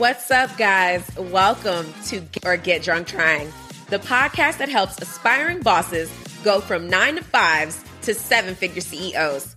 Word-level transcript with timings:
What's 0.00 0.30
up, 0.30 0.56
guys? 0.56 1.06
Welcome 1.18 1.92
to 2.06 2.20
Get 2.20 2.46
or 2.46 2.56
Get 2.56 2.82
Drunk 2.82 3.06
Trying, 3.06 3.52
the 3.90 3.98
podcast 3.98 4.56
that 4.56 4.70
helps 4.70 4.98
aspiring 4.98 5.60
bosses 5.60 6.10
go 6.42 6.62
from 6.62 6.88
nine 6.88 7.16
to 7.16 7.22
fives 7.22 7.84
to 8.04 8.14
seven 8.14 8.54
figure 8.54 8.80
CEOs. 8.80 9.54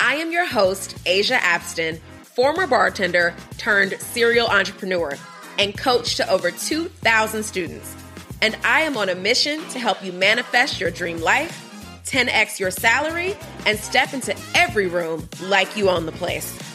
I 0.00 0.14
am 0.14 0.32
your 0.32 0.46
host, 0.46 0.96
Asia 1.04 1.36
Abston, 1.36 1.98
former 2.22 2.66
bartender 2.66 3.34
turned 3.58 4.00
serial 4.00 4.46
entrepreneur 4.46 5.12
and 5.58 5.76
coach 5.76 6.16
to 6.16 6.30
over 6.30 6.50
2,000 6.50 7.42
students. 7.42 7.94
And 8.40 8.56
I 8.64 8.80
am 8.80 8.96
on 8.96 9.10
a 9.10 9.14
mission 9.14 9.60
to 9.68 9.78
help 9.78 10.02
you 10.02 10.12
manifest 10.12 10.80
your 10.80 10.90
dream 10.90 11.20
life, 11.20 12.00
10x 12.06 12.58
your 12.58 12.70
salary, 12.70 13.36
and 13.66 13.78
step 13.78 14.14
into 14.14 14.34
every 14.54 14.86
room 14.86 15.28
like 15.42 15.76
you 15.76 15.90
own 15.90 16.06
the 16.06 16.12
place. 16.12 16.71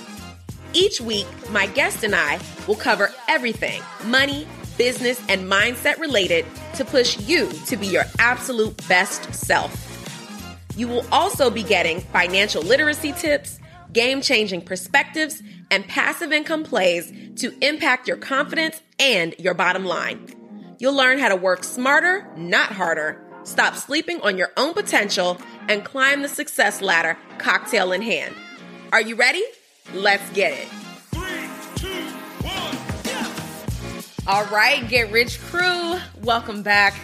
Each 0.77 1.01
week, 1.01 1.25
my 1.49 1.65
guest 1.65 2.03
and 2.03 2.13
I 2.13 2.39
will 2.67 2.75
cover 2.75 3.11
everything 3.27 3.81
money, 4.05 4.45
business, 4.77 5.19
and 5.27 5.51
mindset 5.51 5.97
related 5.97 6.45
to 6.75 6.85
push 6.85 7.19
you 7.21 7.51
to 7.65 7.77
be 7.77 7.87
your 7.87 8.03
absolute 8.19 8.87
best 8.87 9.33
self. 9.33 9.73
You 10.75 10.87
will 10.87 11.03
also 11.11 11.49
be 11.49 11.63
getting 11.63 12.01
financial 12.01 12.61
literacy 12.61 13.11
tips, 13.13 13.59
game 13.91 14.21
changing 14.21 14.61
perspectives, 14.61 15.41
and 15.71 15.87
passive 15.87 16.31
income 16.31 16.63
plays 16.63 17.11
to 17.37 17.57
impact 17.65 18.07
your 18.07 18.17
confidence 18.17 18.79
and 18.99 19.33
your 19.39 19.55
bottom 19.55 19.83
line. 19.83 20.27
You'll 20.77 20.93
learn 20.93 21.17
how 21.17 21.29
to 21.29 21.35
work 21.35 21.63
smarter, 21.63 22.29
not 22.37 22.71
harder, 22.71 23.25
stop 23.45 23.73
sleeping 23.73 24.21
on 24.21 24.37
your 24.37 24.51
own 24.57 24.75
potential, 24.75 25.41
and 25.69 25.83
climb 25.83 26.21
the 26.21 26.29
success 26.29 26.83
ladder 26.83 27.17
cocktail 27.39 27.91
in 27.93 28.03
hand. 28.03 28.35
Are 28.91 29.01
you 29.01 29.15
ready? 29.15 29.43
Let's 29.93 30.29
get 30.31 30.53
it. 30.53 30.67
All 34.27 34.43
right, 34.45 34.85
Get 34.89 35.11
Rich 35.11 35.39
crew, 35.41 35.97
welcome 36.21 36.61
back 36.61 36.99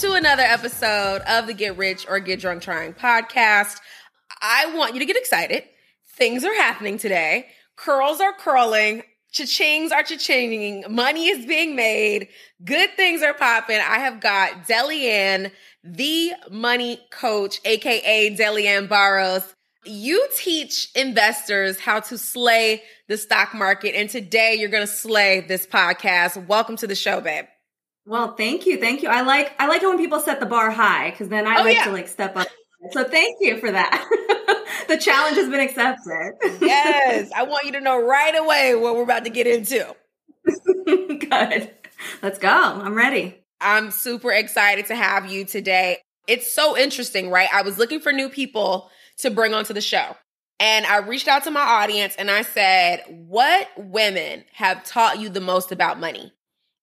to 0.00 0.14
another 0.14 0.42
episode 0.42 1.22
of 1.22 1.46
the 1.46 1.54
Get 1.54 1.76
Rich 1.76 2.06
or 2.08 2.18
Get 2.18 2.40
Drunk 2.40 2.62
Trying 2.62 2.94
podcast. 2.94 3.78
I 4.42 4.74
want 4.74 4.94
you 4.94 5.00
to 5.00 5.06
get 5.06 5.16
excited. 5.16 5.62
Things 6.16 6.44
are 6.44 6.54
happening 6.54 6.98
today. 6.98 7.46
Curls 7.76 8.20
are 8.20 8.32
curling. 8.32 9.02
Cha-chings 9.30 9.92
are 9.92 10.02
cha-chinging. 10.02 10.88
Money 10.88 11.28
is 11.28 11.46
being 11.46 11.76
made. 11.76 12.28
Good 12.64 12.90
things 12.96 13.22
are 13.22 13.34
popping. 13.34 13.76
I 13.78 13.98
have 13.98 14.20
got 14.20 14.66
Delyanne, 14.66 15.52
the 15.84 16.32
money 16.50 16.98
coach, 17.10 17.60
aka 17.64 18.34
Delyanne 18.34 18.88
Barros. 18.88 19.54
You 19.86 20.26
teach 20.36 20.90
investors 20.96 21.78
how 21.78 22.00
to 22.00 22.18
slay 22.18 22.82
the 23.08 23.16
stock 23.16 23.54
market. 23.54 23.94
And 23.94 24.10
today 24.10 24.56
you're 24.58 24.68
going 24.68 24.82
to 24.82 24.92
slay 24.92 25.40
this 25.40 25.64
podcast. 25.64 26.44
Welcome 26.48 26.76
to 26.78 26.88
the 26.88 26.96
show, 26.96 27.20
babe. 27.20 27.44
Well, 28.04 28.34
thank 28.34 28.66
you. 28.66 28.78
Thank 28.78 29.02
you. 29.02 29.08
I 29.08 29.20
like, 29.20 29.52
I 29.60 29.68
like 29.68 29.82
it 29.82 29.86
when 29.86 29.98
people 29.98 30.18
set 30.18 30.40
the 30.40 30.46
bar 30.46 30.70
high 30.70 31.10
because 31.10 31.28
then 31.28 31.46
I 31.46 31.60
oh, 31.60 31.62
like 31.62 31.76
yeah. 31.76 31.84
to 31.84 31.92
like 31.92 32.08
step 32.08 32.36
up. 32.36 32.48
So 32.90 33.04
thank 33.04 33.36
you 33.40 33.58
for 33.58 33.70
that. 33.70 34.06
the 34.88 34.96
challenge 34.96 35.36
has 35.36 35.48
been 35.48 35.60
accepted. 35.60 36.34
yes. 36.60 37.30
I 37.34 37.44
want 37.44 37.66
you 37.66 37.72
to 37.72 37.80
know 37.80 38.04
right 38.04 38.36
away 38.36 38.74
what 38.74 38.96
we're 38.96 39.02
about 39.04 39.24
to 39.24 39.30
get 39.30 39.46
into. 39.46 39.94
Good. 40.86 41.70
Let's 42.22 42.38
go. 42.38 42.48
I'm 42.48 42.94
ready. 42.94 43.38
I'm 43.60 43.92
super 43.92 44.32
excited 44.32 44.86
to 44.86 44.96
have 44.96 45.30
you 45.30 45.44
today. 45.44 45.98
It's 46.26 46.52
so 46.52 46.76
interesting, 46.76 47.30
right? 47.30 47.48
I 47.52 47.62
was 47.62 47.78
looking 47.78 48.00
for 48.00 48.12
new 48.12 48.28
people 48.28 48.90
to 49.18 49.30
bring 49.30 49.54
onto 49.54 49.74
the 49.74 49.80
show. 49.80 50.16
And 50.58 50.86
I 50.86 50.98
reached 50.98 51.28
out 51.28 51.44
to 51.44 51.50
my 51.50 51.60
audience 51.60 52.14
and 52.16 52.30
I 52.30 52.42
said, 52.42 53.04
What 53.08 53.68
women 53.76 54.44
have 54.54 54.84
taught 54.84 55.20
you 55.20 55.28
the 55.28 55.40
most 55.40 55.72
about 55.72 56.00
money? 56.00 56.32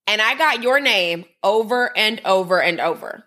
And 0.05 0.21
I 0.21 0.35
got 0.35 0.61
your 0.61 0.79
name 0.79 1.25
over 1.43 1.95
and 1.97 2.21
over 2.25 2.61
and 2.61 2.79
over. 2.79 3.23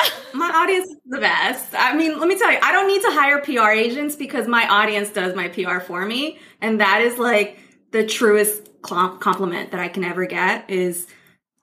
my 0.34 0.48
audience 0.48 0.88
is 0.88 0.96
the 1.06 1.20
best. 1.20 1.74
I 1.74 1.94
mean, 1.94 2.18
let 2.18 2.28
me 2.28 2.38
tell 2.38 2.50
you, 2.50 2.58
I 2.62 2.72
don't 2.72 2.88
need 2.88 3.02
to 3.02 3.10
hire 3.10 3.40
PR 3.40 3.70
agents 3.70 4.16
because 4.16 4.48
my 4.48 4.66
audience 4.68 5.10
does 5.10 5.34
my 5.34 5.48
PR 5.48 5.78
for 5.80 6.04
me. 6.06 6.38
And 6.60 6.80
that 6.80 7.02
is 7.02 7.18
like 7.18 7.58
the 7.90 8.06
truest 8.06 8.68
compliment 8.82 9.70
that 9.70 9.80
I 9.80 9.88
can 9.88 10.02
ever 10.02 10.26
get 10.26 10.68
is 10.68 11.06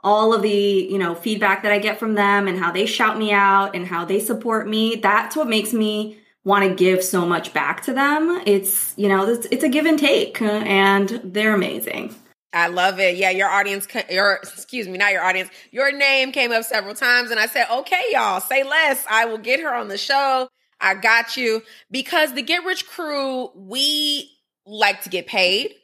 all 0.01 0.33
of 0.33 0.41
the, 0.41 0.49
you 0.49 0.97
know, 0.97 1.15
feedback 1.15 1.63
that 1.63 1.71
I 1.73 1.79
get 1.79 1.99
from 1.99 2.13
them 2.13 2.47
and 2.47 2.57
how 2.57 2.71
they 2.71 2.85
shout 2.85 3.17
me 3.17 3.33
out 3.33 3.75
and 3.75 3.85
how 3.85 4.05
they 4.05 4.19
support 4.19 4.67
me. 4.67 4.95
That's 4.95 5.35
what 5.35 5.49
makes 5.49 5.73
me 5.73 6.18
want 6.43 6.67
to 6.67 6.73
give 6.75 7.03
so 7.03 7.25
much 7.25 7.53
back 7.53 7.83
to 7.83 7.93
them. 7.93 8.41
It's, 8.45 8.93
you 8.97 9.09
know, 9.09 9.29
it's, 9.29 9.47
it's 9.51 9.63
a 9.63 9.69
give 9.69 9.85
and 9.85 9.99
take 9.99 10.41
and 10.41 11.09
they're 11.23 11.53
amazing. 11.53 12.15
I 12.51 12.67
love 12.67 12.99
it. 12.99 13.15
Yeah, 13.15 13.29
your 13.29 13.47
audience, 13.47 13.87
your 14.09 14.39
excuse 14.41 14.87
me, 14.87 14.97
not 14.97 15.11
your 15.11 15.23
audience. 15.23 15.49
Your 15.71 15.91
name 15.95 16.31
came 16.31 16.51
up 16.51 16.63
several 16.63 16.95
times, 16.95 17.29
and 17.29 17.39
I 17.39 17.45
said, 17.45 17.67
"Okay, 17.71 18.01
y'all, 18.11 18.41
say 18.41 18.63
less. 18.63 19.05
I 19.07 19.25
will 19.25 19.37
get 19.37 19.59
her 19.59 19.73
on 19.73 19.87
the 19.87 19.99
show. 19.99 20.49
I 20.81 20.95
got 20.95 21.37
you." 21.37 21.61
Because 21.91 22.33
the 22.33 22.41
Get 22.41 22.65
Rich 22.65 22.87
Crew, 22.87 23.51
we 23.55 24.31
like 24.65 25.03
to 25.03 25.09
get 25.09 25.27
paid. 25.27 25.75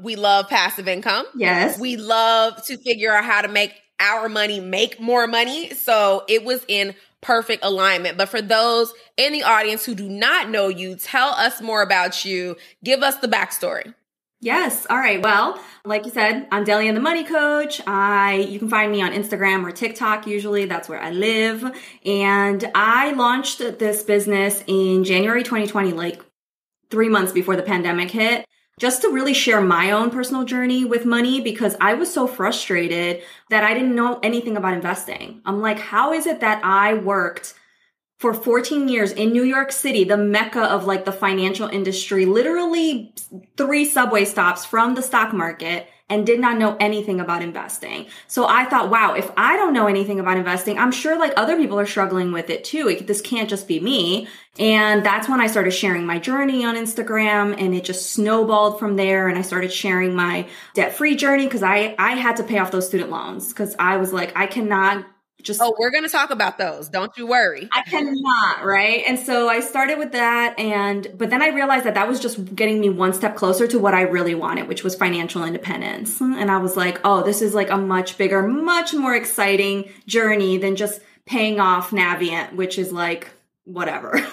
We 0.00 0.14
love 0.14 0.48
passive 0.48 0.86
income. 0.86 1.26
Yes. 1.34 1.78
We 1.80 1.96
love 1.96 2.64
to 2.66 2.76
figure 2.76 3.12
out 3.12 3.24
how 3.24 3.42
to 3.42 3.48
make 3.48 3.72
our 4.00 4.28
money 4.28 4.60
make 4.60 5.00
more 5.00 5.26
money. 5.26 5.70
So 5.74 6.24
it 6.28 6.44
was 6.44 6.64
in 6.68 6.94
perfect 7.24 7.64
alignment. 7.64 8.16
But 8.16 8.28
for 8.28 8.40
those 8.40 8.92
in 9.16 9.32
the 9.32 9.42
audience 9.42 9.84
who 9.84 9.94
do 9.94 10.08
not 10.08 10.50
know 10.50 10.68
you, 10.68 10.94
tell 10.94 11.30
us 11.30 11.60
more 11.60 11.82
about 11.82 12.24
you. 12.24 12.56
Give 12.84 13.02
us 13.02 13.16
the 13.16 13.26
backstory. 13.28 13.94
Yes. 14.40 14.86
All 14.90 14.98
right. 14.98 15.22
Well, 15.22 15.58
like 15.86 16.04
you 16.04 16.10
said, 16.10 16.46
I'm 16.52 16.64
Delyanne 16.64 16.94
the 16.94 17.00
Money 17.00 17.24
Coach. 17.24 17.80
I 17.86 18.46
you 18.48 18.58
can 18.58 18.68
find 18.68 18.92
me 18.92 19.00
on 19.00 19.12
Instagram 19.12 19.66
or 19.66 19.72
TikTok. 19.72 20.26
Usually, 20.26 20.66
that's 20.66 20.86
where 20.86 21.00
I 21.00 21.10
live. 21.10 21.64
And 22.04 22.70
I 22.74 23.12
launched 23.12 23.58
this 23.58 24.02
business 24.02 24.62
in 24.66 25.02
January 25.04 25.44
2020, 25.44 25.92
like 25.92 26.22
three 26.90 27.08
months 27.08 27.32
before 27.32 27.56
the 27.56 27.62
pandemic 27.62 28.10
hit 28.10 28.44
just 28.78 29.02
to 29.02 29.08
really 29.08 29.34
share 29.34 29.60
my 29.60 29.90
own 29.90 30.10
personal 30.10 30.44
journey 30.44 30.84
with 30.84 31.04
money 31.04 31.40
because 31.40 31.76
I 31.80 31.94
was 31.94 32.12
so 32.12 32.26
frustrated 32.26 33.22
that 33.50 33.64
I 33.64 33.72
didn't 33.74 33.94
know 33.94 34.18
anything 34.22 34.56
about 34.56 34.74
investing. 34.74 35.40
I'm 35.44 35.60
like, 35.60 35.78
how 35.78 36.12
is 36.12 36.26
it 36.26 36.40
that 36.40 36.64
I 36.64 36.94
worked 36.94 37.54
for 38.18 38.32
14 38.32 38.88
years 38.88 39.12
in 39.12 39.32
New 39.32 39.42
York 39.42 39.72
City, 39.72 40.04
the 40.04 40.16
mecca 40.16 40.62
of 40.62 40.86
like 40.86 41.04
the 41.04 41.12
financial 41.12 41.68
industry, 41.68 42.26
literally 42.26 43.14
three 43.56 43.84
subway 43.84 44.24
stops 44.24 44.64
from 44.64 44.94
the 44.94 45.02
stock 45.02 45.32
market 45.32 45.88
and 46.10 46.26
did 46.26 46.38
not 46.38 46.58
know 46.58 46.76
anything 46.80 47.18
about 47.18 47.42
investing. 47.42 48.06
So 48.28 48.46
I 48.46 48.66
thought, 48.66 48.90
wow, 48.90 49.14
if 49.14 49.30
I 49.38 49.56
don't 49.56 49.72
know 49.72 49.86
anything 49.86 50.20
about 50.20 50.36
investing, 50.36 50.78
I'm 50.78 50.92
sure 50.92 51.18
like 51.18 51.32
other 51.36 51.56
people 51.56 51.80
are 51.80 51.86
struggling 51.86 52.30
with 52.30 52.50
it 52.50 52.62
too. 52.62 52.94
this 53.06 53.22
can't 53.22 53.48
just 53.48 53.66
be 53.66 53.80
me. 53.80 54.28
And 54.58 55.04
that's 55.04 55.28
when 55.28 55.40
I 55.40 55.46
started 55.46 55.70
sharing 55.70 56.04
my 56.04 56.18
journey 56.18 56.64
on 56.64 56.76
Instagram 56.76 57.58
and 57.58 57.74
it 57.74 57.84
just 57.84 58.12
snowballed 58.12 58.78
from 58.78 58.96
there. 58.96 59.28
And 59.28 59.38
I 59.38 59.42
started 59.42 59.72
sharing 59.72 60.14
my 60.14 60.46
debt 60.74 60.94
free 60.94 61.16
journey 61.16 61.44
because 61.44 61.62
I, 61.62 61.94
I 61.98 62.12
had 62.12 62.36
to 62.36 62.44
pay 62.44 62.58
off 62.58 62.70
those 62.70 62.86
student 62.86 63.10
loans 63.10 63.48
because 63.48 63.74
I 63.78 63.96
was 63.96 64.12
like, 64.12 64.36
I 64.36 64.46
cannot 64.46 65.06
just 65.44 65.60
oh 65.62 65.74
we're 65.78 65.90
going 65.90 66.02
to 66.02 66.10
talk 66.10 66.30
about 66.30 66.58
those. 66.58 66.88
Don't 66.88 67.16
you 67.16 67.26
worry. 67.26 67.68
I 67.72 67.82
cannot 67.82 68.64
right? 68.64 69.04
And 69.06 69.18
so 69.18 69.48
i 69.48 69.60
started 69.60 69.98
with 69.98 70.12
that 70.12 70.58
and 70.58 71.06
but 71.16 71.30
then 71.30 71.42
i 71.42 71.48
realized 71.48 71.84
that 71.84 71.94
that 71.94 72.08
was 72.08 72.18
just 72.20 72.54
getting 72.54 72.80
me 72.80 72.88
one 72.88 73.12
step 73.12 73.36
closer 73.36 73.66
to 73.66 73.78
what 73.78 73.94
i 73.94 74.02
really 74.02 74.34
wanted 74.34 74.68
which 74.68 74.82
was 74.82 74.94
financial 74.94 75.44
independence. 75.44 76.20
And 76.20 76.50
i 76.50 76.58
was 76.58 76.76
like 76.76 77.00
oh 77.04 77.22
this 77.22 77.42
is 77.42 77.54
like 77.54 77.70
a 77.70 77.76
much 77.76 78.18
bigger 78.18 78.42
much 78.42 78.94
more 78.94 79.14
exciting 79.14 79.90
journey 80.06 80.56
than 80.56 80.76
just 80.76 81.00
paying 81.26 81.60
off 81.60 81.90
navient 81.90 82.54
which 82.54 82.78
is 82.78 82.92
like 82.92 83.30
whatever. 83.64 84.20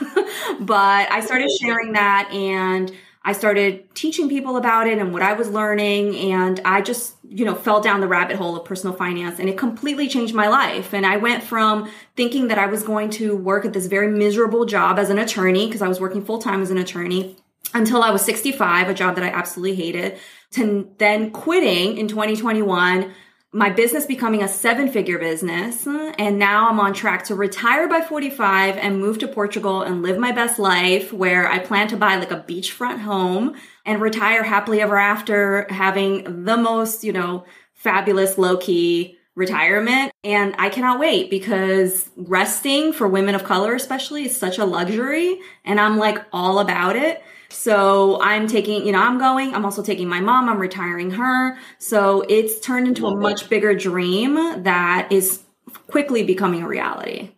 But 0.60 1.12
i 1.12 1.22
started 1.22 1.50
sharing 1.52 1.94
that 1.94 2.30
and 2.32 2.92
I 3.24 3.34
started 3.34 3.94
teaching 3.94 4.30
people 4.30 4.58
about 4.58 4.88
it 4.88 4.98
and 4.98 5.14
what 5.14 5.22
I 5.22 5.34
was 5.34 5.50
learning. 5.50 6.16
And 6.32 6.60
I 6.66 6.82
just, 6.82 7.16
you 7.24 7.46
know, 7.46 7.54
fell 7.54 7.80
down 7.80 8.02
the 8.02 8.08
rabbit 8.08 8.38
hole 8.38 8.56
of 8.56 8.66
personal 8.66 8.96
finance 8.96 9.40
and 9.40 9.48
it 9.48 9.58
completely 9.58 10.08
changed 10.08 10.34
my 10.34 10.48
life. 10.48 10.92
And 10.94 11.06
I 11.06 11.18
went 11.18 11.44
from 11.44 11.92
thinking 12.16 12.48
that 12.48 12.58
I 12.58 12.66
was 12.66 12.82
going 12.82 13.12
to 13.12 13.36
work 13.36 13.64
at 13.64 13.74
this 13.74 13.86
very 13.86 14.08
miserable 14.08 14.66
job 14.66 14.98
as 14.98 15.12
an 15.12 15.20
attorney, 15.20 15.68
because 15.68 15.84
I 15.84 15.88
was 15.88 16.00
working 16.00 16.26
full 16.26 16.42
time 16.42 16.64
as 16.64 16.72
an 16.72 16.80
attorney 16.80 17.38
until 17.74 18.02
I 18.02 18.10
was 18.10 18.24
65, 18.24 18.90
a 18.90 18.94
job 18.94 19.16
that 19.16 19.24
I 19.24 19.30
absolutely 19.30 19.76
hated, 19.76 20.18
to 20.54 20.92
then 20.98 21.32
quitting 21.32 21.98
in 21.98 22.08
2021 22.08 23.14
my 23.54 23.70
business 23.70 24.06
becoming 24.06 24.42
a 24.42 24.48
seven 24.48 24.90
figure 24.90 25.20
business. 25.20 25.86
And 25.86 26.40
now 26.40 26.70
I'm 26.70 26.80
on 26.80 26.94
track 26.94 27.26
to 27.26 27.36
retire 27.36 27.88
by 27.88 28.02
45 28.02 28.78
and 28.78 29.00
move 29.00 29.18
to 29.20 29.28
Portugal 29.28 29.82
and 29.82 30.02
live 30.02 30.18
my 30.18 30.32
best 30.32 30.58
life 30.58 31.12
where 31.12 31.50
I 31.50 31.60
plan 31.60 31.90
to 31.90 31.98
buy 31.98 32.16
like 32.16 32.32
a 32.32 32.46
beachfront 32.48 33.00
home 33.00 33.56
and 33.86 34.02
retire 34.02 34.44
happily 34.44 34.80
ever 34.80 34.98
after 34.98 35.68
having 35.70 36.46
the 36.46 36.56
most, 36.56 37.04
you 37.04 37.12
know, 37.12 37.46
fabulous 37.74 38.38
low 38.38 38.56
key 38.56 39.18
retirement. 39.36 40.14
And 40.24 40.56
I 40.58 40.70
cannot 40.70 41.00
wait 41.00 41.30
because 41.30 42.10
resting 42.16 42.94
for 42.94 43.08
women 43.08 43.36
of 43.36 43.44
color, 43.44 43.74
especially, 43.76 44.26
is 44.26 44.36
such 44.36 44.60
a 44.60 44.66
luxury. 44.66 45.40
And 45.66 45.80
I'm 45.80 45.98
like 45.98 46.24
all 46.32 46.60
about 46.60 46.96
it. 46.96 47.22
So 47.52 48.22
I'm 48.22 48.48
taking, 48.48 48.86
you 48.86 48.92
know, 48.92 49.02
I'm 49.02 49.20
going, 49.20 49.54
I'm 49.54 49.66
also 49.66 49.84
taking 49.84 50.08
my 50.08 50.22
mom, 50.22 50.50
I'm 50.50 50.58
retiring 50.58 51.12
her. 51.12 51.58
So 51.78 52.22
it's 52.28 52.60
turned 52.60 52.88
into 52.88 53.08
a 53.08 53.16
much 53.16 53.50
bigger 53.50 53.76
dream 53.76 54.64
that 54.64 55.12
is 55.12 55.44
quickly 55.88 56.24
becoming 56.24 56.64
a 56.64 56.68
reality. 56.68 57.32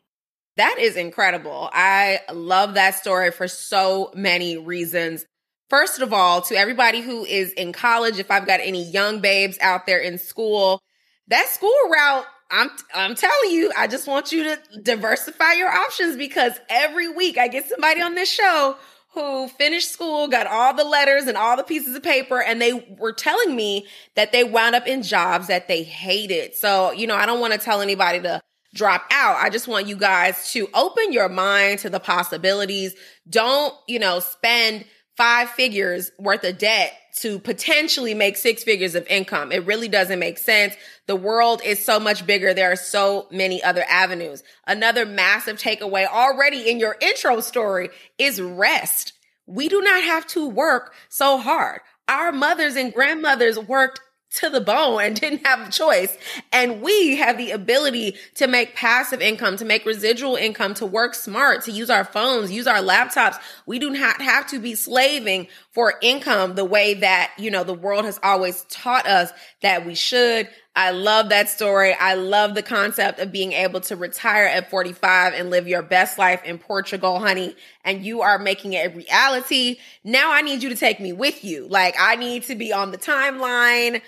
That 0.58 0.78
is 0.80 0.96
incredible. 0.96 1.70
I 1.74 2.20
love 2.32 2.76
that 2.76 2.96
story 2.96 3.32
for 3.32 3.48
so 3.48 4.12
many 4.16 4.58
reasons. 4.58 5.26
First 5.70 6.02
of 6.02 6.14
all, 6.14 6.42
to 6.44 6.56
everybody 6.56 7.02
who 7.02 7.26
is 7.26 7.52
in 7.54 7.74
college, 7.74 8.20
if 8.20 8.30
I've 8.30 8.46
got 8.46 8.60
any 8.60 8.84
young 8.84 9.20
babes 9.20 9.58
out 9.60 9.88
there 9.88 9.98
in 9.98 10.20
school, 10.20 10.80
that 11.28 11.48
school 11.48 11.74
route, 11.92 12.26
I'm 12.52 12.70
I'm 12.94 13.16
telling 13.16 13.50
you, 13.50 13.72
I 13.76 13.88
just 13.88 14.08
want 14.08 14.32
you 14.32 14.44
to 14.44 14.60
diversify 14.84 15.54
your 15.54 15.70
options 15.70 16.18
because 16.18 16.54
every 16.70 17.10
week 17.10 17.40
I 17.40 17.48
get 17.48 17.68
somebody 17.68 18.02
on 18.02 18.14
this 18.14 18.32
show 18.32 18.78
who 19.14 19.48
finished 19.48 19.92
school, 19.92 20.28
got 20.28 20.48
all 20.48 20.74
the 20.74 20.84
letters 20.84 21.28
and 21.28 21.38
all 21.38 21.56
the 21.56 21.64
pieces 21.64 21.96
of 21.96 22.04
paper, 22.04 22.42
and 22.42 22.62
they 22.62 22.74
were 22.98 23.14
telling 23.14 23.56
me 23.56 23.86
that 24.16 24.32
they 24.32 24.44
wound 24.44 24.76
up 24.76 24.88
in 24.88 25.04
jobs 25.04 25.48
that 25.48 25.68
they 25.68 25.84
hated. 25.84 26.56
So, 26.56 26.92
you 26.92 27.06
know, 27.06 27.16
I 27.16 27.26
don't 27.26 27.40
want 27.40 27.54
to 27.54 27.60
tell 27.60 27.82
anybody 27.82 28.22
to 28.22 28.42
drop 28.74 29.06
out. 29.12 29.38
I 29.38 29.50
just 29.50 29.68
want 29.68 29.88
you 29.88 29.96
guys 29.96 30.52
to 30.54 30.68
open 30.74 31.14
your 31.14 31.30
mind 31.30 31.80
to 31.80 31.90
the 31.90 32.00
possibilities. 32.00 32.96
Don't, 33.30 33.74
you 33.88 34.00
know, 34.00 34.20
spend 34.20 34.86
five 35.16 35.50
figures 35.52 36.12
worth 36.18 36.44
of 36.44 36.58
debt 36.58 36.94
to 37.18 37.38
potentially 37.40 38.14
make 38.14 38.38
six 38.38 38.64
figures 38.64 38.96
of 38.96 39.06
income. 39.08 39.52
It 39.52 39.66
really 39.66 39.88
doesn't 39.88 40.20
make 40.20 40.38
sense. 40.38 40.76
The 41.06 41.16
world 41.16 41.62
is 41.64 41.84
so 41.84 42.00
much 42.00 42.26
bigger. 42.26 42.54
There 42.54 42.72
are 42.72 42.76
so 42.76 43.28
many 43.30 43.62
other 43.62 43.86
avenues. 43.88 44.44
Another 44.66 45.06
massive 45.06 45.58
takeaway 45.58 46.08
already 46.08 46.70
in 46.70 46.80
your 46.80 46.98
intro 47.00 47.40
story 47.42 47.90
is 48.18 48.42
rest. 48.42 49.14
We 49.46 49.70
do 49.70 49.82
not 49.82 50.04
have 50.04 50.26
to 50.28 50.48
work 50.48 50.94
so 51.10 51.38
hard. 51.38 51.82
Our 52.08 52.32
mothers 52.32 52.76
and 52.76 52.94
grandmothers 52.94 53.60
worked 53.60 54.00
to 54.34 54.50
the 54.50 54.62
bone 54.62 55.02
and 55.02 55.16
didn't 55.20 55.46
have 55.46 55.68
a 55.68 55.72
choice. 55.72 56.18
And 56.52 56.82
we 56.82 57.18
have 57.18 57.38
the 57.38 57.52
ability 57.52 58.16
to 58.36 58.48
make 58.48 58.76
passive 58.76 59.22
income, 59.22 59.58
to 59.58 59.66
make 59.66 59.86
residual 59.86 60.36
income, 60.36 60.74
to 60.76 60.86
work 60.86 61.14
smart, 61.14 61.64
to 61.66 61.72
use 61.72 61.90
our 61.90 62.06
phones, 62.06 62.52
use 62.52 62.68
our 62.68 62.80
laptops. 62.80 63.40
We 63.66 63.80
do 63.80 63.90
not 63.90 64.22
have 64.22 64.48
to 64.48 64.60
be 64.60 64.76
slaving 64.76 65.48
for 65.72 65.96
income 66.02 66.56
the 66.56 66.66
way 66.66 66.96
that, 66.96 67.32
you 67.38 67.50
know, 67.50 67.64
the 67.64 67.74
world 67.74 68.06
has 68.06 68.20
always 68.24 68.64
taught 68.70 69.08
us 69.08 69.32
that 69.62 69.86
we 69.86 69.96
should. 69.96 70.50
I 70.76 70.90
love 70.90 71.30
that 71.30 71.50
story. 71.50 71.94
I 71.94 72.16
love 72.16 72.56
the 72.56 72.64
concept 72.64 73.20
of 73.20 73.32
being 73.32 73.54
able 73.54 73.82
to 73.82 73.96
retire 73.96 74.46
at 74.46 74.72
45 74.72 75.34
and 75.34 75.52
live 75.52 75.68
your 75.68 75.84
best 75.84 76.18
life 76.18 76.44
in 76.44 76.58
Portugal, 76.58 77.20
honey. 77.20 77.56
And 77.86 78.04
you 78.04 78.22
are 78.22 78.40
making 78.40 78.74
it 78.74 78.92
a 78.92 78.96
reality. 78.96 79.78
Now 80.04 80.32
I 80.32 80.42
need 80.42 80.64
you 80.64 80.70
to 80.70 80.76
take 80.76 81.00
me 81.00 81.14
with 81.14 81.44
you. 81.44 81.68
Like 81.68 81.96
I 82.00 82.16
need 82.16 82.44
to 82.44 82.56
be 82.56 82.74
on 82.74 82.90
the 82.90 82.98
timeline 82.98 84.02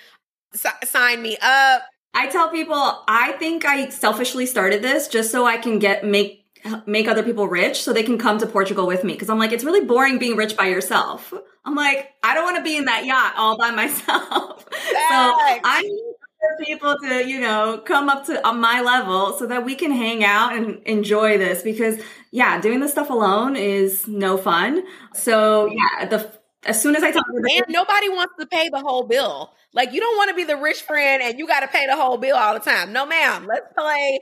s- 0.56 0.90
sign 0.90 1.22
me 1.22 1.38
up. 1.42 1.84
I 2.14 2.28
tell 2.28 2.50
people 2.50 3.04
I 3.08 3.34
think 3.34 3.66
I 3.66 3.90
selfishly 3.90 4.46
started 4.46 4.82
this 4.82 5.08
just 5.08 5.32
so 5.32 5.46
I 5.46 5.58
can 5.58 5.80
get 5.80 6.06
make 6.06 6.46
make 6.88 7.08
other 7.08 7.22
people 7.24 7.48
rich 7.48 7.84
so 7.84 7.94
they 7.94 8.04
can 8.04 8.18
come 8.18 8.40
to 8.40 8.48
Portugal 8.48 8.88
with 8.88 9.04
me 9.04 9.14
because 9.14 9.30
I'm 9.30 9.38
like 9.38 9.52
it's 9.52 9.64
really 9.64 9.86
boring 9.86 10.18
being 10.18 10.36
rich 10.38 10.56
by 10.58 10.68
yourself. 10.68 11.34
I'm 11.66 11.76
like 11.76 12.12
I 12.24 12.34
don't 12.34 12.44
want 12.46 12.58
to 12.58 12.64
be 12.64 12.78
in 12.78 12.86
that 12.86 13.06
yacht 13.06 13.34
all 13.38 13.58
by 13.58 13.72
myself. 13.72 14.66
so 14.72 15.34
I 15.64 15.82
need 15.84 16.66
people 16.66 16.96
to 17.02 17.28
you 17.28 17.40
know 17.42 17.82
come 17.86 18.08
up 18.10 18.26
to 18.28 18.48
on 18.48 18.60
my 18.60 18.82
level 18.82 19.38
so 19.38 19.48
that 19.48 19.66
we 19.66 19.76
can 19.76 19.92
hang 19.92 20.24
out 20.24 20.56
and 20.56 20.82
enjoy 20.86 21.38
this 21.38 21.64
because 21.64 22.00
yeah 22.32 22.60
doing 22.62 22.80
this 22.80 22.92
stuff 22.92 23.10
alone 23.10 23.56
is 23.56 24.08
no 24.08 24.38
fun 24.38 24.84
so 25.14 25.68
yeah 25.68 26.06
the 26.06 26.32
as 26.66 26.82
soon 26.82 26.96
as 26.96 27.04
I 27.04 27.12
talk 27.12 27.26
to 27.26 27.38
and 27.38 27.66
nobody 27.70 28.10
wants 28.10 28.34
to 28.40 28.48
pay 28.48 28.70
the 28.70 28.80
whole 28.80 29.04
bill. 29.04 29.52
Like 29.74 29.94
you 29.94 30.00
don't 30.00 30.18
want 30.18 30.30
to 30.30 30.36
be 30.36 30.44
the 30.44 30.58
rich 30.58 30.82
friend 30.82 31.22
and 31.22 31.38
you 31.38 31.48
got 31.48 31.62
to 31.62 31.68
pay 31.68 31.86
the 31.86 31.96
whole 31.96 32.18
bill 32.18 32.36
all 32.36 32.54
the 32.54 32.60
time. 32.60 32.92
No, 32.92 33.06
ma'am. 33.06 33.48
Let's 33.48 33.68
play 33.78 34.20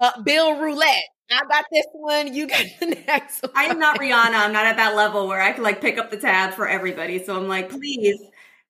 uh, 0.00 0.22
bill 0.22 0.58
roulette. 0.58 1.04
I 1.30 1.40
got 1.48 1.64
this 1.72 1.86
one. 1.92 2.34
You 2.34 2.46
got 2.46 2.64
the 2.80 2.86
next 3.06 3.42
one. 3.42 3.52
I 3.54 3.64
am 3.64 3.78
not 3.78 3.98
Rihanna. 3.98 4.34
I'm 4.34 4.52
not 4.52 4.66
at 4.66 4.76
that 4.76 4.94
level 4.96 5.28
where 5.28 5.40
I 5.40 5.52
can 5.52 5.62
like 5.62 5.80
pick 5.80 5.98
up 5.98 6.10
the 6.10 6.16
tab 6.16 6.54
for 6.54 6.68
everybody. 6.68 7.22
So 7.22 7.36
I'm 7.36 7.48
like, 7.48 7.70
please 7.70 8.18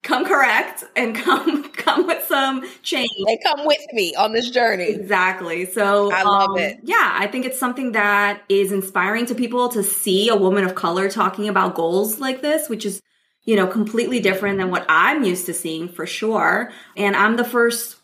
come 0.02 0.24
correct 0.24 0.84
and 0.96 1.14
come 1.14 1.64
come 1.72 2.06
with 2.06 2.24
some 2.26 2.64
change. 2.82 3.10
They 3.26 3.38
come 3.44 3.66
with 3.66 3.80
me 3.92 4.14
on 4.14 4.32
this 4.32 4.50
journey. 4.50 4.88
Exactly. 4.88 5.66
So 5.66 6.12
I 6.12 6.22
love 6.22 6.50
um, 6.50 6.58
it. 6.58 6.80
Yeah, 6.82 7.16
I 7.18 7.26
think 7.26 7.46
it's 7.46 7.58
something 7.58 7.92
that 7.92 8.42
is 8.48 8.72
inspiring 8.72 9.26
to 9.26 9.34
people 9.34 9.68
to 9.70 9.82
see 9.82 10.28
a 10.28 10.36
woman 10.36 10.64
of 10.64 10.74
color 10.74 11.08
talking 11.08 11.48
about 11.48 11.74
goals 11.74 12.20
like 12.20 12.42
this, 12.42 12.68
which 12.68 12.84
is 12.84 13.00
you 13.44 13.56
know 13.56 13.66
completely 13.66 14.20
different 14.20 14.58
than 14.58 14.70
what 14.70 14.84
I'm 14.88 15.24
used 15.24 15.46
to 15.46 15.54
seeing 15.54 15.88
for 15.88 16.06
sure. 16.06 16.72
And 16.96 17.16
I'm 17.16 17.36
the 17.36 17.44
first 17.44 17.96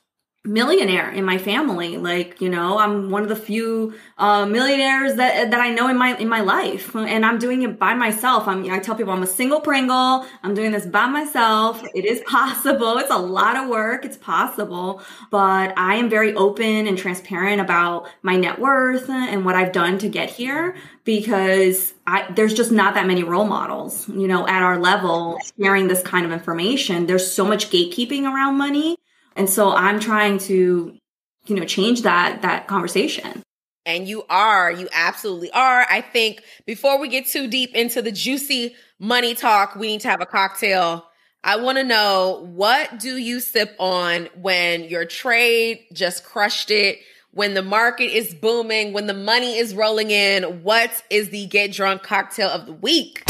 millionaire 0.44 1.10
in 1.10 1.24
my 1.24 1.36
family. 1.36 1.96
Like 1.98 2.40
you 2.40 2.48
know 2.48 2.78
i'm 2.78 3.10
one 3.10 3.22
of 3.22 3.28
the 3.28 3.36
few 3.36 3.94
uh, 4.16 4.46
millionaires 4.46 5.16
that 5.16 5.50
that 5.50 5.60
i 5.60 5.70
know 5.70 5.88
in 5.88 5.96
my 5.96 6.16
in 6.16 6.28
my 6.28 6.40
life 6.40 6.94
and 6.94 7.26
i'm 7.26 7.38
doing 7.38 7.62
it 7.62 7.78
by 7.78 7.94
myself. 7.94 8.46
I'm 8.46 8.70
i 8.70 8.78
tell 8.78 8.94
people 8.94 9.12
i'm 9.12 9.22
a 9.22 9.26
single 9.26 9.60
pringle. 9.60 10.24
I'm 10.42 10.54
doing 10.54 10.72
this 10.72 10.86
by 10.86 11.06
myself. 11.06 11.84
It 11.94 12.04
is 12.04 12.20
possible. 12.26 12.98
It's 12.98 13.10
a 13.10 13.18
lot 13.18 13.56
of 13.56 13.68
work. 13.68 14.04
It's 14.04 14.16
possible. 14.16 15.02
But 15.30 15.76
i 15.76 15.96
am 15.96 16.08
very 16.08 16.34
open 16.34 16.86
and 16.86 16.96
transparent 16.96 17.60
about 17.60 18.08
my 18.22 18.36
net 18.36 18.58
worth 18.58 19.10
and 19.10 19.44
what 19.44 19.54
i've 19.54 19.72
done 19.72 19.98
to 19.98 20.08
get 20.08 20.30
here 20.30 20.76
because 21.04 21.94
I, 22.06 22.30
there's 22.32 22.54
just 22.54 22.70
not 22.70 22.94
that 22.94 23.06
many 23.06 23.22
role 23.22 23.46
models, 23.46 24.08
you 24.08 24.28
know, 24.28 24.46
at 24.46 24.62
our 24.62 24.78
level 24.78 25.38
sharing 25.58 25.88
this 25.88 26.02
kind 26.02 26.26
of 26.26 26.32
information. 26.32 27.06
There's 27.06 27.30
so 27.30 27.46
much 27.46 27.70
gatekeeping 27.70 28.24
around 28.24 28.58
money 28.58 28.98
and 29.38 29.48
so 29.48 29.72
I'm 29.72 30.00
trying 30.00 30.38
to, 30.38 30.98
you 31.46 31.56
know, 31.56 31.64
change 31.64 32.02
that 32.02 32.42
that 32.42 32.66
conversation. 32.66 33.42
And 33.86 34.06
you 34.06 34.24
are, 34.28 34.70
you 34.70 34.86
absolutely 34.92 35.50
are. 35.52 35.86
I 35.88 36.02
think 36.02 36.42
before 36.66 37.00
we 37.00 37.08
get 37.08 37.26
too 37.26 37.48
deep 37.48 37.74
into 37.74 38.02
the 38.02 38.12
juicy 38.12 38.74
money 38.98 39.34
talk, 39.34 39.76
we 39.76 39.86
need 39.86 40.02
to 40.02 40.08
have 40.08 40.20
a 40.20 40.26
cocktail. 40.26 41.06
I 41.42 41.56
want 41.56 41.78
to 41.78 41.84
know 41.84 42.46
what 42.52 42.98
do 42.98 43.16
you 43.16 43.40
sip 43.40 43.74
on 43.78 44.28
when 44.34 44.84
your 44.84 45.06
trade 45.06 45.86
just 45.94 46.24
crushed 46.24 46.70
it? 46.70 46.98
When 47.30 47.54
the 47.54 47.62
market 47.62 48.14
is 48.14 48.34
booming, 48.34 48.92
when 48.92 49.06
the 49.06 49.14
money 49.14 49.56
is 49.56 49.74
rolling 49.74 50.10
in, 50.10 50.62
what 50.64 51.02
is 51.08 51.30
the 51.30 51.46
get 51.46 51.72
drunk 51.72 52.02
cocktail 52.02 52.48
of 52.48 52.66
the 52.66 52.72
week? 52.72 53.22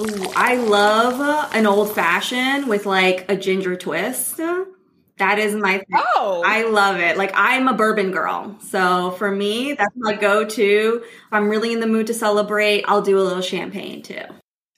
Ooh, 0.00 0.32
I 0.34 0.56
love 0.56 1.50
an 1.54 1.66
old 1.66 1.94
fashioned 1.94 2.68
with 2.68 2.86
like 2.86 3.30
a 3.30 3.36
ginger 3.36 3.76
twist. 3.76 4.40
That 5.18 5.38
is 5.38 5.54
my 5.54 5.84
oh, 5.94 6.42
I 6.46 6.62
love 6.62 6.98
it. 6.98 7.18
Like 7.18 7.32
I'm 7.34 7.68
a 7.68 7.74
bourbon 7.74 8.10
girl, 8.10 8.56
so 8.60 9.10
for 9.12 9.30
me, 9.30 9.74
that's 9.74 9.94
my 9.96 10.14
go-to. 10.14 11.02
If 11.04 11.32
I'm 11.32 11.50
really 11.50 11.74
in 11.74 11.80
the 11.80 11.86
mood 11.86 12.06
to 12.06 12.14
celebrate, 12.14 12.84
I'll 12.88 13.02
do 13.02 13.18
a 13.18 13.22
little 13.22 13.42
champagne 13.42 14.00
too. 14.00 14.24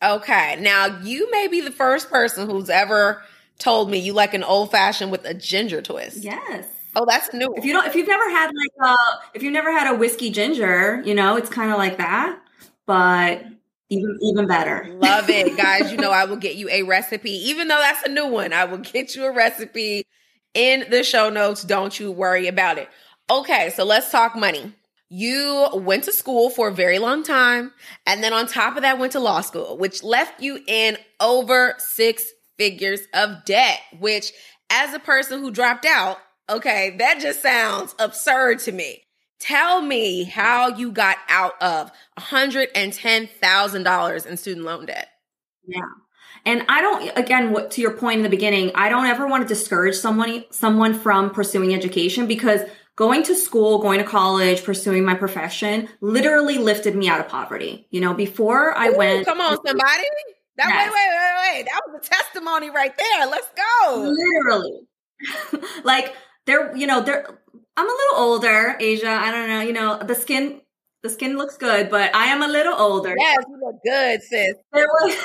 Okay, 0.02 0.56
now 0.58 1.00
you 1.02 1.30
may 1.30 1.46
be 1.46 1.60
the 1.60 1.70
first 1.70 2.10
person 2.10 2.50
who's 2.50 2.68
ever 2.68 3.22
told 3.60 3.88
me 3.88 3.98
you 3.98 4.14
like 4.14 4.34
an 4.34 4.42
old 4.42 4.72
fashioned 4.72 5.12
with 5.12 5.24
a 5.24 5.34
ginger 5.34 5.80
twist. 5.80 6.16
Yes. 6.16 6.66
Oh, 6.96 7.06
that's 7.08 7.32
new. 7.32 7.54
If 7.56 7.64
you 7.64 7.72
don't, 7.72 7.86
if 7.86 7.94
you've 7.94 8.08
never 8.08 8.28
had 8.28 8.46
like 8.46 8.90
a, 8.90 8.96
if 9.34 9.44
you've 9.44 9.52
never 9.52 9.70
had 9.70 9.94
a 9.94 9.96
whiskey 9.96 10.30
ginger, 10.30 11.00
you 11.04 11.14
know, 11.14 11.36
it's 11.36 11.48
kind 11.48 11.70
of 11.70 11.78
like 11.78 11.98
that. 11.98 12.36
But 12.84 13.44
even 13.92 14.18
even 14.22 14.46
better. 14.46 14.86
Love 15.00 15.28
it, 15.28 15.56
guys. 15.56 15.90
you 15.90 15.98
know, 15.98 16.10
I 16.10 16.24
will 16.24 16.36
get 16.36 16.56
you 16.56 16.68
a 16.70 16.82
recipe, 16.82 17.30
even 17.30 17.68
though 17.68 17.78
that's 17.78 18.06
a 18.06 18.10
new 18.10 18.26
one. 18.26 18.52
I 18.52 18.64
will 18.64 18.78
get 18.78 19.14
you 19.14 19.24
a 19.26 19.32
recipe 19.32 20.04
in 20.54 20.86
the 20.90 21.04
show 21.04 21.30
notes. 21.30 21.62
Don't 21.62 21.98
you 21.98 22.10
worry 22.10 22.48
about 22.48 22.78
it. 22.78 22.88
Okay, 23.30 23.70
so 23.70 23.84
let's 23.84 24.10
talk 24.10 24.34
money. 24.34 24.72
You 25.08 25.68
went 25.74 26.04
to 26.04 26.12
school 26.12 26.48
for 26.48 26.68
a 26.68 26.74
very 26.74 26.98
long 26.98 27.22
time, 27.22 27.72
and 28.06 28.24
then 28.24 28.32
on 28.32 28.46
top 28.46 28.76
of 28.76 28.82
that, 28.82 28.98
went 28.98 29.12
to 29.12 29.20
law 29.20 29.42
school, 29.42 29.76
which 29.76 30.02
left 30.02 30.42
you 30.42 30.60
in 30.66 30.96
over 31.20 31.74
six 31.78 32.24
figures 32.58 33.00
of 33.12 33.44
debt. 33.44 33.78
Which, 33.98 34.32
as 34.70 34.94
a 34.94 34.98
person 34.98 35.40
who 35.40 35.50
dropped 35.50 35.84
out, 35.84 36.16
okay, 36.48 36.96
that 36.98 37.20
just 37.20 37.42
sounds 37.42 37.94
absurd 37.98 38.60
to 38.60 38.72
me. 38.72 39.01
Tell 39.42 39.82
me 39.82 40.22
how 40.22 40.68
you 40.68 40.92
got 40.92 41.16
out 41.28 41.60
of 41.60 41.90
$110,000 42.16 44.26
in 44.26 44.36
student 44.36 44.64
loan 44.64 44.86
debt. 44.86 45.08
Yeah. 45.66 45.80
And 46.46 46.64
I 46.68 46.80
don't, 46.80 47.18
again, 47.18 47.50
what, 47.50 47.72
to 47.72 47.80
your 47.80 47.96
point 47.96 48.18
in 48.18 48.22
the 48.22 48.28
beginning, 48.28 48.70
I 48.76 48.88
don't 48.88 49.06
ever 49.06 49.26
want 49.26 49.42
to 49.42 49.48
discourage 49.48 49.96
someone, 49.96 50.44
someone 50.50 50.94
from 50.94 51.30
pursuing 51.30 51.74
education 51.74 52.28
because 52.28 52.60
going 52.94 53.24
to 53.24 53.34
school, 53.34 53.80
going 53.80 53.98
to 53.98 54.04
college, 54.04 54.62
pursuing 54.62 55.04
my 55.04 55.14
profession 55.14 55.88
literally 56.00 56.58
lifted 56.58 56.94
me 56.94 57.08
out 57.08 57.18
of 57.18 57.26
poverty. 57.26 57.88
You 57.90 58.00
know, 58.00 58.14
before 58.14 58.78
I 58.78 58.90
Ooh, 58.90 58.96
went. 58.96 59.26
Come 59.26 59.40
on, 59.40 59.56
somebody. 59.66 60.04
That, 60.56 60.68
yes. 60.68 60.88
Wait, 60.88 60.94
wait, 60.94 61.10
wait, 61.18 61.34
wait. 61.58 61.66
That 61.66 61.80
was 61.88 61.96
a 62.06 62.08
testimony 62.08 62.70
right 62.70 62.96
there. 62.96 63.26
Let's 63.26 63.50
go. 63.56 64.14
Literally. 64.16 64.82
like 65.84 66.14
they're, 66.46 66.76
you 66.76 66.86
know, 66.86 67.02
they're, 67.02 67.41
I'm 67.76 67.88
a 67.88 67.92
little 67.92 68.18
older, 68.18 68.76
Asia. 68.78 69.10
I 69.10 69.30
don't 69.30 69.48
know, 69.48 69.60
you 69.60 69.72
know, 69.72 69.98
the 69.98 70.14
skin 70.14 70.60
the 71.02 71.10
skin 71.10 71.36
looks 71.36 71.56
good, 71.56 71.90
but 71.90 72.14
I 72.14 72.26
am 72.26 72.42
a 72.42 72.46
little 72.48 72.74
older. 72.74 73.12
Yes, 73.18 73.38
you 73.48 73.58
look 73.60 73.82
good, 73.84 74.22
sis. 74.22 74.54
There 74.72 74.86
was 74.86 75.16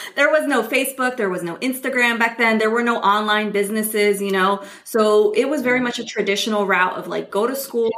there 0.16 0.30
was 0.30 0.46
no 0.46 0.62
Facebook, 0.62 1.18
there 1.18 1.28
was 1.28 1.42
no 1.42 1.56
Instagram 1.56 2.18
back 2.18 2.38
then. 2.38 2.56
There 2.58 2.70
were 2.70 2.82
no 2.82 2.96
online 2.98 3.50
businesses, 3.50 4.22
you 4.22 4.30
know. 4.30 4.62
So 4.84 5.32
it 5.32 5.44
was 5.46 5.60
very 5.60 5.80
much 5.80 5.98
a 5.98 6.04
traditional 6.04 6.66
route 6.66 6.94
of 6.94 7.06
like 7.06 7.30
go 7.30 7.46
to 7.46 7.54
school, 7.54 7.90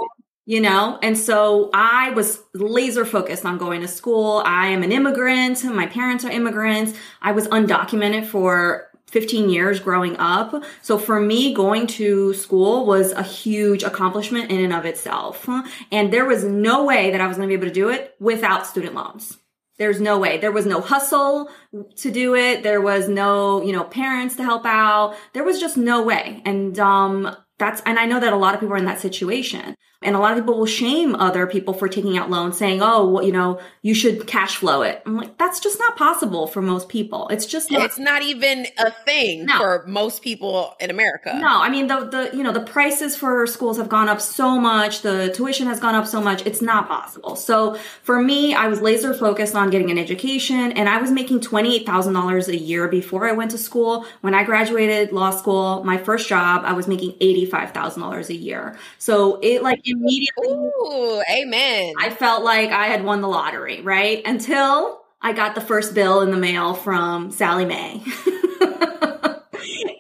you 0.47 0.61
know. 0.61 0.99
And 1.01 1.17
so 1.17 1.71
I 1.73 2.11
was 2.11 2.43
laser 2.55 3.05
focused 3.05 3.45
on 3.45 3.57
going 3.57 3.83
to 3.83 3.89
school. 3.89 4.43
I 4.45 4.69
am 4.69 4.83
an 4.83 4.91
immigrant. 4.91 5.63
My 5.63 5.87
parents 5.87 6.25
are 6.25 6.31
immigrants. 6.31 6.99
I 7.23 7.31
was 7.31 7.47
undocumented 7.49 8.27
for 8.27 8.88
15 9.09 9.49
years 9.49 9.81
growing 9.81 10.17
up. 10.19 10.63
So 10.83 10.99
for 10.99 11.19
me, 11.19 11.55
going 11.55 11.87
to 11.89 12.35
school 12.35 12.85
was 12.85 13.13
a 13.13 13.23
huge 13.23 13.83
accomplishment 13.83 14.51
in 14.51 14.63
and 14.63 14.73
of 14.73 14.85
itself. 14.85 15.49
And 15.91 16.13
there 16.13 16.27
was 16.27 16.45
no 16.45 16.85
way 16.85 17.11
that 17.11 17.21
I 17.21 17.27
was 17.27 17.37
going 17.37 17.49
to 17.49 17.51
be 17.51 17.61
able 17.61 17.69
to 17.69 17.75
do 17.75 17.89
it 17.89 18.15
without 18.21 18.67
student 18.67 18.95
loans. 18.95 19.39
There's 19.79 20.01
no 20.01 20.19
way. 20.19 20.39
There 20.39 20.53
was 20.53 20.67
no 20.67 20.81
hustle 20.81 21.49
to 21.97 22.11
do 22.11 22.35
it. 22.35 22.63
There 22.63 22.81
was 22.81 23.09
no, 23.09 23.63
you 23.63 23.73
know, 23.73 23.85
parents 23.85 24.35
to 24.37 24.43
help 24.43 24.67
out. 24.67 25.15
There 25.33 25.45
was 25.45 25.61
just 25.61 25.77
no 25.77 26.03
way. 26.03 26.43
And, 26.45 26.79
um, 26.79 27.35
that's, 27.59 27.81
and 27.87 27.99
I 27.99 28.07
know 28.07 28.21
that 28.21 28.33
a 28.33 28.37
lot 28.37 28.55
of 28.55 28.61
people 28.61 28.75
are 28.75 28.79
in 28.79 28.85
that 28.87 29.01
situation. 29.01 29.77
And 30.01 30.15
a 30.15 30.21
lot 30.21 30.33
of 30.33 30.39
people 30.39 30.57
will 30.57 30.67
shame 30.67 31.17
other 31.17 31.49
people 31.49 31.75
for 31.75 31.89
taking 31.89 32.17
out 32.17 32.31
loans 32.31 32.57
saying, 32.57 32.81
oh, 32.81 33.09
well, 33.09 33.25
you 33.25 33.33
know, 33.33 33.61
you 33.83 33.95
should 33.95 34.29
cash 34.29 34.55
flow 34.55 34.83
it. 34.83 35.03
I'm 35.05 35.17
like, 35.17 35.37
that's 35.39 35.59
just 35.59 35.81
not 35.81 35.97
possible 35.97 36.47
for 36.47 36.63
most 36.63 36.89
people. 36.89 37.27
It's 37.31 37.47
just 37.47 37.73
not. 37.73 37.83
It's 37.83 37.99
not 37.99 38.23
even 38.23 38.69
a 38.79 38.93
thing 39.05 39.47
no. 39.47 39.59
for 39.59 39.85
most 39.89 40.23
people 40.23 40.77
in 40.79 40.91
America. 40.91 41.37
No, 41.41 41.61
I 41.61 41.69
mean, 41.69 41.89
the, 41.89 42.05
the, 42.05 42.37
you 42.37 42.45
know, 42.45 42.53
the 42.53 42.61
prices 42.61 43.17
for 43.17 43.45
schools 43.49 43.77
have 43.77 43.89
gone 43.89 44.09
up 44.09 44.21
so 44.21 44.61
much. 44.61 45.03
The 45.03 45.33
tuition 45.35 45.67
has 45.67 45.81
gone 45.81 45.97
up 45.97 46.07
so 46.07 46.21
much. 46.21 46.47
It's 46.47 46.63
not 46.63 46.87
possible. 46.87 47.35
So 47.35 47.75
for 48.05 48.23
me, 48.23 48.55
I 48.55 48.69
was 48.69 48.81
laser 48.81 49.13
focused 49.13 49.57
on 49.57 49.69
getting 49.69 49.91
an 49.91 49.99
education 49.99 50.71
and 50.73 50.89
I 50.89 50.99
was 50.99 51.11
making 51.11 51.41
$28,000 51.41 52.47
a 52.47 52.57
year 52.57 52.87
before 52.87 53.29
I 53.29 53.33
went 53.33 53.51
to 53.51 53.59
school. 53.59 54.07
When 54.21 54.33
I 54.33 54.45
graduated 54.45 55.11
law 55.11 55.33
school, 55.33 55.83
my 55.83 55.99
first 55.99 56.29
job, 56.29 56.63
I 56.65 56.75
was 56.75 56.87
making 56.87 57.15
$85,000 57.15 58.29
a 58.29 58.35
year. 58.37 58.79
So 58.99 59.41
it 59.43 59.65
like, 59.65 59.88
immediately. 59.91 60.49
Ooh, 60.49 61.23
amen. 61.31 61.95
I 61.99 62.11
felt 62.11 62.45
like 62.45 62.71
I 62.71 62.87
had 62.87 63.05
won 63.05 63.21
the 63.21 63.29
lottery, 63.29 63.81
right? 63.81 64.23
Until 64.25 65.01
I 65.21 65.33
got 65.33 65.55
the 65.55 65.61
first 65.61 65.95
bill 65.95 66.21
in 66.21 66.31
the 66.31 66.37
mail 66.37 66.75
from 66.75 67.31
Sallie 67.31 67.65
Mae. 67.65 68.03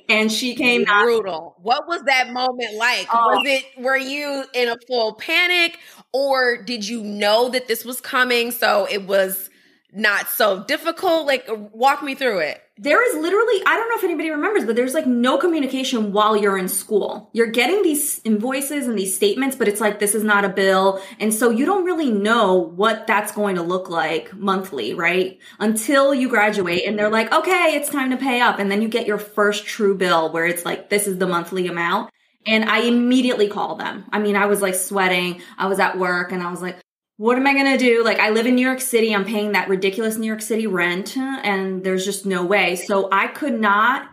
and 0.08 0.32
she 0.32 0.54
came 0.54 0.84
brutal. 0.84 1.56
What 1.60 1.86
was 1.86 2.02
that 2.04 2.32
moment 2.32 2.74
like? 2.76 3.06
Oh. 3.12 3.36
Was 3.36 3.46
it 3.46 3.64
were 3.78 3.96
you 3.96 4.44
in 4.54 4.68
a 4.68 4.76
full 4.86 5.14
panic 5.14 5.78
or 6.12 6.62
did 6.62 6.88
you 6.88 7.02
know 7.02 7.50
that 7.50 7.68
this 7.68 7.84
was 7.84 8.00
coming 8.00 8.50
so 8.50 8.86
it 8.90 9.06
was 9.06 9.47
not 9.92 10.28
so 10.28 10.64
difficult? 10.64 11.26
Like 11.26 11.48
walk 11.72 12.02
me 12.02 12.14
through 12.14 12.40
it 12.40 12.62
there 12.80 13.04
is 13.04 13.20
literally, 13.20 13.60
I 13.66 13.76
don't 13.76 13.88
know 13.88 13.96
if 13.96 14.04
anybody 14.04 14.30
remembers, 14.30 14.64
but 14.64 14.76
there's 14.76 14.94
like 14.94 15.06
no 15.06 15.36
communication 15.36 16.12
while 16.12 16.36
you're 16.36 16.56
in 16.56 16.68
school. 16.68 17.28
You're 17.32 17.50
getting 17.50 17.82
these 17.82 18.20
invoices 18.24 18.86
and 18.86 18.96
these 18.96 19.14
statements, 19.14 19.56
but 19.56 19.66
it's 19.66 19.80
like, 19.80 19.98
this 19.98 20.14
is 20.14 20.22
not 20.22 20.44
a 20.44 20.48
bill. 20.48 21.00
And 21.18 21.34
so 21.34 21.50
you 21.50 21.66
don't 21.66 21.84
really 21.84 22.10
know 22.10 22.54
what 22.54 23.08
that's 23.08 23.32
going 23.32 23.56
to 23.56 23.62
look 23.62 23.90
like 23.90 24.32
monthly, 24.32 24.94
right? 24.94 25.38
Until 25.58 26.14
you 26.14 26.28
graduate 26.28 26.84
and 26.86 26.96
they're 26.96 27.10
like, 27.10 27.32
okay, 27.32 27.72
it's 27.74 27.90
time 27.90 28.10
to 28.10 28.16
pay 28.16 28.40
up. 28.40 28.60
And 28.60 28.70
then 28.70 28.80
you 28.80 28.88
get 28.88 29.08
your 29.08 29.18
first 29.18 29.66
true 29.66 29.96
bill 29.96 30.30
where 30.30 30.46
it's 30.46 30.64
like, 30.64 30.88
this 30.88 31.08
is 31.08 31.18
the 31.18 31.26
monthly 31.26 31.66
amount. 31.66 32.10
And 32.46 32.64
I 32.64 32.82
immediately 32.82 33.48
call 33.48 33.74
them. 33.74 34.04
I 34.12 34.20
mean, 34.20 34.36
I 34.36 34.46
was 34.46 34.62
like 34.62 34.76
sweating. 34.76 35.42
I 35.58 35.66
was 35.66 35.80
at 35.80 35.98
work 35.98 36.30
and 36.30 36.42
I 36.42 36.50
was 36.50 36.62
like, 36.62 36.78
what 37.18 37.36
am 37.36 37.48
I 37.48 37.52
going 37.52 37.76
to 37.76 37.84
do? 37.84 38.04
Like, 38.04 38.20
I 38.20 38.30
live 38.30 38.46
in 38.46 38.54
New 38.54 38.64
York 38.64 38.80
City. 38.80 39.12
I'm 39.12 39.24
paying 39.24 39.52
that 39.52 39.68
ridiculous 39.68 40.16
New 40.16 40.28
York 40.28 40.40
City 40.40 40.68
rent, 40.68 41.16
and 41.16 41.82
there's 41.82 42.04
just 42.04 42.24
no 42.24 42.44
way. 42.44 42.76
So 42.76 43.08
I 43.10 43.26
could 43.26 43.60
not, 43.60 44.08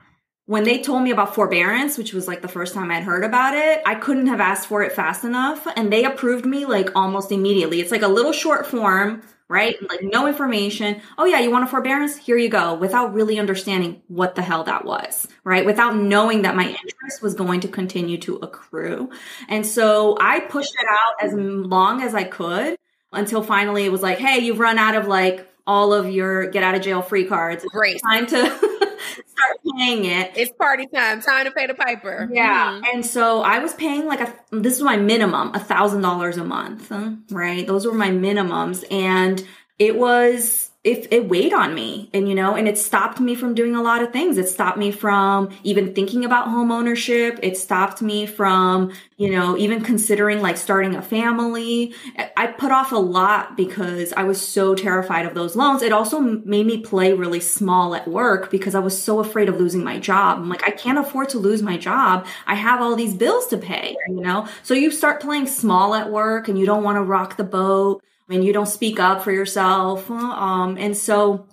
when 0.48 0.64
they 0.64 0.82
told 0.82 1.04
me 1.04 1.12
about 1.12 1.36
forbearance, 1.36 2.00
which 2.00 2.14
was 2.14 2.28
like 2.28 2.42
the 2.42 2.48
first 2.48 2.74
time 2.74 2.90
I'd 2.90 3.04
heard 3.04 3.24
about 3.24 3.54
it, 3.54 3.84
I 3.86 3.94
couldn't 3.94 4.26
have 4.26 4.42
asked 4.42 4.68
for 4.68 4.82
it 4.82 4.92
fast 4.92 5.24
enough. 5.24 5.68
And 5.76 5.94
they 5.94 6.04
approved 6.04 6.48
me 6.48 6.66
like 6.66 6.96
almost 6.96 7.32
immediately. 7.32 7.80
It's 7.80 7.92
like 7.92 8.02
a 8.02 8.08
little 8.08 8.32
short 8.32 8.66
form, 8.66 9.22
right? 9.48 9.76
Like, 9.88 10.02
no 10.02 10.26
information. 10.26 11.00
Oh, 11.20 11.26
yeah, 11.26 11.40
you 11.42 11.52
want 11.52 11.64
a 11.64 11.68
forbearance? 11.68 12.18
Here 12.18 12.38
you 12.38 12.50
go, 12.50 12.74
without 12.74 13.14
really 13.14 13.38
understanding 13.38 14.02
what 14.08 14.34
the 14.34 14.42
hell 14.42 14.64
that 14.64 14.84
was, 14.84 15.28
right? 15.44 15.64
Without 15.64 15.96
knowing 15.96 16.42
that 16.42 16.56
my 16.56 16.70
interest 16.70 17.22
was 17.22 17.36
going 17.36 17.60
to 17.60 17.68
continue 17.68 18.18
to 18.22 18.38
accrue. 18.38 19.12
And 19.48 19.64
so 19.64 20.18
I 20.20 20.40
pushed 20.40 20.74
it 20.74 20.88
out 20.90 21.24
as 21.24 21.34
long 21.36 22.02
as 22.02 22.16
I 22.16 22.24
could 22.24 22.78
until 23.12 23.44
finally 23.44 23.86
it 23.86 23.92
was 23.92 24.02
like, 24.02 24.18
hey, 24.18 24.40
you've 24.40 24.60
run 24.60 24.78
out 24.78 24.96
of 24.96 25.08
like 25.08 25.50
all 25.68 25.94
of 25.94 26.10
your 26.10 26.50
get 26.50 26.64
out 26.64 26.76
of 26.76 26.82
jail 26.82 27.02
free 27.02 27.26
cards. 27.26 27.66
Great. 27.66 28.02
Time 28.02 28.26
to 28.28 28.36
start 28.38 29.58
paying 29.78 30.06
it. 30.06 30.32
It's 30.36 30.52
party 30.52 30.88
time. 30.88 31.22
Time 31.22 31.46
to 31.46 31.52
pay 31.52 31.68
the 31.68 31.74
piper. 31.74 32.30
Yeah. 32.32 32.74
Mm-hmm. 32.74 32.84
And 32.94 33.06
so 33.06 33.42
I 33.42 33.60
was 33.60 33.74
paying 33.74 34.06
like 34.06 34.22
a, 34.22 34.34
this 34.52 34.74
was 34.74 34.84
my 34.84 34.98
minimum, 34.98 35.52
a 35.54 35.60
thousand 35.60 36.02
dollars 36.02 36.38
a 36.38 36.44
month, 36.44 36.92
right? 37.32 37.66
Those 37.66 37.86
were 37.86 37.94
my 37.94 38.10
minimums. 38.10 38.84
And 38.92 39.44
it 39.80 39.96
was, 39.98 40.70
it, 40.86 41.08
it 41.12 41.28
weighed 41.28 41.52
on 41.52 41.74
me 41.74 42.10
and 42.14 42.30
you 42.30 42.36
know 42.36 42.56
and 42.56 42.68
it 42.68 42.78
stopped 42.78 43.20
me 43.20 43.34
from 43.34 43.56
doing 43.56 43.76
a 43.76 43.82
lot 43.82 44.04
of 44.04 44.14
things. 44.14 44.38
It 44.38 44.48
stopped 44.48 44.78
me 44.78 44.92
from 44.92 45.50
even 45.64 45.96
thinking 45.96 46.24
about 46.24 46.48
home 46.48 46.72
ownership. 46.72 47.40
It 47.42 47.58
stopped 47.58 48.04
me 48.04 48.28
from 48.28 48.94
you 49.18 49.32
know 49.32 49.58
even 49.58 49.82
considering 49.82 50.42
like 50.42 50.58
starting 50.58 50.96
a 50.96 51.02
family. 51.02 51.96
I 52.38 52.48
put 52.48 52.72
off 52.72 52.92
a 52.92 52.98
lot 52.98 53.58
because 53.58 54.14
i 54.14 54.24
was 54.24 54.40
so 54.40 54.76
terrified 54.76 55.26
of 55.26 55.34
those 55.34 55.56
loans. 55.56 55.82
It 55.82 55.92
also 55.92 56.20
made 56.20 56.68
me 56.68 56.82
play 56.82 57.14
really 57.14 57.40
small 57.40 57.96
at 57.96 58.08
work 58.08 58.52
because 58.52 58.76
i 58.76 58.80
was 58.80 59.02
so 59.02 59.20
afraid 59.20 59.50
of 59.50 59.60
losing 59.60 59.84
my 59.84 59.98
job. 60.00 60.38
I'm 60.38 60.50
like 60.50 60.68
i 60.68 60.72
can't 60.72 61.00
afford 61.00 61.30
to 61.30 61.40
lose 61.40 61.64
my 61.64 61.78
job. 61.78 62.28
I 62.46 62.54
have 62.56 62.82
all 62.82 62.96
these 62.96 63.16
bills 63.16 63.48
to 63.48 63.58
pay 63.58 63.96
you 64.08 64.22
know? 64.22 64.48
So 64.62 64.74
you 64.76 64.92
start 64.92 65.22
playing 65.22 65.48
small 65.48 65.96
at 65.96 66.12
work 66.12 66.48
and 66.48 66.60
you 66.60 66.66
don't 66.66 66.84
want 66.84 66.98
to 66.98 67.02
rock 67.02 67.38
the 67.38 67.44
boat 67.44 68.04
and 68.30 68.44
you 68.44 68.54
don't 68.54 68.68
speak 68.68 69.00
up 69.00 69.24
for 69.24 69.32
yourself. 69.32 70.10
Um, 70.10 70.78
and 70.78 70.96
so, 70.98 71.48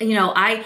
you 0.00 0.14
know, 0.14 0.32
I, 0.34 0.64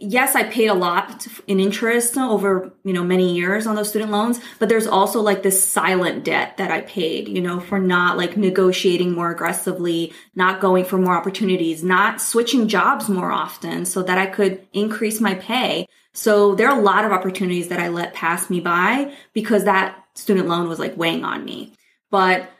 yes, 0.00 0.34
I 0.34 0.44
paid 0.44 0.68
a 0.68 0.74
lot 0.74 1.26
in 1.46 1.60
interest 1.60 2.16
over, 2.16 2.72
you 2.84 2.92
know, 2.92 3.02
many 3.02 3.34
years 3.34 3.66
on 3.66 3.74
those 3.74 3.88
student 3.88 4.12
loans, 4.12 4.40
but 4.58 4.68
there's 4.68 4.86
also 4.86 5.20
like 5.20 5.42
this 5.42 5.62
silent 5.64 6.24
debt 6.24 6.56
that 6.58 6.70
I 6.70 6.82
paid, 6.82 7.28
you 7.28 7.40
know, 7.40 7.60
for 7.60 7.78
not 7.78 8.16
like 8.16 8.36
negotiating 8.36 9.12
more 9.12 9.30
aggressively, 9.30 10.12
not 10.34 10.60
going 10.60 10.84
for 10.84 10.98
more 10.98 11.16
opportunities, 11.16 11.82
not 11.82 12.20
switching 12.20 12.68
jobs 12.68 13.08
more 13.08 13.32
often 13.32 13.84
so 13.84 14.02
that 14.02 14.18
I 14.18 14.26
could 14.26 14.66
increase 14.72 15.20
my 15.20 15.34
pay. 15.34 15.88
So 16.14 16.54
there 16.54 16.68
are 16.68 16.78
a 16.78 16.82
lot 16.82 17.04
of 17.04 17.12
opportunities 17.12 17.68
that 17.68 17.80
I 17.80 17.88
let 17.88 18.14
pass 18.14 18.50
me 18.50 18.60
by 18.60 19.14
because 19.32 19.64
that 19.64 19.98
student 20.14 20.46
loan 20.46 20.68
was 20.68 20.78
like 20.78 20.96
weighing 20.96 21.24
on 21.24 21.44
me. 21.44 21.74
But 22.10 22.50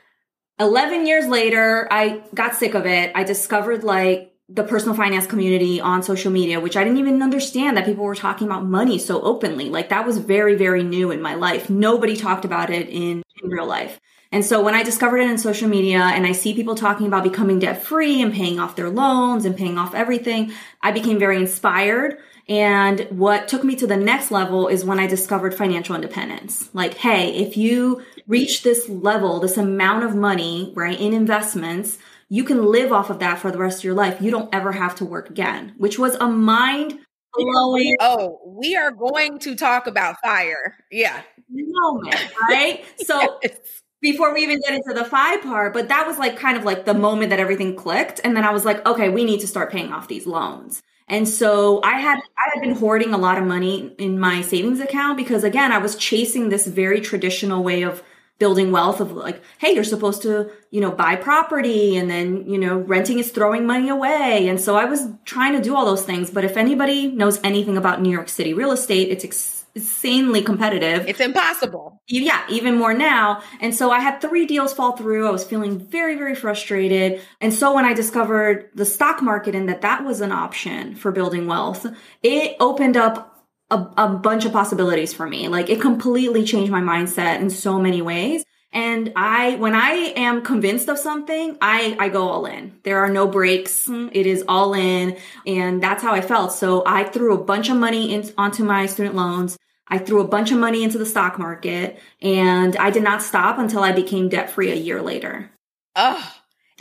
11 0.62 1.06
years 1.06 1.26
later, 1.26 1.88
I 1.90 2.22
got 2.34 2.54
sick 2.54 2.74
of 2.74 2.86
it. 2.86 3.10
I 3.14 3.24
discovered 3.24 3.82
like 3.82 4.32
the 4.48 4.62
personal 4.62 4.94
finance 4.94 5.26
community 5.26 5.80
on 5.80 6.02
social 6.02 6.30
media, 6.30 6.60
which 6.60 6.76
I 6.76 6.84
didn't 6.84 6.98
even 6.98 7.22
understand 7.22 7.76
that 7.76 7.84
people 7.84 8.04
were 8.04 8.14
talking 8.14 8.46
about 8.46 8.64
money 8.64 8.98
so 8.98 9.20
openly. 9.22 9.70
Like 9.70 9.88
that 9.88 10.06
was 10.06 10.18
very, 10.18 10.54
very 10.54 10.84
new 10.84 11.10
in 11.10 11.20
my 11.20 11.34
life. 11.34 11.68
Nobody 11.68 12.16
talked 12.16 12.44
about 12.44 12.70
it 12.70 12.88
in, 12.88 13.22
in 13.42 13.50
real 13.50 13.66
life. 13.66 13.98
And 14.30 14.44
so 14.44 14.62
when 14.62 14.74
I 14.74 14.82
discovered 14.82 15.18
it 15.18 15.30
in 15.30 15.36
social 15.36 15.68
media 15.68 16.00
and 16.00 16.26
I 16.26 16.32
see 16.32 16.54
people 16.54 16.74
talking 16.74 17.06
about 17.06 17.24
becoming 17.24 17.58
debt 17.58 17.82
free 17.82 18.22
and 18.22 18.32
paying 18.32 18.58
off 18.58 18.76
their 18.76 18.88
loans 18.88 19.44
and 19.44 19.56
paying 19.56 19.78
off 19.78 19.94
everything, 19.94 20.52
I 20.80 20.92
became 20.92 21.18
very 21.18 21.36
inspired. 21.36 22.18
And 22.48 23.06
what 23.10 23.48
took 23.48 23.62
me 23.62 23.76
to 23.76 23.86
the 23.86 23.96
next 23.96 24.30
level 24.30 24.68
is 24.68 24.84
when 24.84 24.98
I 24.98 25.06
discovered 25.06 25.54
financial 25.54 25.94
independence. 25.94 26.70
Like, 26.72 26.94
hey, 26.94 27.34
if 27.34 27.56
you 27.56 28.02
reach 28.26 28.62
this 28.62 28.88
level, 28.88 29.40
this 29.40 29.56
amount 29.56 30.04
of 30.04 30.14
money, 30.14 30.72
right, 30.74 30.98
in 30.98 31.12
investments, 31.12 31.98
you 32.28 32.44
can 32.44 32.64
live 32.64 32.92
off 32.92 33.10
of 33.10 33.18
that 33.18 33.38
for 33.38 33.50
the 33.50 33.58
rest 33.58 33.78
of 33.78 33.84
your 33.84 33.94
life. 33.94 34.20
You 34.20 34.30
don't 34.30 34.52
ever 34.54 34.72
have 34.72 34.94
to 34.96 35.04
work 35.04 35.28
again, 35.28 35.74
which 35.76 35.98
was 35.98 36.14
a 36.14 36.28
mind 36.28 36.98
blowing. 37.34 37.96
Oh, 38.00 38.40
we 38.46 38.76
are 38.76 38.90
going 38.90 39.38
to 39.40 39.54
talk 39.54 39.86
about 39.86 40.16
fire. 40.22 40.76
Yeah. 40.90 41.22
Moment, 41.50 42.16
right? 42.48 42.84
So 43.04 43.38
yes. 43.42 43.58
before 44.00 44.32
we 44.32 44.42
even 44.42 44.60
get 44.60 44.74
into 44.74 44.94
the 44.94 45.04
fire 45.04 45.38
part, 45.42 45.74
but 45.74 45.88
that 45.88 46.06
was 46.06 46.18
like 46.18 46.38
kind 46.38 46.56
of 46.56 46.64
like 46.64 46.84
the 46.84 46.94
moment 46.94 47.30
that 47.30 47.38
everything 47.38 47.76
clicked. 47.76 48.20
And 48.24 48.36
then 48.36 48.44
I 48.44 48.50
was 48.50 48.64
like, 48.64 48.84
okay, 48.86 49.08
we 49.08 49.24
need 49.24 49.40
to 49.40 49.46
start 49.46 49.70
paying 49.70 49.92
off 49.92 50.08
these 50.08 50.26
loans. 50.26 50.82
And 51.08 51.28
so 51.28 51.82
I 51.82 51.98
had 51.98 52.18
I 52.38 52.50
had 52.54 52.62
been 52.62 52.76
hoarding 52.76 53.12
a 53.12 53.18
lot 53.18 53.36
of 53.36 53.44
money 53.44 53.94
in 53.98 54.18
my 54.18 54.40
savings 54.40 54.80
account 54.80 55.18
because 55.18 55.44
again, 55.44 55.70
I 55.70 55.78
was 55.78 55.96
chasing 55.96 56.48
this 56.48 56.66
very 56.66 57.02
traditional 57.02 57.62
way 57.62 57.82
of 57.82 58.02
building 58.38 58.72
wealth 58.72 59.00
of 59.00 59.12
like, 59.12 59.40
hey, 59.58 59.72
you're 59.72 59.84
supposed 59.84 60.22
to, 60.22 60.50
you 60.70 60.80
know, 60.80 60.90
buy 60.90 61.14
property 61.14 61.96
and 61.96 62.10
then, 62.10 62.48
you 62.48 62.58
know, 62.58 62.78
renting 62.78 63.18
is 63.18 63.30
throwing 63.30 63.66
money 63.66 63.88
away. 63.88 64.48
And 64.48 64.60
so 64.60 64.74
I 64.74 64.84
was 64.84 65.06
trying 65.24 65.52
to 65.52 65.62
do 65.62 65.76
all 65.76 65.86
those 65.86 66.04
things. 66.04 66.30
But 66.30 66.44
if 66.44 66.56
anybody 66.56 67.08
knows 67.08 67.38
anything 67.44 67.76
about 67.76 68.02
New 68.02 68.10
York 68.10 68.28
City 68.28 68.52
real 68.52 68.72
estate, 68.72 69.10
it's 69.10 69.24
ex- 69.24 69.64
insanely 69.74 70.42
competitive. 70.42 71.06
It's 71.08 71.20
impossible. 71.20 72.00
Yeah, 72.08 72.44
even 72.50 72.76
more 72.76 72.92
now. 72.92 73.42
And 73.60 73.74
so 73.74 73.90
I 73.90 74.00
had 74.00 74.20
three 74.20 74.44
deals 74.44 74.74
fall 74.74 74.96
through. 74.96 75.28
I 75.28 75.30
was 75.30 75.44
feeling 75.44 75.78
very, 75.78 76.16
very 76.16 76.34
frustrated. 76.34 77.22
And 77.40 77.54
so 77.54 77.74
when 77.74 77.84
I 77.84 77.94
discovered 77.94 78.70
the 78.74 78.84
stock 78.84 79.22
market 79.22 79.54
and 79.54 79.68
that 79.68 79.80
that 79.82 80.04
was 80.04 80.20
an 80.20 80.32
option 80.32 80.94
for 80.94 81.12
building 81.12 81.46
wealth, 81.46 81.86
it 82.22 82.56
opened 82.60 82.96
up 82.96 83.31
a, 83.72 83.92
a 83.96 84.08
bunch 84.08 84.44
of 84.44 84.52
possibilities 84.52 85.14
for 85.14 85.26
me. 85.26 85.48
Like 85.48 85.70
it 85.70 85.80
completely 85.80 86.44
changed 86.44 86.70
my 86.70 86.80
mindset 86.80 87.40
in 87.40 87.50
so 87.50 87.80
many 87.80 88.02
ways. 88.02 88.44
And 88.74 89.12
I, 89.16 89.56
when 89.56 89.74
I 89.74 90.14
am 90.16 90.42
convinced 90.42 90.88
of 90.88 90.98
something, 90.98 91.58
I, 91.60 91.94
I 91.98 92.08
go 92.08 92.28
all 92.28 92.46
in. 92.46 92.78
There 92.84 93.00
are 93.00 93.10
no 93.10 93.26
brakes. 93.26 93.86
It 93.88 94.26
is 94.26 94.44
all 94.48 94.72
in. 94.72 95.18
And 95.46 95.82
that's 95.82 96.02
how 96.02 96.14
I 96.14 96.22
felt. 96.22 96.52
So 96.52 96.82
I 96.86 97.04
threw 97.04 97.34
a 97.34 97.44
bunch 97.44 97.68
of 97.68 97.76
money 97.76 98.14
in, 98.14 98.30
onto 98.38 98.64
my 98.64 98.86
student 98.86 99.14
loans. 99.14 99.58
I 99.88 99.98
threw 99.98 100.20
a 100.20 100.28
bunch 100.28 100.52
of 100.52 100.58
money 100.58 100.82
into 100.84 100.96
the 100.96 101.04
stock 101.04 101.38
market 101.38 101.98
and 102.22 102.76
I 102.76 102.90
did 102.90 103.02
not 103.02 103.20
stop 103.20 103.58
until 103.58 103.82
I 103.82 103.92
became 103.92 104.30
debt 104.30 104.50
free 104.50 104.70
a 104.70 104.76
year 104.76 105.02
later. 105.02 105.50
Oh, 105.94 106.32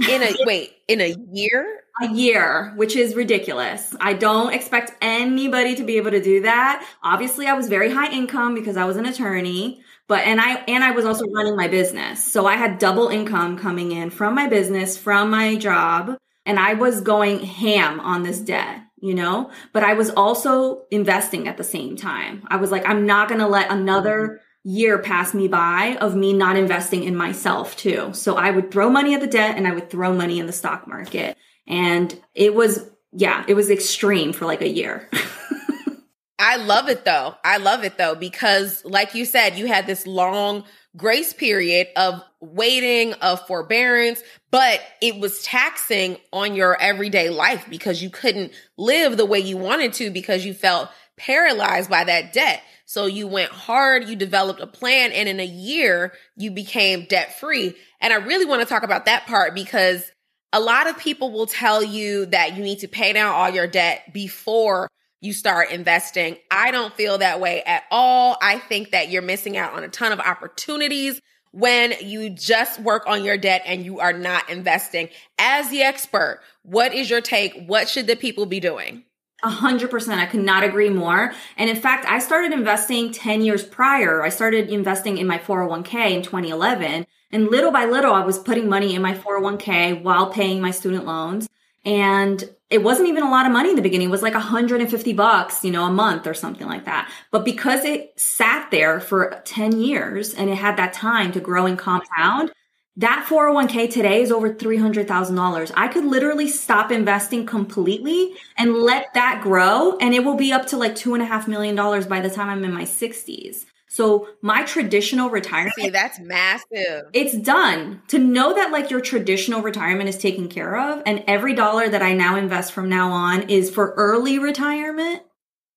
in 0.07 0.23
a, 0.23 0.33
wait, 0.45 0.71
in 0.87 1.01
a 1.01 1.13
year? 1.31 1.81
A 2.01 2.13
year, 2.13 2.73
which 2.75 2.95
is 2.95 3.15
ridiculous. 3.15 3.95
I 3.99 4.13
don't 4.13 4.53
expect 4.53 4.91
anybody 5.01 5.75
to 5.75 5.83
be 5.83 5.97
able 5.97 6.11
to 6.11 6.21
do 6.21 6.41
that. 6.41 6.85
Obviously, 7.03 7.47
I 7.47 7.53
was 7.53 7.67
very 7.67 7.91
high 7.91 8.11
income 8.11 8.55
because 8.55 8.77
I 8.77 8.85
was 8.85 8.97
an 8.97 9.05
attorney, 9.05 9.81
but 10.07 10.25
and 10.25 10.41
I 10.41 10.55
and 10.67 10.83
I 10.83 10.91
was 10.91 11.05
also 11.05 11.25
running 11.27 11.55
my 11.55 11.67
business. 11.67 12.23
So 12.23 12.45
I 12.45 12.55
had 12.55 12.79
double 12.79 13.07
income 13.07 13.57
coming 13.57 13.91
in 13.91 14.09
from 14.09 14.35
my 14.35 14.47
business, 14.47 14.97
from 14.97 15.29
my 15.29 15.55
job, 15.55 16.17
and 16.45 16.59
I 16.59 16.73
was 16.73 17.01
going 17.01 17.39
ham 17.39 17.99
on 17.99 18.23
this 18.23 18.39
debt, 18.39 18.81
you 18.99 19.13
know? 19.13 19.51
But 19.73 19.83
I 19.83 19.93
was 19.93 20.09
also 20.09 20.85
investing 20.91 21.47
at 21.47 21.57
the 21.57 21.63
same 21.63 21.95
time. 21.95 22.43
I 22.47 22.57
was 22.57 22.71
like 22.71 22.87
I'm 22.87 23.05
not 23.05 23.29
going 23.29 23.41
to 23.41 23.47
let 23.47 23.71
another 23.71 24.41
year 24.63 24.99
pass 24.99 25.33
me 25.33 25.47
by 25.47 25.97
of 26.01 26.15
me 26.15 26.33
not 26.33 26.55
investing 26.55 27.03
in 27.03 27.15
myself 27.15 27.75
too. 27.75 28.13
So 28.13 28.35
I 28.35 28.51
would 28.51 28.71
throw 28.71 28.89
money 28.89 29.13
at 29.13 29.21
the 29.21 29.27
debt 29.27 29.57
and 29.57 29.67
I 29.67 29.73
would 29.73 29.89
throw 29.89 30.13
money 30.13 30.39
in 30.39 30.45
the 30.45 30.53
stock 30.53 30.87
market. 30.87 31.37
And 31.67 32.19
it 32.33 32.53
was, 32.53 32.89
yeah, 33.11 33.43
it 33.47 33.53
was 33.53 33.69
extreme 33.69 34.33
for 34.33 34.45
like 34.45 34.61
a 34.61 34.69
year. 34.69 35.09
I 36.39 36.55
love 36.57 36.89
it 36.89 37.05
though. 37.05 37.35
I 37.43 37.57
love 37.57 37.83
it 37.83 37.97
though, 37.97 38.15
because 38.15 38.83
like 38.83 39.13
you 39.13 39.25
said, 39.25 39.57
you 39.57 39.67
had 39.67 39.85
this 39.85 40.07
long 40.07 40.63
grace 40.97 41.33
period 41.33 41.87
of 41.95 42.21
waiting, 42.39 43.13
of 43.13 43.45
forbearance, 43.47 44.21
but 44.49 44.81
it 45.01 45.19
was 45.19 45.43
taxing 45.43 46.17
on 46.33 46.55
your 46.55 46.79
everyday 46.81 47.29
life 47.29 47.65
because 47.69 48.01
you 48.01 48.09
couldn't 48.09 48.51
live 48.77 49.17
the 49.17 49.25
way 49.25 49.39
you 49.39 49.55
wanted 49.55 49.93
to 49.93 50.09
because 50.09 50.43
you 50.43 50.53
felt 50.53 50.89
paralyzed 51.15 51.89
by 51.89 52.03
that 52.03 52.33
debt. 52.33 52.61
So 52.85 53.05
you 53.05 53.27
went 53.27 53.51
hard, 53.51 54.09
you 54.09 54.17
developed 54.17 54.59
a 54.59 54.67
plan, 54.67 55.13
and 55.13 55.29
in 55.29 55.39
a 55.39 55.45
year, 55.45 56.11
you 56.35 56.51
became 56.51 57.05
debt 57.05 57.39
free. 57.39 57.73
And 58.01 58.11
I 58.11 58.17
really 58.17 58.45
want 58.45 58.61
to 58.61 58.67
talk 58.67 58.83
about 58.83 59.05
that 59.05 59.27
part 59.27 59.55
because 59.55 60.11
a 60.53 60.59
lot 60.59 60.89
of 60.89 60.97
people 60.97 61.31
will 61.31 61.45
tell 61.45 61.83
you 61.83 62.25
that 62.27 62.55
you 62.55 62.63
need 62.63 62.79
to 62.79 62.87
pay 62.87 63.13
down 63.13 63.33
all 63.33 63.49
your 63.49 63.67
debt 63.67 64.13
before 64.13 64.89
you 65.21 65.33
start 65.33 65.71
investing. 65.71 66.35
I 66.49 66.71
don't 66.71 66.93
feel 66.93 67.19
that 67.19 67.39
way 67.39 67.63
at 67.63 67.83
all. 67.91 68.37
I 68.41 68.57
think 68.57 68.91
that 68.91 69.09
you're 69.09 69.21
missing 69.21 69.55
out 69.55 69.73
on 69.73 69.83
a 69.83 69.87
ton 69.87 70.11
of 70.11 70.19
opportunities 70.19 71.21
when 71.51 71.93
you 72.01 72.29
just 72.29 72.79
work 72.79 73.03
on 73.07 73.23
your 73.23 73.37
debt 73.37 73.61
and 73.65 73.85
you 73.85 73.99
are 73.99 74.13
not 74.13 74.49
investing. 74.49 75.09
As 75.37 75.69
the 75.69 75.83
expert, 75.83 76.41
what 76.63 76.93
is 76.93 77.09
your 77.09 77.21
take? 77.21 77.65
What 77.67 77.87
should 77.87 78.07
the 78.07 78.15
people 78.15 78.45
be 78.45 78.59
doing? 78.59 79.03
A 79.43 79.49
hundred 79.49 79.89
percent. 79.89 80.21
I 80.21 80.27
could 80.27 80.43
not 80.43 80.63
agree 80.63 80.89
more. 80.89 81.33
And 81.57 81.69
in 81.69 81.75
fact, 81.75 82.05
I 82.07 82.19
started 82.19 82.51
investing 82.51 83.11
10 83.11 83.41
years 83.41 83.63
prior. 83.63 84.21
I 84.21 84.29
started 84.29 84.69
investing 84.69 85.17
in 85.17 85.27
my 85.27 85.39
401k 85.39 86.11
in 86.11 86.21
2011. 86.21 87.07
And 87.31 87.49
little 87.49 87.71
by 87.71 87.85
little, 87.85 88.13
I 88.13 88.25
was 88.25 88.39
putting 88.39 88.67
money 88.67 88.95
in 88.95 89.01
my 89.01 89.13
401k 89.13 90.01
while 90.03 90.31
paying 90.31 90.61
my 90.61 90.71
student 90.71 91.05
loans. 91.05 91.47
And 91.85 92.43
it 92.69 92.83
wasn't 92.83 93.09
even 93.09 93.23
a 93.23 93.29
lot 93.29 93.45
of 93.45 93.51
money 93.51 93.69
in 93.69 93.75
the 93.75 93.81
beginning. 93.81 94.07
It 94.07 94.11
was 94.11 94.21
like 94.21 94.33
150 94.33 95.13
bucks, 95.13 95.63
you 95.63 95.71
know, 95.71 95.85
a 95.85 95.91
month 95.91 96.27
or 96.27 96.33
something 96.33 96.67
like 96.67 96.85
that. 96.85 97.11
But 97.31 97.43
because 97.43 97.83
it 97.83 98.13
sat 98.19 98.69
there 98.71 98.99
for 98.99 99.41
10 99.45 99.79
years 99.79 100.33
and 100.33 100.49
it 100.49 100.55
had 100.55 100.77
that 100.77 100.93
time 100.93 101.31
to 101.33 101.39
grow 101.39 101.65
and 101.65 101.77
compound, 101.77 102.51
that 102.97 103.25
401k 103.27 103.89
today 103.89 104.21
is 104.21 104.31
over 104.31 104.53
$300,000. 104.53 105.71
I 105.75 105.87
could 105.87 106.05
literally 106.05 106.47
stop 106.47 106.91
investing 106.91 107.45
completely 107.45 108.35
and 108.57 108.73
let 108.73 109.13
that 109.13 109.41
grow 109.41 109.97
and 109.97 110.13
it 110.13 110.23
will 110.23 110.35
be 110.35 110.51
up 110.53 110.67
to 110.67 110.77
like 110.77 110.95
two 110.95 111.13
and 111.13 111.23
a 111.23 111.25
half 111.25 111.47
million 111.47 111.75
dollars 111.75 112.05
by 112.05 112.21
the 112.21 112.29
time 112.29 112.49
I'm 112.49 112.63
in 112.63 112.73
my 112.73 112.83
sixties. 112.83 113.65
So 113.91 114.29
my 114.41 114.63
traditional 114.63 115.29
retirement. 115.29 115.75
See, 115.75 115.89
that's 115.89 116.17
massive. 116.17 117.07
It's 117.11 117.37
done. 117.37 118.01
To 118.07 118.19
know 118.19 118.55
that 118.55 118.71
like 118.71 118.89
your 118.89 119.01
traditional 119.01 119.61
retirement 119.61 120.07
is 120.07 120.17
taken 120.17 120.47
care 120.47 120.77
of 120.77 121.03
and 121.05 121.25
every 121.27 121.53
dollar 121.53 121.89
that 121.89 122.01
I 122.01 122.13
now 122.13 122.37
invest 122.37 122.71
from 122.71 122.87
now 122.87 123.11
on 123.11 123.49
is 123.49 123.69
for 123.69 123.93
early 123.97 124.39
retirement. 124.39 125.23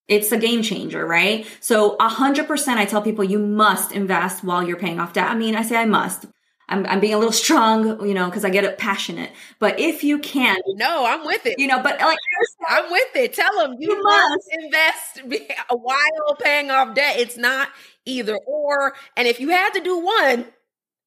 It's 0.07 0.31
a 0.31 0.39
game 0.39 0.63
changer, 0.63 1.05
right? 1.05 1.45
So 1.59 1.97
a 1.99 2.09
hundred 2.09 2.47
percent, 2.47 2.79
I 2.79 2.85
tell 2.85 3.03
people 3.03 3.25
you 3.25 3.41
must 3.41 3.91
invest 3.91 4.45
while 4.45 4.63
you're 4.63 4.77
paying 4.77 5.01
off 5.01 5.13
debt. 5.13 5.29
I 5.29 5.35
mean, 5.35 5.57
I 5.57 5.63
say 5.63 5.75
I 5.75 5.85
must. 5.85 6.27
I'm, 6.69 6.87
I'm 6.87 7.01
being 7.01 7.15
a 7.15 7.19
little 7.19 7.33
strong, 7.33 8.07
you 8.07 8.15
know, 8.15 8.27
because 8.27 8.45
I 8.45 8.51
get 8.51 8.65
it 8.65 8.79
passionate. 8.79 9.31
But 9.59 9.79
if 9.81 10.03
you 10.03 10.19
can, 10.19 10.57
no, 10.69 11.05
I'm 11.05 11.27
with 11.27 11.45
it. 11.47 11.59
You 11.59 11.67
know, 11.67 11.83
but 11.83 12.01
like 12.01 12.19
I'm 12.69 12.91
with 12.91 13.17
it. 13.17 13.35
Tell 13.35 13.55
them 13.59 13.77
you, 13.79 13.91
you 13.91 14.03
must 14.03 14.49
invest 14.53 15.23
while 15.71 16.37
paying 16.41 16.71
off 16.71 16.95
debt. 16.95 17.19
It's 17.19 17.37
not 17.37 17.69
either 18.07 18.37
or. 18.47 18.95
And 19.17 19.29
if 19.29 19.41
you 19.41 19.51
had 19.51 19.71
to 19.75 19.81
do 19.81 19.99
one, 19.99 20.47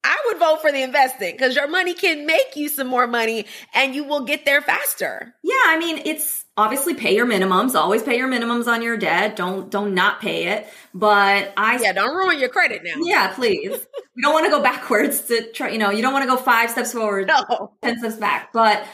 I 0.04 0.24
would 0.28 0.40
vote 0.40 0.62
for 0.62 0.72
the 0.72 0.82
investing 0.82 1.34
because 1.34 1.56
your 1.56 1.68
money 1.68 1.94
can 1.94 2.26
make 2.26 2.56
you 2.56 2.70
some 2.70 2.88
more 2.88 3.08
money 3.08 3.46
and 3.74 3.94
you 3.94 4.04
will 4.06 4.22
get 4.22 4.46
there 4.46 4.62
faster. 4.62 5.34
Yeah, 5.44 5.56
I 5.66 5.78
mean, 5.78 6.02
it's 6.06 6.46
obviously 6.56 6.94
pay 6.94 7.16
your 7.16 7.26
minimums. 7.26 7.76
Always 7.76 8.04
pay 8.04 8.18
your 8.18 8.30
minimums 8.30 8.68
on 8.68 8.82
your 8.82 8.96
debt. 8.96 9.36
Don't 9.36 9.70
don't 9.70 9.94
not 9.94 10.22
pay 10.22 10.48
it. 10.48 10.68
But 10.94 11.54
I 11.58 11.80
Yeah, 11.82 11.94
don't 11.94 12.16
ruin 12.16 12.40
your 12.40 12.50
credit 12.50 12.84
now. 12.86 12.96
Yeah, 13.02 13.34
please. 13.34 13.72
we 14.16 14.22
don't 14.22 14.34
want 14.34 14.46
to 14.46 14.52
go 14.52 14.62
backwards 14.64 15.22
to 15.24 15.52
try, 15.52 15.70
you 15.70 15.78
know, 15.78 15.90
you 15.90 16.02
don't 16.02 16.14
want 16.14 16.24
to 16.24 16.30
go 16.30 16.38
5 16.38 16.70
steps 16.70 16.94
forward, 16.94 17.28
no. 17.28 17.74
10 17.82 18.00
steps 18.00 18.16
back. 18.16 18.54
But 18.54 18.86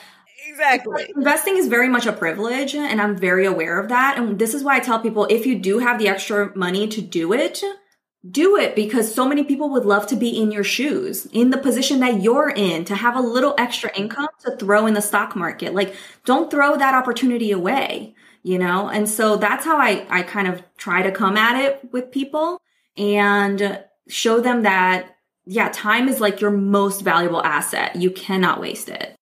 Exactly. 0.47 1.11
Investing 1.15 1.57
is 1.57 1.67
very 1.67 1.87
much 1.89 2.05
a 2.05 2.11
privilege 2.13 2.75
and 2.75 3.01
I'm 3.01 3.17
very 3.17 3.45
aware 3.45 3.79
of 3.79 3.89
that. 3.89 4.17
And 4.17 4.37
this 4.37 4.53
is 4.53 4.63
why 4.63 4.75
I 4.75 4.79
tell 4.79 4.99
people 4.99 5.25
if 5.29 5.45
you 5.45 5.57
do 5.57 5.79
have 5.79 5.99
the 5.99 6.09
extra 6.09 6.55
money 6.55 6.87
to 6.89 7.01
do 7.01 7.33
it, 7.33 7.63
do 8.29 8.55
it 8.55 8.75
because 8.75 9.13
so 9.13 9.27
many 9.27 9.43
people 9.43 9.69
would 9.69 9.86
love 9.86 10.07
to 10.07 10.15
be 10.15 10.29
in 10.41 10.51
your 10.51 10.63
shoes, 10.63 11.25
in 11.33 11.49
the 11.49 11.57
position 11.57 11.99
that 11.99 12.21
you're 12.21 12.49
in, 12.49 12.86
to 12.86 12.95
have 12.95 13.17
a 13.17 13.21
little 13.21 13.53
extra 13.57 13.91
income 13.97 14.29
to 14.45 14.55
throw 14.55 14.88
in 14.88 14.93
the 14.93 15.01
stock 15.01 15.36
market. 15.36 15.73
Like, 15.73 15.93
don't 16.25 16.49
throw 16.49 16.77
that 16.77 16.95
opportunity 16.95 17.51
away, 17.51 18.15
you 18.41 18.57
know? 18.57 18.88
And 18.88 19.09
so 19.09 19.36
that's 19.36 19.65
how 19.65 19.77
I, 19.77 20.05
I 20.09 20.23
kind 20.23 20.47
of 20.47 20.63
try 20.77 21.01
to 21.01 21.12
come 21.12 21.36
at 21.36 21.62
it 21.62 21.91
with 21.91 22.12
people 22.12 22.62
and 22.95 23.83
show 24.07 24.39
them 24.39 24.63
that, 24.63 25.17
yeah, 25.45 25.69
time 25.73 26.07
is 26.07 26.21
like 26.21 26.39
your 26.39 26.51
most 26.51 27.01
valuable 27.01 27.43
asset. 27.43 27.97
You 27.97 28.09
cannot 28.09 28.62
waste 28.62 28.88
it. 28.88 29.15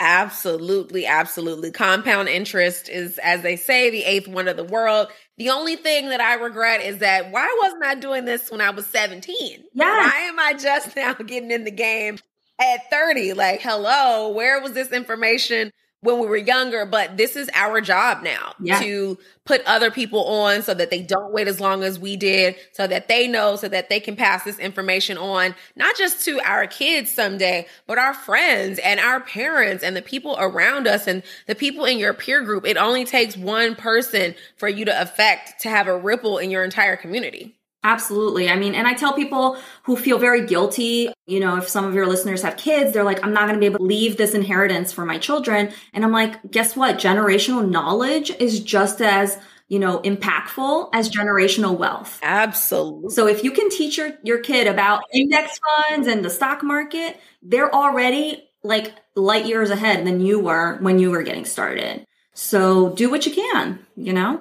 Absolutely, 0.00 1.06
absolutely. 1.06 1.70
Compound 1.70 2.28
interest 2.28 2.88
is, 2.88 3.16
as 3.18 3.42
they 3.42 3.56
say, 3.56 3.90
the 3.90 4.04
eighth 4.04 4.28
wonder 4.28 4.50
of 4.50 4.56
the 4.56 4.64
world. 4.64 5.06
The 5.36 5.50
only 5.50 5.76
thing 5.76 6.10
that 6.10 6.20
I 6.20 6.34
regret 6.34 6.80
is 6.80 6.98
that 6.98 7.32
why 7.32 7.58
wasn't 7.62 7.84
I 7.84 7.96
doing 7.96 8.24
this 8.24 8.50
when 8.50 8.60
I 8.60 8.70
was 8.70 8.86
17? 8.86 9.64
Yeah. 9.72 9.84
Why 9.84 10.18
am 10.28 10.38
I 10.38 10.54
just 10.54 10.94
now 10.96 11.14
getting 11.14 11.50
in 11.50 11.64
the 11.64 11.70
game 11.70 12.18
at 12.60 12.88
30? 12.90 13.32
Like, 13.32 13.60
hello, 13.60 14.28
where 14.30 14.60
was 14.60 14.72
this 14.72 14.92
information 14.92 15.72
when 16.04 16.20
we 16.20 16.26
were 16.26 16.36
younger, 16.36 16.84
but 16.84 17.16
this 17.16 17.34
is 17.34 17.48
our 17.54 17.80
job 17.80 18.22
now 18.22 18.54
yeah. 18.60 18.78
to 18.78 19.18
put 19.46 19.62
other 19.64 19.90
people 19.90 20.24
on 20.26 20.62
so 20.62 20.74
that 20.74 20.90
they 20.90 21.02
don't 21.02 21.32
wait 21.32 21.48
as 21.48 21.60
long 21.60 21.82
as 21.82 21.98
we 21.98 22.14
did, 22.14 22.56
so 22.72 22.86
that 22.86 23.08
they 23.08 23.26
know, 23.26 23.56
so 23.56 23.68
that 23.68 23.88
they 23.88 24.00
can 24.00 24.14
pass 24.14 24.44
this 24.44 24.58
information 24.58 25.16
on, 25.16 25.54
not 25.76 25.96
just 25.96 26.22
to 26.26 26.38
our 26.40 26.66
kids 26.66 27.10
someday, 27.10 27.66
but 27.86 27.96
our 27.96 28.12
friends 28.12 28.78
and 28.80 29.00
our 29.00 29.20
parents 29.20 29.82
and 29.82 29.96
the 29.96 30.02
people 30.02 30.36
around 30.38 30.86
us 30.86 31.06
and 31.06 31.22
the 31.46 31.54
people 31.54 31.86
in 31.86 31.98
your 31.98 32.12
peer 32.12 32.42
group. 32.42 32.66
It 32.66 32.76
only 32.76 33.06
takes 33.06 33.34
one 33.34 33.74
person 33.74 34.34
for 34.56 34.68
you 34.68 34.84
to 34.84 35.02
affect 35.02 35.62
to 35.62 35.70
have 35.70 35.88
a 35.88 35.98
ripple 35.98 36.36
in 36.36 36.50
your 36.50 36.64
entire 36.64 36.96
community. 36.96 37.56
Absolutely. 37.84 38.48
I 38.48 38.56
mean, 38.56 38.74
and 38.74 38.88
I 38.88 38.94
tell 38.94 39.12
people 39.12 39.58
who 39.82 39.94
feel 39.94 40.18
very 40.18 40.46
guilty, 40.46 41.10
you 41.26 41.38
know, 41.38 41.58
if 41.58 41.68
some 41.68 41.84
of 41.84 41.94
your 41.94 42.06
listeners 42.06 42.40
have 42.40 42.56
kids, 42.56 42.92
they're 42.92 43.04
like, 43.04 43.22
I'm 43.22 43.34
not 43.34 43.42
going 43.42 43.54
to 43.54 43.60
be 43.60 43.66
able 43.66 43.78
to 43.78 43.84
leave 43.84 44.16
this 44.16 44.32
inheritance 44.32 44.90
for 44.90 45.04
my 45.04 45.18
children. 45.18 45.70
And 45.92 46.02
I'm 46.02 46.10
like, 46.10 46.50
guess 46.50 46.74
what? 46.74 46.96
Generational 46.96 47.68
knowledge 47.68 48.30
is 48.40 48.60
just 48.60 49.02
as, 49.02 49.38
you 49.68 49.78
know, 49.78 50.00
impactful 50.00 50.88
as 50.94 51.10
generational 51.10 51.76
wealth. 51.76 52.18
Absolutely. 52.22 53.10
So 53.10 53.26
if 53.26 53.44
you 53.44 53.50
can 53.50 53.68
teach 53.68 53.98
your, 53.98 54.12
your 54.22 54.38
kid 54.38 54.66
about 54.66 55.02
index 55.12 55.58
funds 55.58 56.08
and 56.08 56.24
the 56.24 56.30
stock 56.30 56.62
market, 56.62 57.20
they're 57.42 57.72
already 57.72 58.48
like 58.62 58.94
light 59.14 59.44
years 59.44 59.68
ahead 59.68 60.06
than 60.06 60.20
you 60.20 60.40
were 60.40 60.78
when 60.78 60.98
you 60.98 61.10
were 61.10 61.22
getting 61.22 61.44
started. 61.44 62.06
So 62.32 62.90
do 62.94 63.10
what 63.10 63.26
you 63.26 63.34
can, 63.34 63.78
you 63.94 64.14
know? 64.14 64.40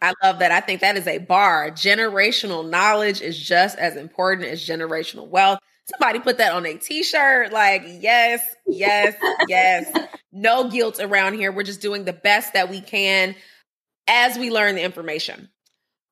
I 0.00 0.12
love 0.22 0.40
that. 0.40 0.50
I 0.50 0.60
think 0.60 0.80
that 0.80 0.96
is 0.96 1.06
a 1.06 1.18
bar. 1.18 1.70
Generational 1.70 2.68
knowledge 2.68 3.22
is 3.22 3.38
just 3.38 3.78
as 3.78 3.96
important 3.96 4.48
as 4.48 4.66
generational 4.66 5.28
wealth. 5.28 5.58
Somebody 5.86 6.18
put 6.20 6.38
that 6.38 6.52
on 6.52 6.66
a 6.66 6.74
t-shirt. 6.74 7.52
Like, 7.52 7.82
yes, 7.86 8.40
yes, 8.66 9.14
yes. 9.48 9.90
No 10.32 10.68
guilt 10.70 11.00
around 11.00 11.34
here. 11.34 11.52
We're 11.52 11.62
just 11.62 11.80
doing 11.80 12.04
the 12.04 12.12
best 12.12 12.54
that 12.54 12.70
we 12.70 12.80
can 12.80 13.34
as 14.06 14.36
we 14.38 14.50
learn 14.50 14.74
the 14.74 14.82
information. 14.82 15.48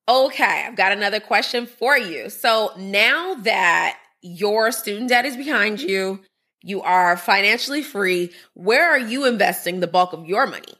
Okay, 0.08 0.64
I've 0.66 0.76
got 0.76 0.92
another 0.92 1.20
question 1.20 1.66
for 1.66 1.96
you. 1.96 2.28
So 2.28 2.72
now 2.76 3.34
that 3.34 3.98
your 4.20 4.72
student 4.72 5.08
debt 5.08 5.24
is 5.26 5.36
behind 5.36 5.80
you, 5.80 6.20
you 6.62 6.82
are 6.82 7.16
financially 7.16 7.82
free, 7.82 8.32
where 8.54 8.90
are 8.90 8.98
you 8.98 9.26
investing 9.26 9.80
the 9.80 9.86
bulk 9.86 10.12
of 10.12 10.26
your 10.26 10.46
money? 10.46 10.74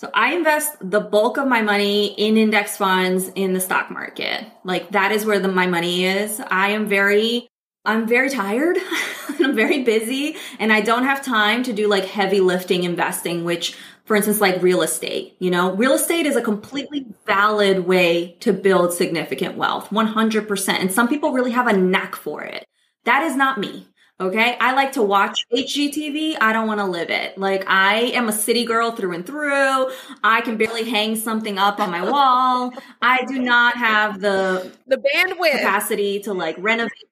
So 0.00 0.10
I 0.14 0.32
invest 0.32 0.76
the 0.80 0.98
bulk 0.98 1.36
of 1.36 1.46
my 1.46 1.60
money 1.60 2.14
in 2.14 2.38
index 2.38 2.74
funds 2.74 3.28
in 3.34 3.52
the 3.52 3.60
stock 3.60 3.90
market. 3.90 4.46
Like 4.64 4.92
that 4.92 5.12
is 5.12 5.26
where 5.26 5.38
the, 5.38 5.48
my 5.48 5.66
money 5.66 6.06
is. 6.06 6.40
I 6.50 6.70
am 6.70 6.88
very 6.88 7.46
I'm 7.84 8.06
very 8.06 8.30
tired 8.30 8.78
I'm 9.28 9.54
very 9.54 9.82
busy 9.82 10.36
and 10.58 10.72
I 10.72 10.80
don't 10.80 11.04
have 11.04 11.22
time 11.22 11.62
to 11.64 11.74
do 11.74 11.86
like 11.86 12.06
heavy 12.06 12.40
lifting 12.40 12.84
investing, 12.84 13.44
which 13.44 13.76
for 14.06 14.16
instance, 14.16 14.40
like 14.40 14.62
real 14.62 14.80
estate, 14.80 15.36
you 15.38 15.50
know, 15.50 15.74
real 15.74 15.92
estate 15.92 16.24
is 16.24 16.34
a 16.34 16.40
completely 16.40 17.04
valid 17.26 17.80
way 17.86 18.38
to 18.40 18.54
build 18.54 18.94
significant 18.94 19.58
wealth, 19.58 19.90
100%. 19.90 20.68
And 20.80 20.90
some 20.90 21.08
people 21.08 21.32
really 21.32 21.50
have 21.50 21.66
a 21.66 21.76
knack 21.76 22.16
for 22.16 22.42
it. 22.42 22.64
That 23.04 23.22
is 23.24 23.36
not 23.36 23.60
me. 23.60 23.86
Okay. 24.20 24.56
I 24.60 24.74
like 24.74 24.92
to 24.92 25.02
watch 25.02 25.46
HGTV. 25.50 26.36
I 26.42 26.52
don't 26.52 26.66
want 26.66 26.80
to 26.80 26.84
live 26.84 27.08
it. 27.08 27.38
Like 27.38 27.64
I 27.66 28.12
am 28.14 28.28
a 28.28 28.32
city 28.32 28.66
girl 28.66 28.92
through 28.92 29.14
and 29.14 29.24
through. 29.26 29.90
I 30.22 30.42
can 30.42 30.58
barely 30.58 30.84
hang 30.90 31.16
something 31.16 31.56
up 31.58 31.80
on 31.80 31.90
my 31.90 32.04
wall. 32.08 32.72
I 33.00 33.24
do 33.26 33.38
not 33.38 33.76
have 33.76 34.20
the 34.20 34.70
the 34.86 34.98
bandwidth 34.98 35.52
capacity 35.52 36.20
to 36.20 36.34
like 36.34 36.56
renovate 36.58 37.09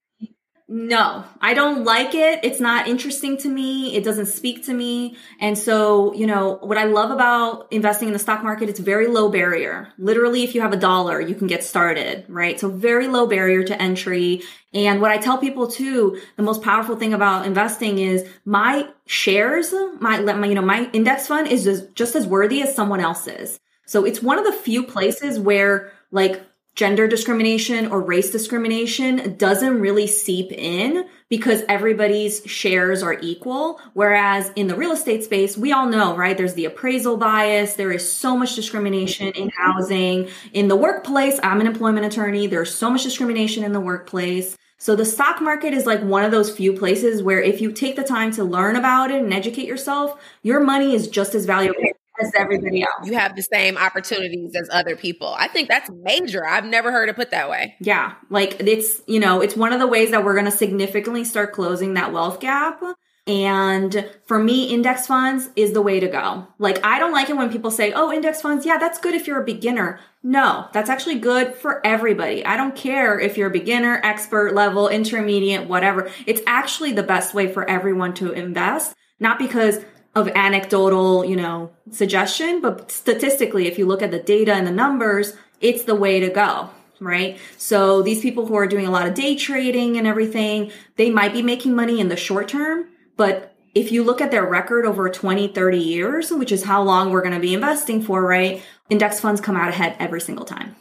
no, 0.70 1.24
I 1.40 1.54
don't 1.54 1.84
like 1.84 2.14
it. 2.14 2.40
It's 2.42 2.60
not 2.60 2.88
interesting 2.88 3.38
to 3.38 3.48
me. 3.48 3.96
It 3.96 4.04
doesn't 4.04 4.26
speak 4.26 4.66
to 4.66 4.74
me. 4.74 5.16
And 5.40 5.56
so, 5.56 6.12
you 6.12 6.26
know, 6.26 6.58
what 6.60 6.76
I 6.76 6.84
love 6.84 7.10
about 7.10 7.72
investing 7.72 8.08
in 8.08 8.12
the 8.12 8.18
stock 8.18 8.42
market, 8.42 8.68
it's 8.68 8.78
very 8.78 9.06
low 9.06 9.30
barrier. 9.30 9.88
Literally, 9.96 10.44
if 10.44 10.54
you 10.54 10.60
have 10.60 10.74
a 10.74 10.76
dollar, 10.76 11.22
you 11.22 11.34
can 11.34 11.46
get 11.46 11.64
started, 11.64 12.26
right? 12.28 12.60
So 12.60 12.68
very 12.68 13.08
low 13.08 13.26
barrier 13.26 13.62
to 13.62 13.80
entry. 13.80 14.42
And 14.74 15.00
what 15.00 15.10
I 15.10 15.16
tell 15.16 15.38
people 15.38 15.68
too, 15.68 16.20
the 16.36 16.42
most 16.42 16.60
powerful 16.60 16.96
thing 16.96 17.14
about 17.14 17.46
investing 17.46 17.98
is 17.98 18.28
my 18.44 18.88
shares, 19.06 19.72
my, 20.00 20.20
my 20.20 20.46
you 20.46 20.54
know, 20.54 20.60
my 20.60 20.90
index 20.92 21.26
fund 21.26 21.48
is 21.48 21.64
just, 21.64 21.94
just 21.94 22.14
as 22.14 22.26
worthy 22.26 22.60
as 22.60 22.74
someone 22.74 23.00
else's. 23.00 23.58
So 23.86 24.04
it's 24.04 24.22
one 24.22 24.38
of 24.38 24.44
the 24.44 24.52
few 24.52 24.82
places 24.82 25.40
where 25.40 25.92
like 26.10 26.42
gender 26.78 27.08
discrimination 27.08 27.88
or 27.88 28.00
race 28.00 28.30
discrimination 28.30 29.34
doesn't 29.36 29.80
really 29.80 30.06
seep 30.06 30.52
in 30.52 31.04
because 31.28 31.64
everybody's 31.68 32.40
shares 32.46 33.02
are 33.02 33.18
equal. 33.20 33.80
Whereas 33.94 34.52
in 34.54 34.68
the 34.68 34.76
real 34.76 34.92
estate 34.92 35.24
space, 35.24 35.58
we 35.58 35.72
all 35.72 35.88
know, 35.88 36.14
right? 36.16 36.36
There's 36.36 36.54
the 36.54 36.66
appraisal 36.66 37.16
bias. 37.16 37.74
There 37.74 37.90
is 37.90 38.08
so 38.08 38.36
much 38.36 38.54
discrimination 38.54 39.32
in 39.32 39.50
housing. 39.58 40.28
In 40.52 40.68
the 40.68 40.76
workplace, 40.76 41.40
I'm 41.42 41.60
an 41.60 41.66
employment 41.66 42.06
attorney. 42.06 42.46
There's 42.46 42.72
so 42.72 42.90
much 42.90 43.02
discrimination 43.02 43.64
in 43.64 43.72
the 43.72 43.80
workplace. 43.80 44.56
So 44.76 44.94
the 44.94 45.04
stock 45.04 45.42
market 45.42 45.74
is 45.74 45.84
like 45.84 46.00
one 46.04 46.24
of 46.24 46.30
those 46.30 46.56
few 46.56 46.74
places 46.74 47.24
where 47.24 47.42
if 47.42 47.60
you 47.60 47.72
take 47.72 47.96
the 47.96 48.04
time 48.04 48.30
to 48.34 48.44
learn 48.44 48.76
about 48.76 49.10
it 49.10 49.20
and 49.20 49.34
educate 49.34 49.66
yourself, 49.66 50.22
your 50.44 50.60
money 50.60 50.94
is 50.94 51.08
just 51.08 51.34
as 51.34 51.44
valuable 51.44 51.82
as 52.20 52.32
everybody 52.36 52.82
else. 52.82 53.06
You 53.06 53.14
have 53.14 53.36
the 53.36 53.42
same 53.42 53.76
opportunities 53.76 54.54
as 54.54 54.68
other 54.72 54.96
people. 54.96 55.34
I 55.38 55.48
think 55.48 55.68
that's 55.68 55.90
major. 56.02 56.46
I've 56.46 56.64
never 56.64 56.90
heard 56.90 57.08
it 57.08 57.16
put 57.16 57.30
that 57.30 57.48
way. 57.48 57.76
Yeah. 57.80 58.14
Like 58.30 58.60
it's, 58.60 59.00
you 59.06 59.20
know, 59.20 59.40
it's 59.40 59.56
one 59.56 59.72
of 59.72 59.80
the 59.80 59.86
ways 59.86 60.10
that 60.10 60.24
we're 60.24 60.34
going 60.34 60.44
to 60.46 60.50
significantly 60.50 61.24
start 61.24 61.52
closing 61.52 61.94
that 61.94 62.12
wealth 62.12 62.40
gap. 62.40 62.82
And 63.26 64.08
for 64.24 64.38
me, 64.38 64.72
index 64.72 65.06
funds 65.06 65.50
is 65.54 65.72
the 65.72 65.82
way 65.82 66.00
to 66.00 66.08
go. 66.08 66.46
Like, 66.58 66.82
I 66.82 66.98
don't 66.98 67.12
like 67.12 67.28
it 67.28 67.36
when 67.36 67.52
people 67.52 67.70
say, 67.70 67.92
oh, 67.92 68.10
index 68.10 68.40
funds, 68.40 68.64
yeah, 68.64 68.78
that's 68.78 68.98
good 68.98 69.14
if 69.14 69.26
you're 69.26 69.42
a 69.42 69.44
beginner. 69.44 70.00
No, 70.22 70.68
that's 70.72 70.88
actually 70.88 71.18
good 71.18 71.54
for 71.54 71.86
everybody. 71.86 72.42
I 72.46 72.56
don't 72.56 72.74
care 72.74 73.20
if 73.20 73.36
you're 73.36 73.48
a 73.48 73.52
beginner, 73.52 74.00
expert 74.02 74.54
level, 74.54 74.88
intermediate, 74.88 75.68
whatever. 75.68 76.10
It's 76.26 76.40
actually 76.46 76.92
the 76.92 77.02
best 77.02 77.34
way 77.34 77.52
for 77.52 77.68
everyone 77.68 78.14
to 78.14 78.32
invest. 78.32 78.94
Not 79.20 79.38
because 79.38 79.84
of 80.14 80.28
anecdotal, 80.28 81.24
you 81.24 81.36
know, 81.36 81.70
suggestion, 81.90 82.60
but 82.60 82.90
statistically, 82.90 83.66
if 83.66 83.78
you 83.78 83.86
look 83.86 84.02
at 84.02 84.10
the 84.10 84.18
data 84.18 84.52
and 84.52 84.66
the 84.66 84.72
numbers, 84.72 85.34
it's 85.60 85.84
the 85.84 85.94
way 85.94 86.20
to 86.20 86.28
go, 86.28 86.70
right? 87.00 87.38
So 87.56 88.02
these 88.02 88.20
people 88.20 88.46
who 88.46 88.56
are 88.56 88.66
doing 88.66 88.86
a 88.86 88.90
lot 88.90 89.06
of 89.06 89.14
day 89.14 89.36
trading 89.36 89.96
and 89.96 90.06
everything, 90.06 90.72
they 90.96 91.10
might 91.10 91.32
be 91.32 91.42
making 91.42 91.76
money 91.76 92.00
in 92.00 92.08
the 92.08 92.16
short 92.16 92.48
term, 92.48 92.88
but 93.16 93.54
if 93.74 93.92
you 93.92 94.02
look 94.02 94.20
at 94.20 94.30
their 94.30 94.46
record 94.46 94.86
over 94.86 95.08
20, 95.08 95.48
30 95.48 95.78
years, 95.78 96.30
which 96.32 96.50
is 96.50 96.64
how 96.64 96.82
long 96.82 97.10
we're 97.10 97.22
going 97.22 97.34
to 97.34 97.40
be 97.40 97.54
investing 97.54 98.02
for, 98.02 98.22
right? 98.22 98.62
Index 98.90 99.20
funds 99.20 99.40
come 99.40 99.56
out 99.56 99.68
ahead 99.68 99.94
every 99.98 100.20
single 100.20 100.44
time. 100.44 100.74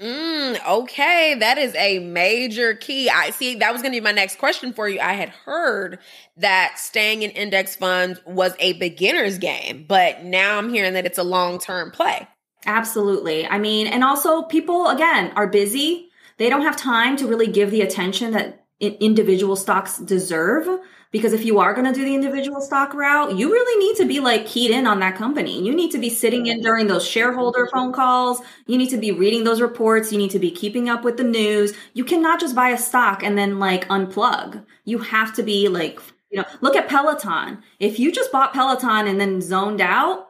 Mm, 0.00 0.66
okay, 0.66 1.34
that 1.40 1.58
is 1.58 1.74
a 1.74 1.98
major 1.98 2.74
key. 2.74 3.10
I 3.10 3.30
see 3.30 3.56
that 3.56 3.72
was 3.72 3.82
going 3.82 3.92
to 3.92 4.00
be 4.00 4.02
my 4.02 4.12
next 4.12 4.38
question 4.38 4.72
for 4.72 4.88
you. 4.88 4.98
I 4.98 5.12
had 5.12 5.28
heard 5.28 5.98
that 6.38 6.78
staying 6.78 7.20
in 7.22 7.30
index 7.32 7.76
funds 7.76 8.18
was 8.24 8.54
a 8.58 8.72
beginner's 8.74 9.36
game, 9.36 9.84
but 9.86 10.24
now 10.24 10.56
I'm 10.56 10.70
hearing 10.72 10.94
that 10.94 11.04
it's 11.04 11.18
a 11.18 11.22
long-term 11.22 11.90
play. 11.90 12.26
Absolutely. 12.64 13.46
I 13.46 13.58
mean, 13.58 13.86
and 13.86 14.02
also 14.02 14.42
people 14.42 14.88
again 14.88 15.32
are 15.36 15.46
busy. 15.46 16.08
They 16.38 16.48
don't 16.48 16.62
have 16.62 16.76
time 16.78 17.16
to 17.18 17.26
really 17.26 17.48
give 17.48 17.70
the 17.70 17.82
attention 17.82 18.32
that 18.32 18.64
individual 18.80 19.56
stocks 19.56 19.98
deserve. 19.98 20.80
Because 21.12 21.32
if 21.32 21.44
you 21.44 21.58
are 21.58 21.74
going 21.74 21.86
to 21.86 21.92
do 21.92 22.04
the 22.04 22.14
individual 22.14 22.60
stock 22.60 22.94
route, 22.94 23.36
you 23.36 23.50
really 23.50 23.84
need 23.84 23.96
to 23.96 24.04
be 24.04 24.20
like 24.20 24.46
keyed 24.46 24.70
in 24.70 24.86
on 24.86 25.00
that 25.00 25.16
company. 25.16 25.60
You 25.60 25.74
need 25.74 25.90
to 25.90 25.98
be 25.98 26.08
sitting 26.08 26.46
in 26.46 26.60
during 26.60 26.86
those 26.86 27.04
shareholder 27.04 27.68
phone 27.72 27.92
calls. 27.92 28.40
You 28.66 28.78
need 28.78 28.90
to 28.90 28.96
be 28.96 29.10
reading 29.10 29.42
those 29.42 29.60
reports. 29.60 30.12
You 30.12 30.18
need 30.18 30.30
to 30.30 30.38
be 30.38 30.52
keeping 30.52 30.88
up 30.88 31.02
with 31.02 31.16
the 31.16 31.24
news. 31.24 31.72
You 31.94 32.04
cannot 32.04 32.38
just 32.38 32.54
buy 32.54 32.68
a 32.68 32.78
stock 32.78 33.24
and 33.24 33.36
then 33.36 33.58
like 33.58 33.88
unplug. 33.88 34.64
You 34.84 34.98
have 34.98 35.34
to 35.34 35.42
be 35.42 35.68
like, 35.68 35.98
you 36.30 36.38
know, 36.38 36.44
look 36.60 36.76
at 36.76 36.88
Peloton. 36.88 37.62
If 37.80 37.98
you 37.98 38.12
just 38.12 38.30
bought 38.30 38.52
Peloton 38.52 39.08
and 39.08 39.20
then 39.20 39.40
zoned 39.40 39.80
out, 39.80 40.28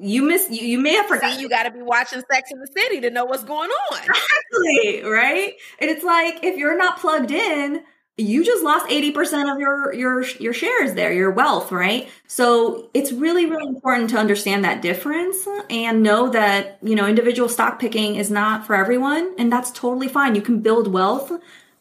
you 0.00 0.22
miss 0.22 0.48
you, 0.48 0.64
you 0.64 0.78
may 0.78 0.94
have 0.94 1.06
forgotten. 1.06 1.36
See, 1.36 1.42
you 1.42 1.48
got 1.48 1.64
to 1.64 1.72
be 1.72 1.82
watching 1.82 2.22
Sex 2.30 2.52
in 2.52 2.60
the 2.60 2.68
City 2.68 3.00
to 3.00 3.10
know 3.10 3.24
what's 3.24 3.42
going 3.42 3.70
on. 3.70 3.98
Exactly, 3.98 5.10
right? 5.10 5.54
And 5.80 5.90
it's 5.90 6.04
like 6.04 6.44
if 6.44 6.56
you're 6.56 6.76
not 6.76 7.00
plugged 7.00 7.32
in, 7.32 7.82
you 8.18 8.44
just 8.44 8.64
lost 8.64 8.86
80% 8.88 9.50
of 9.52 9.60
your 9.60 9.94
your 9.94 10.22
your 10.22 10.52
shares 10.52 10.94
there 10.94 11.12
your 11.12 11.30
wealth 11.30 11.70
right? 11.70 12.08
So 12.26 12.90
it's 12.92 13.12
really 13.12 13.46
really 13.46 13.68
important 13.68 14.10
to 14.10 14.18
understand 14.18 14.64
that 14.64 14.82
difference 14.82 15.46
and 15.70 16.02
know 16.02 16.28
that 16.30 16.78
you 16.82 16.96
know 16.96 17.06
individual 17.06 17.48
stock 17.48 17.78
picking 17.78 18.16
is 18.16 18.30
not 18.30 18.66
for 18.66 18.74
everyone 18.74 19.34
and 19.38 19.50
that's 19.50 19.70
totally 19.70 20.08
fine. 20.08 20.34
You 20.34 20.42
can 20.42 20.60
build 20.60 20.92
wealth 20.92 21.32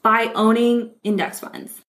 by 0.04 0.32
owning 0.36 0.92
index 1.04 1.40
funds. 1.40 1.82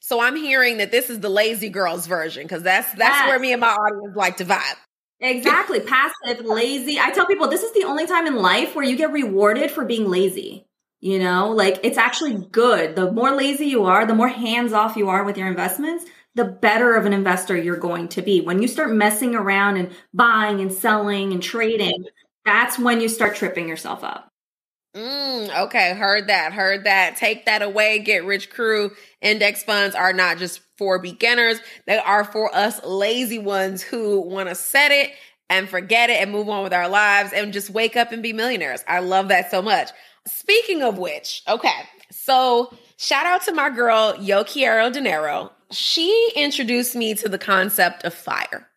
So 0.00 0.20
i'm 0.20 0.36
hearing 0.36 0.76
that 0.78 0.90
this 0.90 1.08
is 1.08 1.20
the 1.20 1.30
lazy 1.30 1.70
girls 1.70 2.06
version 2.06 2.42
because 2.42 2.62
that's 2.62 2.90
that's 2.92 3.16
yes. 3.16 3.28
where 3.28 3.38
me 3.38 3.52
and 3.52 3.60
my 3.60 3.68
audience 3.68 4.16
like 4.16 4.36
to 4.38 4.44
vibe. 4.44 4.76
Exactly. 5.20 5.80
Passive 5.80 6.44
lazy. 6.44 6.98
I 6.98 7.10
tell 7.12 7.24
people 7.24 7.48
this 7.48 7.62
is 7.62 7.72
the 7.72 7.84
only 7.84 8.06
time 8.06 8.26
in 8.26 8.34
life 8.34 8.74
where 8.74 8.84
you 8.84 8.96
get 8.96 9.12
rewarded 9.12 9.70
for 9.70 9.84
being 9.84 10.10
lazy 10.10 10.66
you 11.04 11.18
know, 11.18 11.50
like 11.50 11.80
it's 11.82 11.98
actually 11.98 12.46
good. 12.50 12.96
The 12.96 13.12
more 13.12 13.36
lazy 13.36 13.66
you 13.66 13.84
are, 13.84 14.06
the 14.06 14.14
more 14.14 14.28
hands 14.28 14.72
off 14.72 14.96
you 14.96 15.10
are 15.10 15.22
with 15.22 15.36
your 15.36 15.48
investments, 15.48 16.06
the 16.34 16.46
better 16.46 16.94
of 16.94 17.04
an 17.04 17.12
investor 17.12 17.54
you're 17.54 17.76
going 17.76 18.08
to 18.08 18.22
be. 18.22 18.40
When 18.40 18.62
you 18.62 18.66
start 18.66 18.90
messing 18.90 19.34
around 19.34 19.76
and 19.76 19.94
buying 20.14 20.62
and 20.62 20.72
selling 20.72 21.34
and 21.34 21.42
trading, 21.42 22.06
that's 22.46 22.78
when 22.78 23.02
you 23.02 23.10
start 23.10 23.36
tripping 23.36 23.68
yourself 23.68 24.02
up. 24.02 24.30
Mm, 24.96 25.64
okay, 25.64 25.92
heard 25.92 26.28
that, 26.28 26.54
heard 26.54 26.84
that. 26.84 27.16
Take 27.16 27.44
that 27.44 27.60
away. 27.60 27.98
Get 27.98 28.24
rich 28.24 28.48
crew. 28.48 28.90
Index 29.20 29.62
funds 29.62 29.94
are 29.94 30.14
not 30.14 30.38
just 30.38 30.62
for 30.78 30.98
beginners, 30.98 31.60
they 31.86 31.98
are 31.98 32.24
for 32.24 32.52
us 32.56 32.82
lazy 32.82 33.38
ones 33.38 33.82
who 33.82 34.22
want 34.22 34.48
to 34.48 34.54
set 34.54 34.90
it 34.90 35.10
and 35.50 35.68
forget 35.68 36.08
it 36.08 36.22
and 36.22 36.32
move 36.32 36.48
on 36.48 36.64
with 36.64 36.72
our 36.72 36.88
lives 36.88 37.34
and 37.34 37.52
just 37.52 37.68
wake 37.68 37.94
up 37.94 38.10
and 38.10 38.22
be 38.22 38.32
millionaires. 38.32 38.82
I 38.88 39.00
love 39.00 39.28
that 39.28 39.50
so 39.50 39.60
much. 39.60 39.90
Speaking 40.26 40.82
of 40.82 40.98
which, 40.98 41.42
okay, 41.48 41.82
so 42.10 42.72
shout 42.96 43.26
out 43.26 43.42
to 43.42 43.52
my 43.52 43.70
girl 43.70 44.16
Yo 44.20 44.44
Quiero 44.44 44.90
Dinero. 44.90 45.52
She 45.70 46.32
introduced 46.36 46.94
me 46.94 47.14
to 47.14 47.28
the 47.28 47.38
concept 47.38 48.04
of 48.04 48.14
fire. 48.14 48.68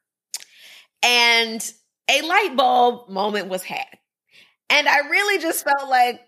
And 1.03 1.63
a 2.09 2.21
light 2.21 2.55
bulb 2.55 3.09
moment 3.09 3.47
was 3.47 3.63
had. 3.63 3.85
And 4.69 4.87
I 4.87 4.99
really 5.09 5.41
just 5.41 5.63
felt 5.63 5.89
like, 5.89 6.21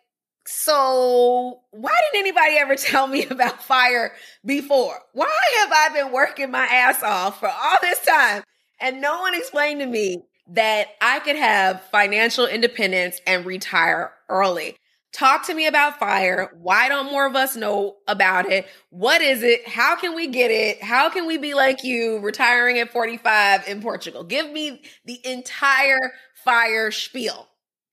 so 0.46 1.60
why 1.72 1.92
didn't 2.12 2.28
anybody 2.28 2.58
ever 2.58 2.76
tell 2.78 3.08
me 3.08 3.26
about 3.26 3.62
fire 3.64 4.14
before? 4.46 5.00
Why 5.14 5.38
have 5.60 5.72
I 5.72 5.90
been 5.94 6.14
working 6.14 6.52
my 6.52 6.66
ass 6.66 7.04
off 7.04 7.40
for 7.40 7.50
all 7.50 7.78
this 7.82 8.00
time 8.06 8.44
and 8.80 9.02
no 9.02 9.20
one 9.20 9.36
explained 9.36 9.82
to 9.82 9.86
me 9.86 10.24
that 10.52 10.88
I 11.02 11.20
could 11.20 11.36
have 11.36 11.82
financial 11.92 12.46
independence 12.48 13.22
and 13.28 13.46
retire 13.46 14.12
early. 14.30 14.78
Talk 15.12 15.48
to 15.48 15.56
me 15.56 15.66
about 15.66 16.00
fire. 16.00 16.52
Why 16.62 16.88
don't 16.88 17.12
more 17.12 17.26
of 17.26 17.36
us 17.36 17.56
know 17.56 17.98
about 18.08 18.50
it? 18.50 18.68
What 18.92 19.22
is 19.22 19.42
it? 19.42 19.68
How 19.68 19.96
can 19.96 20.16
we 20.16 20.28
get 20.28 20.52
it? 20.52 20.84
How 20.84 21.10
can 21.10 21.26
we 21.26 21.38
be 21.38 21.56
like 21.56 21.84
you 21.84 22.20
retiring 22.20 22.78
at 22.78 22.92
45 22.92 23.68
in 23.68 23.82
Portugal? 23.82 24.24
Give 24.24 24.52
me 24.52 24.84
the 25.06 25.20
entire 25.26 26.12
fire 26.44 26.92
spiel. 26.92 27.48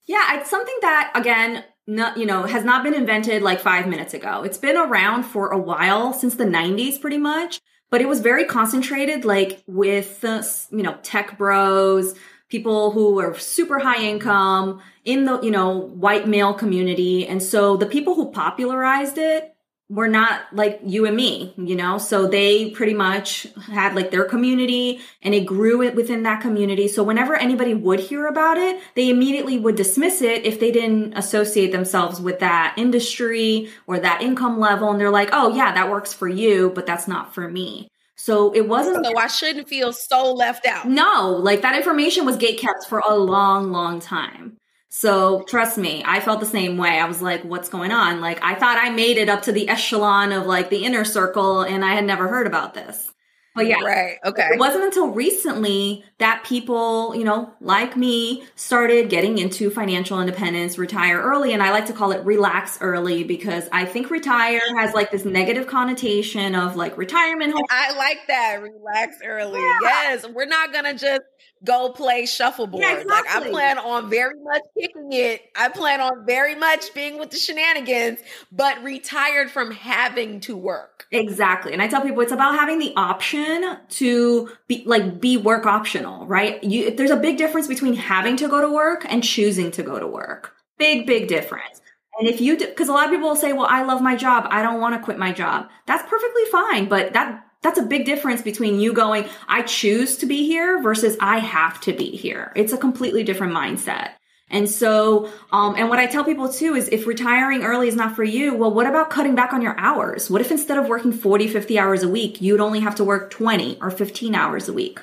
Yeah, 0.06 0.38
it's 0.38 0.50
something 0.50 0.76
that 0.82 1.10
again, 1.14 1.64
not, 1.86 2.18
you 2.18 2.26
know, 2.26 2.42
has 2.42 2.64
not 2.64 2.84
been 2.84 2.94
invented 2.94 3.42
like 3.42 3.60
5 3.60 3.88
minutes 3.88 4.12
ago. 4.12 4.42
It's 4.42 4.58
been 4.58 4.76
around 4.76 5.22
for 5.22 5.48
a 5.48 5.58
while 5.58 6.12
since 6.12 6.34
the 6.34 6.44
90s 6.44 7.00
pretty 7.00 7.18
much, 7.18 7.60
but 7.90 8.02
it 8.02 8.08
was 8.08 8.20
very 8.20 8.44
concentrated 8.44 9.24
like 9.24 9.62
with 9.66 10.22
uh, 10.22 10.42
you 10.70 10.82
know, 10.82 10.98
tech 11.02 11.38
bros, 11.38 12.14
people 12.48 12.92
who 12.92 13.18
are 13.18 13.38
super 13.38 13.78
high 13.78 14.02
income 14.02 14.80
in 15.04 15.24
the, 15.24 15.40
you 15.40 15.50
know, 15.50 15.70
white 15.70 16.28
male 16.28 16.54
community. 16.54 17.26
And 17.26 17.42
so 17.42 17.76
the 17.76 17.86
people 17.86 18.14
who 18.14 18.30
popularized 18.30 19.18
it 19.18 19.52
were 19.88 20.08
not 20.08 20.42
like 20.52 20.80
you 20.84 21.06
and 21.06 21.16
me, 21.16 21.54
you 21.56 21.76
know? 21.76 21.96
So 21.98 22.26
they 22.26 22.70
pretty 22.70 22.94
much 22.94 23.46
had 23.66 23.94
like 23.94 24.10
their 24.10 24.24
community 24.24 25.00
and 25.22 25.32
it 25.32 25.46
grew 25.46 25.80
it 25.80 25.94
within 25.94 26.24
that 26.24 26.40
community. 26.40 26.88
So 26.88 27.04
whenever 27.04 27.36
anybody 27.36 27.72
would 27.72 28.00
hear 28.00 28.26
about 28.26 28.58
it, 28.58 28.80
they 28.96 29.10
immediately 29.10 29.58
would 29.58 29.76
dismiss 29.76 30.22
it 30.22 30.44
if 30.44 30.58
they 30.58 30.72
didn't 30.72 31.16
associate 31.16 31.70
themselves 31.70 32.20
with 32.20 32.40
that 32.40 32.74
industry 32.76 33.70
or 33.86 34.00
that 34.00 34.22
income 34.22 34.58
level. 34.58 34.90
And 34.90 35.00
they're 35.00 35.10
like, 35.10 35.30
oh 35.32 35.54
yeah, 35.54 35.72
that 35.74 35.90
works 35.90 36.12
for 36.12 36.28
you, 36.28 36.72
but 36.74 36.86
that's 36.86 37.06
not 37.06 37.32
for 37.32 37.48
me. 37.48 37.88
So 38.16 38.52
it 38.52 38.66
wasn't. 38.66 39.04
So 39.04 39.16
I 39.16 39.26
shouldn't 39.26 39.68
feel 39.68 39.92
so 39.92 40.32
left 40.32 40.66
out. 40.66 40.88
No, 40.88 41.38
like 41.40 41.62
that 41.62 41.76
information 41.76 42.24
was 42.24 42.36
gate 42.36 42.58
kept 42.58 42.86
for 42.88 42.98
a 42.98 43.14
long, 43.14 43.70
long 43.70 44.00
time. 44.00 44.56
So 44.88 45.42
trust 45.42 45.76
me, 45.76 46.02
I 46.06 46.20
felt 46.20 46.40
the 46.40 46.46
same 46.46 46.78
way. 46.78 46.98
I 46.98 47.04
was 47.06 47.20
like, 47.20 47.42
what's 47.42 47.68
going 47.68 47.92
on? 47.92 48.22
Like, 48.22 48.42
I 48.42 48.54
thought 48.54 48.78
I 48.78 48.88
made 48.88 49.18
it 49.18 49.28
up 49.28 49.42
to 49.42 49.52
the 49.52 49.68
echelon 49.68 50.32
of 50.32 50.46
like 50.46 50.70
the 50.70 50.84
inner 50.84 51.04
circle 51.04 51.60
and 51.60 51.84
I 51.84 51.92
had 51.92 52.04
never 52.04 52.28
heard 52.28 52.46
about 52.46 52.72
this. 52.72 53.12
But 53.56 53.66
yeah. 53.66 53.80
Right. 53.80 54.18
Okay. 54.22 54.50
It 54.52 54.58
wasn't 54.58 54.84
until 54.84 55.08
recently 55.08 56.04
that 56.18 56.44
people, 56.44 57.16
you 57.16 57.24
know, 57.24 57.50
like 57.60 57.96
me 57.96 58.44
started 58.54 59.08
getting 59.08 59.38
into 59.38 59.70
financial 59.70 60.20
independence, 60.20 60.76
retire 60.76 61.20
early. 61.20 61.54
And 61.54 61.62
I 61.62 61.70
like 61.70 61.86
to 61.86 61.94
call 61.94 62.12
it 62.12 62.22
relax 62.24 62.78
early 62.82 63.24
because 63.24 63.68
I 63.72 63.86
think 63.86 64.10
retire 64.10 64.60
has 64.76 64.94
like 64.94 65.10
this 65.10 65.24
negative 65.24 65.66
connotation 65.66 66.54
of 66.54 66.76
like 66.76 66.98
retirement. 66.98 67.54
I 67.70 67.96
like 67.96 68.26
that. 68.28 68.60
Relax 68.62 69.16
early. 69.24 69.60
Yeah. 69.60 69.78
Yes. 69.80 70.26
We're 70.28 70.44
not 70.44 70.72
going 70.72 70.84
to 70.84 70.94
just 70.94 71.22
go 71.64 71.90
play 71.90 72.26
shuffleboard. 72.26 72.82
Yeah, 72.82 72.98
exactly. 72.98 73.34
Like 73.34 73.44
I 73.44 73.50
plan 73.50 73.78
on 73.78 74.10
very 74.10 74.38
much 74.42 74.62
kicking 74.78 75.12
it. 75.12 75.42
I 75.54 75.68
plan 75.68 76.00
on 76.00 76.26
very 76.26 76.54
much 76.54 76.92
being 76.94 77.18
with 77.18 77.30
the 77.30 77.36
shenanigans, 77.36 78.20
but 78.52 78.82
retired 78.82 79.50
from 79.50 79.70
having 79.70 80.40
to 80.40 80.56
work. 80.56 81.06
Exactly. 81.10 81.72
And 81.72 81.82
I 81.82 81.88
tell 81.88 82.02
people 82.02 82.20
it's 82.20 82.32
about 82.32 82.54
having 82.54 82.78
the 82.78 82.92
option 82.96 83.78
to 83.88 84.50
be 84.68 84.82
like 84.86 85.20
be 85.20 85.36
work 85.36 85.66
optional, 85.66 86.26
right? 86.26 86.62
You 86.62 86.90
there's 86.90 87.10
a 87.10 87.16
big 87.16 87.38
difference 87.38 87.66
between 87.66 87.94
having 87.94 88.36
to 88.36 88.48
go 88.48 88.60
to 88.60 88.72
work 88.72 89.06
and 89.08 89.22
choosing 89.22 89.70
to 89.72 89.82
go 89.82 89.98
to 89.98 90.06
work. 90.06 90.54
Big 90.78 91.06
big 91.06 91.28
difference. 91.28 91.80
And 92.18 92.28
if 92.28 92.40
you, 92.40 92.56
because 92.56 92.88
a 92.88 92.92
lot 92.92 93.04
of 93.04 93.10
people 93.10 93.28
will 93.28 93.36
say, 93.36 93.52
well, 93.52 93.66
I 93.68 93.82
love 93.82 94.00
my 94.00 94.16
job. 94.16 94.46
I 94.48 94.62
don't 94.62 94.80
want 94.80 94.94
to 94.94 95.04
quit 95.04 95.18
my 95.18 95.32
job. 95.32 95.68
That's 95.86 96.02
perfectly 96.08 96.44
fine. 96.50 96.88
But 96.88 97.12
that 97.12 97.45
that's 97.62 97.78
a 97.78 97.82
big 97.82 98.04
difference 98.04 98.42
between 98.42 98.80
you 98.80 98.92
going, 98.92 99.26
I 99.48 99.62
choose 99.62 100.16
to 100.18 100.26
be 100.26 100.46
here 100.46 100.80
versus 100.82 101.16
I 101.20 101.38
have 101.38 101.80
to 101.82 101.92
be 101.92 102.10
here. 102.10 102.52
It's 102.54 102.72
a 102.72 102.78
completely 102.78 103.24
different 103.24 103.54
mindset. 103.54 104.10
And 104.48 104.70
so, 104.70 105.30
um, 105.50 105.74
and 105.76 105.88
what 105.88 105.98
I 105.98 106.06
tell 106.06 106.22
people 106.22 106.48
too 106.48 106.74
is 106.76 106.88
if 106.88 107.06
retiring 107.06 107.64
early 107.64 107.88
is 107.88 107.96
not 107.96 108.14
for 108.14 108.22
you, 108.22 108.54
well, 108.54 108.72
what 108.72 108.86
about 108.86 109.10
cutting 109.10 109.34
back 109.34 109.52
on 109.52 109.60
your 109.60 109.78
hours? 109.78 110.30
What 110.30 110.40
if 110.40 110.52
instead 110.52 110.78
of 110.78 110.88
working 110.88 111.12
40, 111.12 111.48
50 111.48 111.78
hours 111.78 112.02
a 112.04 112.08
week, 112.08 112.40
you'd 112.40 112.60
only 112.60 112.80
have 112.80 112.94
to 112.96 113.04
work 113.04 113.30
20 113.30 113.78
or 113.80 113.90
15 113.90 114.34
hours 114.36 114.68
a 114.68 114.72
week? 114.72 115.00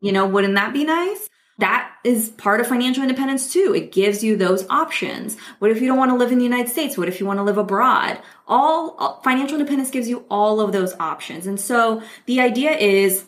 You 0.00 0.12
know, 0.12 0.26
wouldn't 0.26 0.54
that 0.54 0.72
be 0.72 0.84
nice? 0.84 1.25
That 1.58 1.90
is 2.04 2.28
part 2.30 2.60
of 2.60 2.66
financial 2.66 3.02
independence 3.02 3.52
too. 3.52 3.74
It 3.74 3.92
gives 3.92 4.22
you 4.22 4.36
those 4.36 4.68
options. 4.68 5.36
What 5.58 5.70
if 5.70 5.80
you 5.80 5.88
don't 5.88 5.96
want 5.96 6.10
to 6.10 6.16
live 6.16 6.30
in 6.30 6.38
the 6.38 6.44
United 6.44 6.70
States? 6.70 6.98
What 6.98 7.08
if 7.08 7.18
you 7.18 7.26
want 7.26 7.38
to 7.38 7.44
live 7.44 7.58
abroad? 7.58 8.20
All 8.46 9.20
financial 9.24 9.58
independence 9.58 9.90
gives 9.90 10.08
you 10.08 10.26
all 10.30 10.60
of 10.60 10.72
those 10.72 10.94
options. 11.00 11.46
And 11.46 11.58
so 11.58 12.02
the 12.26 12.40
idea 12.40 12.72
is 12.72 13.24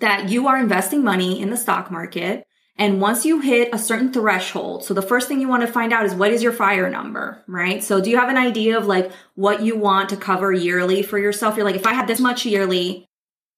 that 0.00 0.30
you 0.30 0.48
are 0.48 0.56
investing 0.56 1.04
money 1.04 1.40
in 1.40 1.50
the 1.50 1.56
stock 1.56 1.90
market. 1.90 2.44
And 2.76 3.00
once 3.00 3.26
you 3.26 3.40
hit 3.40 3.70
a 3.74 3.78
certain 3.78 4.12
threshold, 4.12 4.84
so 4.84 4.94
the 4.94 5.02
first 5.02 5.26
thing 5.26 5.40
you 5.40 5.48
want 5.48 5.62
to 5.62 5.72
find 5.72 5.92
out 5.92 6.06
is 6.06 6.14
what 6.14 6.32
is 6.32 6.42
your 6.42 6.52
fire 6.52 6.88
number, 6.88 7.42
right? 7.48 7.82
So 7.82 8.00
do 8.00 8.08
you 8.08 8.16
have 8.18 8.28
an 8.28 8.36
idea 8.36 8.78
of 8.78 8.86
like 8.86 9.10
what 9.34 9.62
you 9.62 9.76
want 9.76 10.10
to 10.10 10.16
cover 10.16 10.52
yearly 10.52 11.02
for 11.02 11.18
yourself? 11.18 11.56
You're 11.56 11.66
like, 11.66 11.74
if 11.74 11.86
I 11.86 11.92
had 11.92 12.06
this 12.06 12.20
much 12.20 12.46
yearly, 12.46 13.04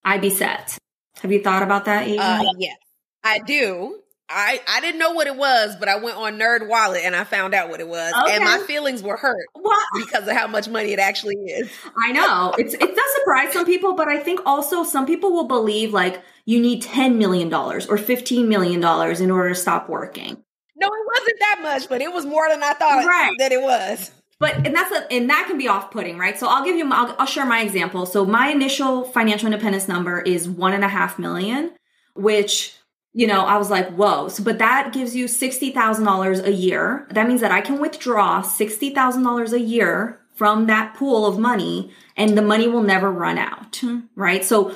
I'd 0.05 0.23
be 0.23 0.31
set. 0.31 0.79
Have 1.21 1.31
you 1.31 1.43
thought 1.43 1.63
about 1.63 1.85
that? 1.85 2.09
Uh, 2.09 2.45
yes, 2.59 2.79
I 3.23 3.41
do. 3.41 4.00
I, 4.33 4.61
I 4.69 4.81
didn't 4.81 5.01
know 5.01 5.11
what 5.11 5.27
it 5.27 5.37
was, 5.37 5.75
but 5.77 5.89
I 5.89 5.97
went 5.97 6.17
on 6.17 6.39
Nerd 6.39 6.69
Wallet 6.69 7.03
and 7.05 7.17
I 7.17 7.25
found 7.25 7.53
out 7.53 7.69
what 7.69 7.81
it 7.81 7.89
was, 7.89 8.13
okay. 8.23 8.37
and 8.37 8.45
my 8.45 8.59
feelings 8.59 9.03
were 9.03 9.17
hurt 9.17 9.47
what? 9.55 9.87
because 9.97 10.29
of 10.29 10.37
how 10.37 10.47
much 10.47 10.69
money 10.69 10.93
it 10.93 11.01
actually 11.01 11.35
is. 11.35 11.71
I 11.99 12.13
know 12.13 12.55
it's 12.57 12.75
it 12.75 12.79
does 12.79 13.15
surprise 13.17 13.53
some 13.53 13.67
people, 13.67 13.95
but 13.95 14.09
I 14.09 14.21
think 14.21 14.41
also 14.47 14.85
some 14.85 15.05
people 15.05 15.33
will 15.33 15.49
believe 15.49 15.93
like 15.93 16.23
you 16.45 16.61
need 16.61 16.83
ten 16.83 17.19
million 17.19 17.49
dollars 17.49 17.87
or 17.87 17.99
fifteen 17.99 18.49
million 18.49 18.81
dollars 18.81 19.21
in 19.21 19.31
order 19.31 19.49
to 19.49 19.55
stop 19.55 19.89
working. 19.89 20.43
No, 20.77 20.87
it 20.87 21.07
wasn't 21.19 21.39
that 21.41 21.59
much, 21.63 21.89
but 21.89 22.01
it 22.01 22.13
was 22.13 22.25
more 22.25 22.49
than 22.49 22.63
I 22.63 22.73
thought 22.73 23.05
right. 23.05 23.35
that 23.39 23.53
it 23.53 23.61
was. 23.61 24.13
But 24.39 24.55
and 24.67 24.75
that's 24.75 24.91
a, 24.91 25.13
and 25.13 25.29
that 25.29 25.45
can 25.49 25.59
be 25.59 25.69
off 25.69 25.91
putting, 25.91 26.17
right? 26.17 26.39
So 26.39 26.47
I'll 26.49 26.65
give 26.65 26.77
you 26.77 26.91
I'll, 26.91 27.15
I'll 27.19 27.27
share 27.27 27.45
my 27.45 27.61
example. 27.63 28.07
So 28.07 28.25
my 28.25 28.49
initial 28.49 29.05
financial 29.05 29.47
independence 29.47 29.89
number 29.89 30.21
is 30.21 30.49
one 30.49 30.73
and 30.73 30.85
a 30.85 30.89
half 30.89 31.19
million, 31.19 31.73
which 32.15 32.75
you 33.13 33.27
know, 33.27 33.41
I 33.41 33.57
was 33.57 33.71
like, 33.71 33.91
whoa. 33.91 34.29
So, 34.29 34.45
but 34.45 34.59
that 34.59 34.93
gives 34.93 35.17
you 35.17 35.27
$60,000 35.27 36.45
a 36.45 36.53
year. 36.53 37.07
That 37.11 37.27
means 37.27 37.41
that 37.41 37.51
I 37.51 37.61
can 37.61 37.81
withdraw 37.81 38.43
$60,000 38.43 39.53
a 39.53 39.61
year 39.61 40.21
from 40.35 40.67
that 40.67 40.95
pool 40.95 41.27
of 41.27 41.39
money 41.39 41.93
and 42.17 42.39
the 42.39 42.43
money 42.43 42.69
will 42.69 42.83
never 42.83 43.11
run 43.11 43.37
out, 43.37 43.77
hmm. 43.77 44.01
right? 44.15 44.45
So 44.45 44.75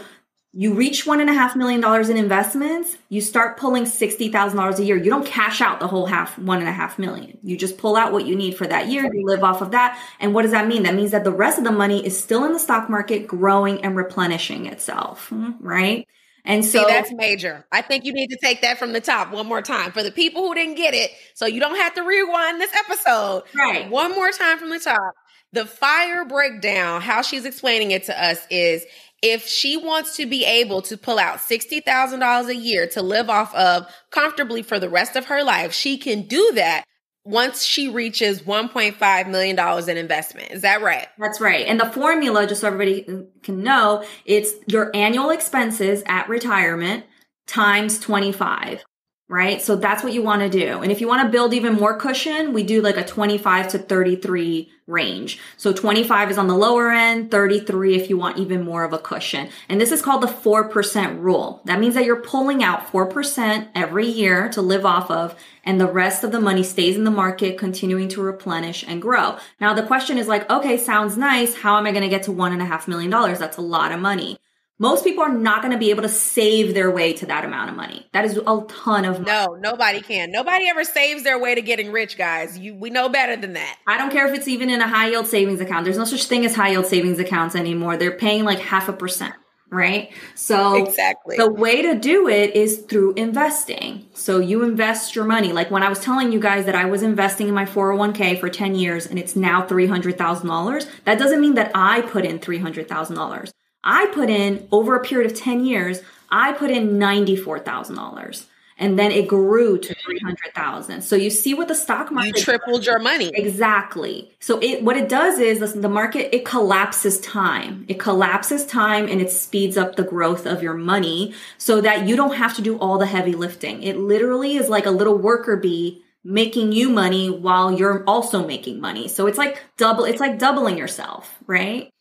you 0.56 0.72
reach 0.72 1.04
one 1.04 1.20
and 1.20 1.28
a 1.28 1.32
half 1.32 1.56
million 1.56 1.80
dollars 1.80 2.08
in 2.08 2.16
investments, 2.16 2.96
you 3.08 3.20
start 3.20 3.56
pulling 3.56 3.84
$60,000 3.84 4.78
a 4.78 4.84
year. 4.84 4.96
You 4.96 5.10
don't 5.10 5.26
cash 5.26 5.60
out 5.60 5.80
the 5.80 5.88
whole 5.88 6.06
half, 6.06 6.38
one 6.38 6.58
and 6.58 6.68
a 6.68 6.72
half 6.72 6.96
million. 6.96 7.38
You 7.42 7.56
just 7.56 7.76
pull 7.76 7.96
out 7.96 8.12
what 8.12 8.24
you 8.24 8.36
need 8.36 8.56
for 8.56 8.66
that 8.66 8.88
year. 8.88 9.10
You 9.12 9.26
live 9.26 9.42
off 9.42 9.62
of 9.62 9.72
that. 9.72 9.98
And 10.20 10.32
what 10.32 10.42
does 10.42 10.52
that 10.52 10.68
mean? 10.68 10.84
That 10.84 10.94
means 10.94 11.10
that 11.10 11.24
the 11.24 11.32
rest 11.32 11.58
of 11.58 11.64
the 11.64 11.72
money 11.72 12.06
is 12.06 12.16
still 12.16 12.44
in 12.44 12.52
the 12.52 12.60
stock 12.60 12.88
market 12.88 13.26
growing 13.26 13.82
and 13.84 13.96
replenishing 13.96 14.66
itself, 14.66 15.28
hmm. 15.28 15.52
right? 15.60 16.06
And 16.44 16.64
so 16.64 16.80
See, 16.80 16.84
that's 16.86 17.12
major. 17.12 17.66
I 17.72 17.80
think 17.80 18.04
you 18.04 18.12
need 18.12 18.28
to 18.28 18.36
take 18.36 18.60
that 18.60 18.78
from 18.78 18.92
the 18.92 19.00
top 19.00 19.32
one 19.32 19.46
more 19.46 19.62
time 19.62 19.92
for 19.92 20.02
the 20.02 20.10
people 20.10 20.42
who 20.42 20.54
didn't 20.54 20.74
get 20.74 20.92
it. 20.92 21.10
So 21.34 21.46
you 21.46 21.58
don't 21.58 21.76
have 21.76 21.94
to 21.94 22.02
rewind 22.02 22.60
this 22.60 22.72
episode. 22.74 23.44
Right. 23.54 23.88
One 23.88 24.12
more 24.12 24.30
time 24.30 24.58
from 24.58 24.70
the 24.70 24.78
top. 24.78 25.14
The 25.52 25.64
fire 25.64 26.24
breakdown, 26.24 27.00
how 27.00 27.22
she's 27.22 27.44
explaining 27.44 27.92
it 27.92 28.04
to 28.04 28.22
us 28.22 28.44
is 28.50 28.84
if 29.22 29.46
she 29.46 29.78
wants 29.78 30.16
to 30.16 30.26
be 30.26 30.44
able 30.44 30.82
to 30.82 30.98
pull 30.98 31.18
out 31.18 31.38
$60,000 31.38 32.48
a 32.48 32.56
year 32.56 32.86
to 32.88 33.00
live 33.00 33.30
off 33.30 33.54
of 33.54 33.86
comfortably 34.10 34.62
for 34.62 34.78
the 34.78 34.90
rest 34.90 35.16
of 35.16 35.26
her 35.26 35.42
life, 35.42 35.72
she 35.72 35.96
can 35.96 36.22
do 36.22 36.52
that 36.56 36.84
once 37.24 37.64
she 37.64 37.88
reaches 37.88 38.42
$1.5 38.42 39.28
million 39.28 39.88
in 39.88 39.96
investment. 39.96 40.50
Is 40.50 40.62
that 40.62 40.82
right? 40.82 41.08
That's 41.18 41.40
right. 41.40 41.66
And 41.66 41.80
the 41.80 41.86
formula, 41.86 42.46
just 42.46 42.60
so 42.60 42.66
everybody 42.66 43.26
can 43.42 43.62
know, 43.62 44.04
it's 44.26 44.52
your 44.66 44.90
annual 44.94 45.30
expenses 45.30 46.02
at 46.06 46.28
retirement 46.28 47.04
times 47.46 47.98
25 47.98 48.84
right? 49.28 49.62
So 49.62 49.74
that's 49.76 50.04
what 50.04 50.12
you 50.12 50.22
want 50.22 50.42
to 50.42 50.50
do. 50.50 50.82
And 50.82 50.92
if 50.92 51.00
you 51.00 51.08
want 51.08 51.22
to 51.22 51.32
build 51.32 51.54
even 51.54 51.74
more 51.74 51.96
cushion, 51.96 52.52
we 52.52 52.62
do 52.62 52.82
like 52.82 52.98
a 52.98 53.04
25 53.04 53.68
to 53.68 53.78
33 53.78 54.70
range. 54.86 55.40
So 55.56 55.72
25 55.72 56.32
is 56.32 56.38
on 56.38 56.46
the 56.46 56.54
lower 56.54 56.90
end, 56.90 57.30
33 57.30 57.96
if 57.96 58.10
you 58.10 58.18
want 58.18 58.36
even 58.36 58.62
more 58.62 58.84
of 58.84 58.92
a 58.92 58.98
cushion. 58.98 59.48
And 59.66 59.80
this 59.80 59.92
is 59.92 60.02
called 60.02 60.22
the 60.22 60.26
4% 60.26 61.20
rule. 61.20 61.62
That 61.64 61.80
means 61.80 61.94
that 61.94 62.04
you're 62.04 62.20
pulling 62.20 62.62
out 62.62 62.92
4% 62.92 63.68
every 63.74 64.06
year 64.06 64.50
to 64.50 64.60
live 64.60 64.84
off 64.84 65.10
of 65.10 65.34
and 65.64 65.80
the 65.80 65.90
rest 65.90 66.22
of 66.22 66.30
the 66.30 66.40
money 66.40 66.62
stays 66.62 66.96
in 66.96 67.04
the 67.04 67.10
market, 67.10 67.56
continuing 67.56 68.08
to 68.10 68.20
replenish 68.20 68.84
and 68.86 69.00
grow. 69.00 69.38
Now 69.58 69.72
the 69.72 69.82
question 69.82 70.18
is 70.18 70.28
like, 70.28 70.48
okay, 70.50 70.76
sounds 70.76 71.16
nice. 71.16 71.54
How 71.54 71.78
am 71.78 71.86
I 71.86 71.92
going 71.92 72.02
to 72.02 72.10
get 72.10 72.24
to 72.24 72.32
one 72.32 72.52
and 72.52 72.60
a 72.60 72.66
half 72.66 72.86
million 72.86 73.10
dollars? 73.10 73.38
That's 73.38 73.56
a 73.56 73.62
lot 73.62 73.90
of 73.90 74.00
money. 74.00 74.36
Most 74.80 75.04
people 75.04 75.22
are 75.22 75.32
not 75.32 75.62
going 75.62 75.72
to 75.72 75.78
be 75.78 75.90
able 75.90 76.02
to 76.02 76.08
save 76.08 76.74
their 76.74 76.90
way 76.90 77.12
to 77.12 77.26
that 77.26 77.44
amount 77.44 77.70
of 77.70 77.76
money. 77.76 78.06
That 78.12 78.24
is 78.24 78.36
a 78.36 78.64
ton 78.68 79.04
of 79.04 79.20
money. 79.20 79.26
No, 79.26 79.54
nobody 79.60 80.00
can. 80.00 80.32
Nobody 80.32 80.68
ever 80.68 80.82
saves 80.82 81.22
their 81.22 81.38
way 81.38 81.54
to 81.54 81.62
getting 81.62 81.92
rich, 81.92 82.18
guys. 82.18 82.58
You 82.58 82.74
we 82.74 82.90
know 82.90 83.08
better 83.08 83.36
than 83.36 83.52
that. 83.52 83.78
I 83.86 83.96
don't 83.98 84.10
care 84.10 84.26
if 84.26 84.36
it's 84.36 84.48
even 84.48 84.70
in 84.70 84.80
a 84.80 84.88
high 84.88 85.10
yield 85.10 85.28
savings 85.28 85.60
account. 85.60 85.84
There's 85.84 85.96
no 85.98 86.04
such 86.04 86.24
thing 86.24 86.44
as 86.44 86.56
high 86.56 86.70
yield 86.70 86.86
savings 86.86 87.20
accounts 87.20 87.54
anymore. 87.54 87.96
They're 87.96 88.16
paying 88.16 88.44
like 88.44 88.58
half 88.58 88.88
a 88.88 88.92
percent. 88.92 89.34
right? 89.70 90.12
So 90.34 90.74
exactly 90.84 91.36
the 91.36 91.50
way 91.52 91.82
to 91.82 91.94
do 91.94 92.28
it 92.28 92.54
is 92.56 92.78
through 92.80 93.14
investing. 93.14 94.06
So 94.14 94.38
you 94.38 94.64
invest 94.64 95.14
your 95.14 95.24
money. 95.24 95.52
Like 95.52 95.70
when 95.70 95.82
I 95.84 95.88
was 95.88 96.00
telling 96.00 96.32
you 96.32 96.40
guys 96.40 96.64
that 96.66 96.74
I 96.74 96.84
was 96.86 97.02
investing 97.02 97.48
in 97.48 97.54
my 97.54 97.64
401k 97.64 98.40
for 98.40 98.48
10 98.48 98.74
years 98.74 99.06
and 99.06 99.18
it's 99.20 99.36
now 99.36 99.62
$300,000, 99.66 100.86
that 101.04 101.18
doesn't 101.18 101.40
mean 101.40 101.54
that 101.54 101.70
I 101.74 102.00
put 102.02 102.24
in 102.24 102.38
$300,000. 102.38 103.50
I 103.84 104.06
put 104.06 104.30
in 104.30 104.66
over 104.72 104.96
a 104.96 105.04
period 105.04 105.30
of 105.30 105.38
10 105.38 105.64
years, 105.64 106.00
I 106.30 106.52
put 106.52 106.70
in 106.70 106.98
$94,000 106.98 108.46
and 108.76 108.98
then 108.98 109.12
it 109.12 109.28
grew 109.28 109.78
to 109.78 109.94
300,000. 109.94 111.02
So 111.02 111.14
you 111.14 111.30
see 111.30 111.54
what 111.54 111.68
the 111.68 111.74
stock 111.74 112.10
market 112.10 112.36
you 112.36 112.42
tripled 112.42 112.84
your 112.84 112.98
money. 112.98 113.30
Exactly. 113.34 114.32
So 114.40 114.58
it 114.60 114.82
what 114.82 114.96
it 114.96 115.08
does 115.08 115.38
is 115.38 115.60
listen, 115.60 115.80
the 115.80 115.88
market 115.88 116.34
it 116.34 116.44
collapses 116.44 117.20
time. 117.20 117.84
It 117.88 118.00
collapses 118.00 118.66
time 118.66 119.06
and 119.06 119.20
it 119.20 119.30
speeds 119.30 119.76
up 119.76 119.96
the 119.96 120.02
growth 120.02 120.46
of 120.46 120.62
your 120.62 120.74
money 120.74 121.34
so 121.58 121.80
that 121.80 122.08
you 122.08 122.16
don't 122.16 122.34
have 122.34 122.56
to 122.56 122.62
do 122.62 122.76
all 122.78 122.98
the 122.98 123.06
heavy 123.06 123.34
lifting. 123.34 123.82
It 123.82 123.96
literally 123.96 124.56
is 124.56 124.68
like 124.68 124.86
a 124.86 124.90
little 124.90 125.18
worker 125.18 125.56
bee 125.56 126.02
making 126.24 126.72
you 126.72 126.88
money 126.88 127.28
while 127.28 127.70
you're 127.70 128.02
also 128.04 128.46
making 128.46 128.80
money. 128.80 129.06
So 129.08 129.26
it's 129.26 129.38
like 129.38 129.62
double 129.76 130.04
it's 130.04 130.20
like 130.20 130.38
doubling 130.38 130.78
yourself, 130.78 131.38
right? 131.46 131.93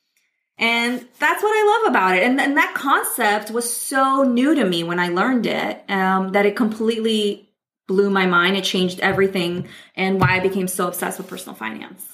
And 0.58 1.06
that's 1.20 1.44
what 1.44 1.50
I 1.50 1.82
love 1.82 1.92
about 1.92 2.16
it. 2.16 2.24
And, 2.24 2.39
and 2.39 2.58
that 2.58 2.74
concept 2.76 3.52
was 3.52 3.72
so 3.72 4.24
new 4.24 4.54
to 4.56 4.66
me 4.66 4.84
when 4.84 5.00
I 5.00 5.10
learned 5.10 5.46
it 5.46 5.84
um, 5.89 6.30
that 6.34 6.46
it 6.46 6.56
completely 6.56 7.50
blew 7.88 8.10
my 8.10 8.26
mind. 8.26 8.56
It 8.56 8.63
changed 8.63 9.00
everything 9.00 9.68
and 9.96 10.20
why 10.20 10.36
I 10.36 10.39
became 10.39 10.68
so 10.68 10.88
obsessed 10.88 11.18
with 11.18 11.28
personal 11.28 11.56
finance. 11.56 12.06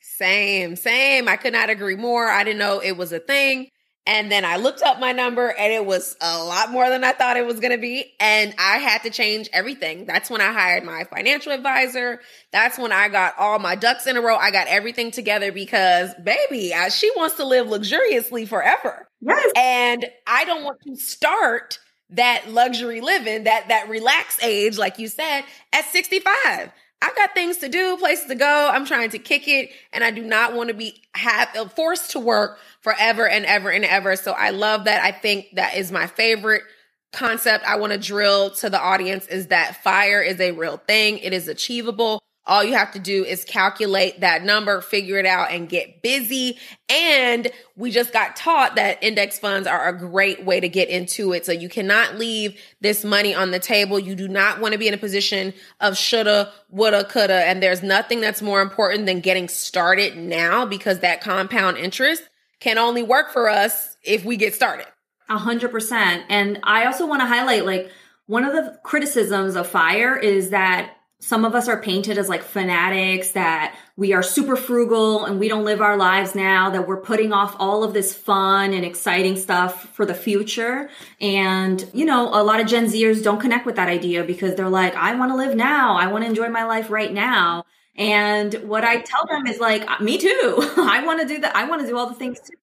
Same, 0.00 0.76
same. 0.76 1.28
I 1.28 1.36
could 1.36 1.52
not 1.52 1.70
agree 1.70 1.96
more. 1.96 2.28
I 2.28 2.44
didn't 2.44 2.58
know 2.58 2.80
it 2.80 2.96
was 2.96 3.12
a 3.12 3.20
thing. 3.20 3.68
And 4.08 4.32
then 4.32 4.46
I 4.46 4.56
looked 4.56 4.80
up 4.80 4.98
my 4.98 5.12
number 5.12 5.48
and 5.50 5.70
it 5.70 5.84
was 5.84 6.16
a 6.22 6.42
lot 6.42 6.70
more 6.70 6.88
than 6.88 7.04
I 7.04 7.12
thought 7.12 7.36
it 7.36 7.44
was 7.44 7.60
going 7.60 7.72
to 7.72 7.78
be. 7.78 8.14
And 8.18 8.54
I 8.58 8.78
had 8.78 9.02
to 9.02 9.10
change 9.10 9.50
everything. 9.52 10.06
That's 10.06 10.30
when 10.30 10.40
I 10.40 10.50
hired 10.50 10.82
my 10.82 11.04
financial 11.04 11.52
advisor. 11.52 12.20
That's 12.50 12.78
when 12.78 12.90
I 12.90 13.08
got 13.08 13.34
all 13.38 13.58
my 13.58 13.74
ducks 13.74 14.06
in 14.06 14.16
a 14.16 14.22
row. 14.22 14.34
I 14.34 14.50
got 14.50 14.66
everything 14.66 15.10
together 15.10 15.52
because 15.52 16.14
baby, 16.24 16.72
I, 16.72 16.88
she 16.88 17.10
wants 17.16 17.36
to 17.36 17.44
live 17.44 17.68
luxuriously 17.68 18.46
forever. 18.46 19.06
Yes. 19.20 19.52
And 19.54 20.06
I 20.26 20.46
don't 20.46 20.64
want 20.64 20.78
to 20.86 20.96
start 20.96 21.78
that 22.10 22.48
luxury 22.48 23.02
living, 23.02 23.44
that, 23.44 23.68
that 23.68 23.90
relaxed 23.90 24.42
age, 24.42 24.78
like 24.78 24.98
you 24.98 25.08
said, 25.08 25.42
at 25.74 25.84
65. 25.84 26.72
I've 27.00 27.14
got 27.14 27.32
things 27.32 27.58
to 27.58 27.68
do, 27.68 27.96
places 27.96 28.26
to 28.26 28.34
go. 28.34 28.70
I'm 28.72 28.84
trying 28.84 29.10
to 29.10 29.18
kick 29.18 29.46
it 29.46 29.70
and 29.92 30.02
I 30.02 30.10
do 30.10 30.22
not 30.22 30.54
want 30.54 30.68
to 30.68 30.74
be 30.74 31.00
have, 31.14 31.48
uh, 31.56 31.68
forced 31.68 32.10
to 32.12 32.18
work 32.18 32.58
forever 32.80 33.28
and 33.28 33.44
ever 33.44 33.70
and 33.70 33.84
ever. 33.84 34.16
So 34.16 34.32
I 34.32 34.50
love 34.50 34.84
that. 34.84 35.02
I 35.02 35.12
think 35.12 35.54
that 35.54 35.76
is 35.76 35.92
my 35.92 36.06
favorite 36.06 36.62
concept 37.12 37.64
I 37.64 37.76
want 37.76 37.92
to 37.92 37.98
drill 37.98 38.50
to 38.56 38.68
the 38.68 38.80
audience 38.80 39.26
is 39.26 39.46
that 39.46 39.82
fire 39.82 40.20
is 40.20 40.40
a 40.40 40.50
real 40.50 40.76
thing. 40.76 41.18
It 41.18 41.32
is 41.32 41.48
achievable. 41.48 42.20
All 42.48 42.64
you 42.64 42.72
have 42.72 42.92
to 42.92 42.98
do 42.98 43.26
is 43.26 43.44
calculate 43.44 44.20
that 44.20 44.42
number, 44.42 44.80
figure 44.80 45.18
it 45.18 45.26
out, 45.26 45.52
and 45.52 45.68
get 45.68 46.02
busy. 46.02 46.58
And 46.88 47.48
we 47.76 47.90
just 47.90 48.10
got 48.10 48.36
taught 48.36 48.76
that 48.76 49.04
index 49.04 49.38
funds 49.38 49.68
are 49.68 49.86
a 49.86 49.96
great 49.96 50.46
way 50.46 50.58
to 50.58 50.68
get 50.68 50.88
into 50.88 51.34
it. 51.34 51.44
So 51.44 51.52
you 51.52 51.68
cannot 51.68 52.18
leave 52.18 52.58
this 52.80 53.04
money 53.04 53.34
on 53.34 53.50
the 53.50 53.58
table. 53.58 53.98
You 53.98 54.14
do 54.14 54.28
not 54.28 54.60
want 54.60 54.72
to 54.72 54.78
be 54.78 54.88
in 54.88 54.94
a 54.94 54.98
position 54.98 55.52
of 55.80 55.98
shoulda, 55.98 56.50
woulda, 56.70 57.04
coulda. 57.04 57.44
And 57.44 57.62
there's 57.62 57.82
nothing 57.82 58.22
that's 58.22 58.40
more 58.40 58.62
important 58.62 59.04
than 59.04 59.20
getting 59.20 59.46
started 59.48 60.16
now 60.16 60.64
because 60.64 61.00
that 61.00 61.20
compound 61.20 61.76
interest 61.76 62.22
can 62.60 62.78
only 62.78 63.02
work 63.02 63.30
for 63.30 63.50
us 63.50 63.96
if 64.02 64.24
we 64.24 64.38
get 64.38 64.54
started. 64.54 64.86
A 65.28 65.36
hundred 65.36 65.70
percent. 65.70 66.24
And 66.30 66.60
I 66.62 66.86
also 66.86 67.06
want 67.06 67.20
to 67.20 67.26
highlight 67.26 67.66
like 67.66 67.90
one 68.24 68.44
of 68.44 68.52
the 68.54 68.78
criticisms 68.82 69.54
of 69.54 69.66
fire 69.66 70.16
is 70.16 70.50
that 70.50 70.94
some 71.20 71.44
of 71.44 71.54
us 71.54 71.66
are 71.68 71.82
painted 71.82 72.16
as 72.16 72.28
like 72.28 72.42
fanatics 72.42 73.32
that 73.32 73.76
we 73.96 74.12
are 74.12 74.22
super 74.22 74.54
frugal 74.54 75.24
and 75.24 75.40
we 75.40 75.48
don't 75.48 75.64
live 75.64 75.80
our 75.80 75.96
lives 75.96 76.36
now 76.36 76.70
that 76.70 76.86
we're 76.86 77.00
putting 77.00 77.32
off 77.32 77.56
all 77.58 77.82
of 77.82 77.92
this 77.92 78.14
fun 78.14 78.72
and 78.72 78.84
exciting 78.84 79.36
stuff 79.36 79.92
for 79.94 80.06
the 80.06 80.14
future. 80.14 80.88
And 81.20 81.84
you 81.92 82.04
know 82.04 82.28
a 82.28 82.42
lot 82.44 82.60
of 82.60 82.68
gen 82.68 82.86
zers 82.86 83.22
don't 83.22 83.40
connect 83.40 83.66
with 83.66 83.76
that 83.76 83.88
idea 83.88 84.22
because 84.22 84.54
they're 84.54 84.68
like 84.68 84.94
i 84.94 85.14
want 85.16 85.32
to 85.32 85.36
live 85.36 85.56
now. 85.56 85.96
I 85.96 86.06
want 86.06 86.22
to 86.22 86.28
enjoy 86.28 86.48
my 86.48 86.64
life 86.64 86.88
right 86.88 87.12
now. 87.12 87.64
And 87.96 88.54
what 88.54 88.84
i 88.84 89.00
tell 89.00 89.26
them 89.26 89.48
is 89.48 89.58
like 89.58 89.90
uh, 89.90 90.00
me 90.00 90.18
too. 90.18 90.54
I 90.76 91.02
want 91.04 91.20
to 91.20 91.26
do 91.26 91.40
that 91.40 91.56
i 91.56 91.68
want 91.68 91.82
to 91.82 91.88
do 91.88 91.98
all 91.98 92.08
the 92.08 92.14
things 92.14 92.38
too. 92.40 92.54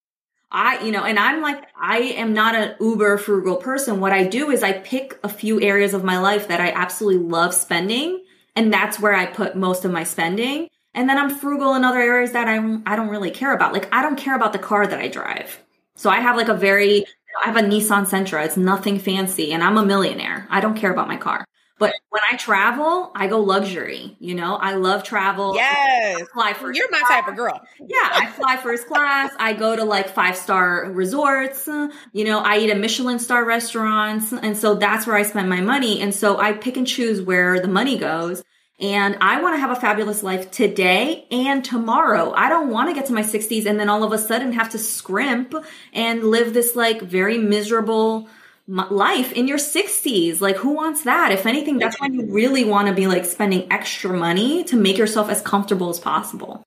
I, 0.49 0.81
you 0.85 0.91
know, 0.91 1.03
and 1.03 1.19
I'm 1.19 1.41
like, 1.41 1.67
I 1.75 1.97
am 1.97 2.33
not 2.33 2.55
an 2.55 2.75
uber 2.79 3.17
frugal 3.17 3.57
person. 3.57 3.99
What 3.99 4.13
I 4.13 4.23
do 4.25 4.51
is 4.51 4.63
I 4.63 4.71
pick 4.71 5.19
a 5.21 5.27
few 5.27 5.59
areas 5.59 5.93
of 5.93 6.05
my 6.05 6.19
life 6.19 6.47
that 6.47 6.61
I 6.61 6.71
absolutely 6.71 7.27
love 7.27 7.53
spending 7.53 8.21
and 8.55 8.73
that's 8.73 8.99
where 8.99 9.13
I 9.13 9.25
put 9.25 9.55
most 9.55 9.85
of 9.85 9.91
my 9.91 10.03
spending. 10.03 10.69
And 10.93 11.09
then 11.09 11.17
I'm 11.17 11.29
frugal 11.29 11.75
in 11.75 11.83
other 11.83 11.99
areas 11.99 12.31
that 12.31 12.47
I'm 12.47 12.81
I 12.85 12.95
don't 12.95 13.09
really 13.09 13.31
care 13.31 13.53
about. 13.53 13.73
Like 13.73 13.93
I 13.93 14.01
don't 14.01 14.15
care 14.17 14.35
about 14.35 14.53
the 14.53 14.59
car 14.59 14.87
that 14.87 14.99
I 14.99 15.07
drive. 15.07 15.59
So 15.95 16.09
I 16.09 16.21
have 16.21 16.37
like 16.37 16.47
a 16.47 16.53
very 16.53 17.05
I 17.43 17.47
have 17.47 17.57
a 17.57 17.61
Nissan 17.61 18.05
Sentra. 18.05 18.45
It's 18.45 18.55
nothing 18.55 18.97
fancy 18.97 19.51
and 19.51 19.61
I'm 19.61 19.77
a 19.77 19.85
millionaire. 19.85 20.47
I 20.49 20.61
don't 20.61 20.77
care 20.77 20.91
about 20.91 21.09
my 21.09 21.17
car. 21.17 21.45
But 21.77 21.93
when 22.09 22.21
I 22.31 22.37
travel, 22.37 23.11
I 23.15 23.27
go 23.27 23.41
luxury. 23.41 24.15
You 24.19 24.35
know, 24.35 24.55
I 24.55 24.75
love 24.75 25.03
travel. 25.03 25.55
Yes, 25.55 26.21
I 26.21 26.25
fly 26.25 26.53
first. 26.53 26.77
You're 26.77 26.89
my 26.89 26.99
class. 26.99 27.09
type 27.09 27.27
of 27.27 27.35
girl. 27.35 27.61
yeah, 27.79 28.09
I 28.13 28.27
fly 28.27 28.55
first 28.57 28.87
class. 28.87 29.33
I 29.37 29.53
go 29.53 29.75
to 29.75 29.83
like 29.83 30.09
five 30.09 30.37
star 30.37 30.89
resorts. 30.91 31.67
You 31.67 32.23
know, 32.23 32.39
I 32.39 32.59
eat 32.59 32.69
at 32.69 32.79
Michelin 32.79 33.19
star 33.19 33.43
restaurants, 33.43 34.31
and 34.31 34.57
so 34.57 34.75
that's 34.75 35.05
where 35.05 35.17
I 35.17 35.23
spend 35.23 35.49
my 35.49 35.61
money. 35.61 36.01
And 36.01 36.15
so 36.15 36.37
I 36.37 36.53
pick 36.53 36.77
and 36.77 36.87
choose 36.87 37.21
where 37.21 37.59
the 37.59 37.67
money 37.67 37.97
goes. 37.97 38.43
And 38.79 39.17
I 39.21 39.41
want 39.41 39.55
to 39.55 39.59
have 39.59 39.71
a 39.71 39.79
fabulous 39.79 40.21
life 40.21 40.51
today 40.51 41.25
and 41.31 41.63
tomorrow. 41.63 42.33
I 42.35 42.49
don't 42.49 42.69
want 42.69 42.89
to 42.89 42.93
get 42.93 43.05
to 43.05 43.13
my 43.13 43.21
60s 43.21 43.65
and 43.65 43.79
then 43.79 43.87
all 43.87 44.03
of 44.03 44.11
a 44.11 44.17
sudden 44.17 44.51
have 44.51 44.69
to 44.71 44.77
scrimp 44.77 45.55
and 45.93 46.25
live 46.25 46.53
this 46.53 46.75
like 46.75 47.01
very 47.01 47.37
miserable 47.37 48.27
life 48.67 49.31
in 49.33 49.47
your 49.47 49.57
60s. 49.57 50.41
Like, 50.41 50.57
who 50.57 50.71
wants 50.71 51.03
that? 51.03 51.31
If 51.31 51.45
anything, 51.45 51.77
that's 51.77 51.99
when 51.99 52.13
you 52.13 52.25
really 52.25 52.63
want 52.63 52.87
to 52.87 52.93
be 52.93 53.07
like 53.07 53.25
spending 53.25 53.71
extra 53.71 54.11
money 54.11 54.63
to 54.65 54.75
make 54.75 54.97
yourself 54.97 55.29
as 55.29 55.41
comfortable 55.41 55.89
as 55.89 55.99
possible. 55.99 56.63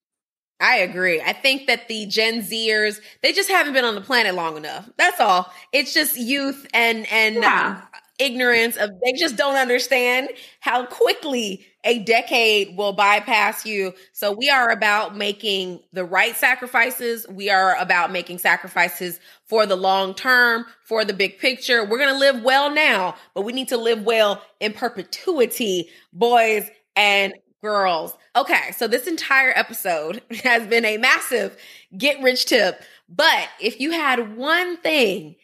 I 0.60 0.78
agree. 0.78 1.20
I 1.20 1.32
think 1.32 1.66
that 1.68 1.86
the 1.86 2.06
Gen 2.06 2.42
Zers, 2.42 3.00
they 3.22 3.32
just 3.32 3.48
haven't 3.48 3.74
been 3.74 3.84
on 3.84 3.94
the 3.94 4.00
planet 4.00 4.34
long 4.34 4.56
enough. 4.56 4.88
That's 4.96 5.20
all. 5.20 5.52
It's 5.72 5.94
just 5.94 6.16
youth 6.16 6.66
and, 6.74 7.06
and, 7.12 7.36
yeah. 7.36 7.82
ignorance 8.18 8.76
of 8.76 8.90
they 9.04 9.12
just 9.12 9.36
don't 9.36 9.54
understand 9.54 10.30
how 10.58 10.84
quickly 10.86 11.64
a 11.84 12.00
decade 12.00 12.76
will 12.76 12.92
bypass 12.92 13.64
you. 13.64 13.94
So 14.12 14.32
we 14.32 14.50
are 14.50 14.70
about 14.70 15.16
making 15.16 15.80
the 15.92 16.04
right 16.04 16.36
sacrifices. 16.36 17.26
We 17.28 17.50
are 17.50 17.76
about 17.76 18.10
making 18.10 18.38
sacrifices 18.38 19.20
for 19.46 19.64
the 19.64 19.76
long 19.76 20.14
term, 20.14 20.66
for 20.84 21.04
the 21.04 21.12
big 21.14 21.38
picture. 21.38 21.84
We're 21.84 21.98
going 21.98 22.12
to 22.12 22.18
live 22.18 22.42
well 22.42 22.74
now, 22.74 23.14
but 23.34 23.42
we 23.42 23.52
need 23.52 23.68
to 23.68 23.76
live 23.76 24.02
well 24.02 24.42
in 24.60 24.72
perpetuity, 24.72 25.88
boys 26.12 26.68
and 26.96 27.32
girls. 27.62 28.16
Okay. 28.36 28.72
So 28.76 28.88
this 28.88 29.06
entire 29.06 29.52
episode 29.54 30.22
has 30.42 30.66
been 30.66 30.84
a 30.84 30.98
massive 30.98 31.56
get 31.96 32.20
rich 32.22 32.46
tip. 32.46 32.82
But 33.08 33.48
if 33.60 33.80
you 33.80 33.92
had 33.92 34.36
one 34.36 34.76
thing 34.78 35.36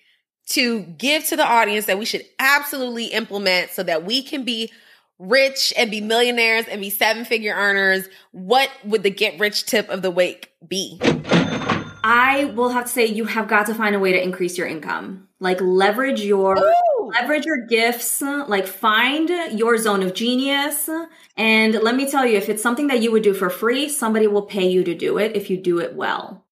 to 0.51 0.83
give 0.83 1.25
to 1.27 1.37
the 1.37 1.47
audience 1.47 1.87
that 1.87 1.99
we 1.99 2.05
should 2.05 2.25
absolutely 2.39 3.07
implement 3.07 3.71
so 3.71 3.83
that 3.83 4.05
we 4.05 4.23
can 4.23 4.45
be 4.45 4.71
rich 5.29 5.73
and 5.77 5.91
be 5.91 6.01
millionaires 6.01 6.67
and 6.67 6.81
be 6.81 6.91
seven 6.91 7.25
figure 7.25 7.55
earners, 7.55 8.09
what 8.33 8.71
would 8.85 9.03
the 9.03 9.11
get 9.11 9.39
rich 9.39 9.67
tip 9.67 9.89
of 9.89 10.03
the 10.03 10.11
week 10.11 10.51
be? 10.67 10.99
I 12.07 12.53
will 12.55 12.69
have 12.69 12.85
to 12.85 12.91
say 12.91 13.07
you 13.07 13.25
have 13.25 13.49
got 13.49 13.67
to 13.67 13.75
find 13.75 13.95
a 13.95 13.99
way 13.99 14.13
to 14.13 14.23
increase 14.23 14.59
your 14.59 14.67
income. 14.67 15.29
Like 15.41 15.61
leverage 15.61 16.21
your 16.21 16.59
Ooh. 16.59 17.11
leverage 17.15 17.47
your 17.47 17.67
gifts, 17.67 18.21
like 18.21 18.67
find 18.67 19.31
your 19.59 19.79
zone 19.79 20.03
of 20.03 20.15
genius. 20.15 20.89
And 21.37 21.75
let 21.75 21.97
me 21.97 22.11
tell 22.11 22.27
you, 22.27 22.37
if 22.37 22.49
it's 22.49 22.63
something 22.63 22.89
that 22.89 23.03
you 23.03 23.11
would 23.11 23.23
do 23.23 23.33
for 23.33 23.49
free, 23.49 23.89
somebody 23.89 24.27
will 24.27 24.43
pay 24.43 24.69
you 24.69 24.85
to 24.85 24.95
do 24.95 25.19
it 25.19 25.35
if 25.35 25.49
you 25.49 25.57
do 25.57 25.81
it 25.81 25.95
well. 25.95 26.45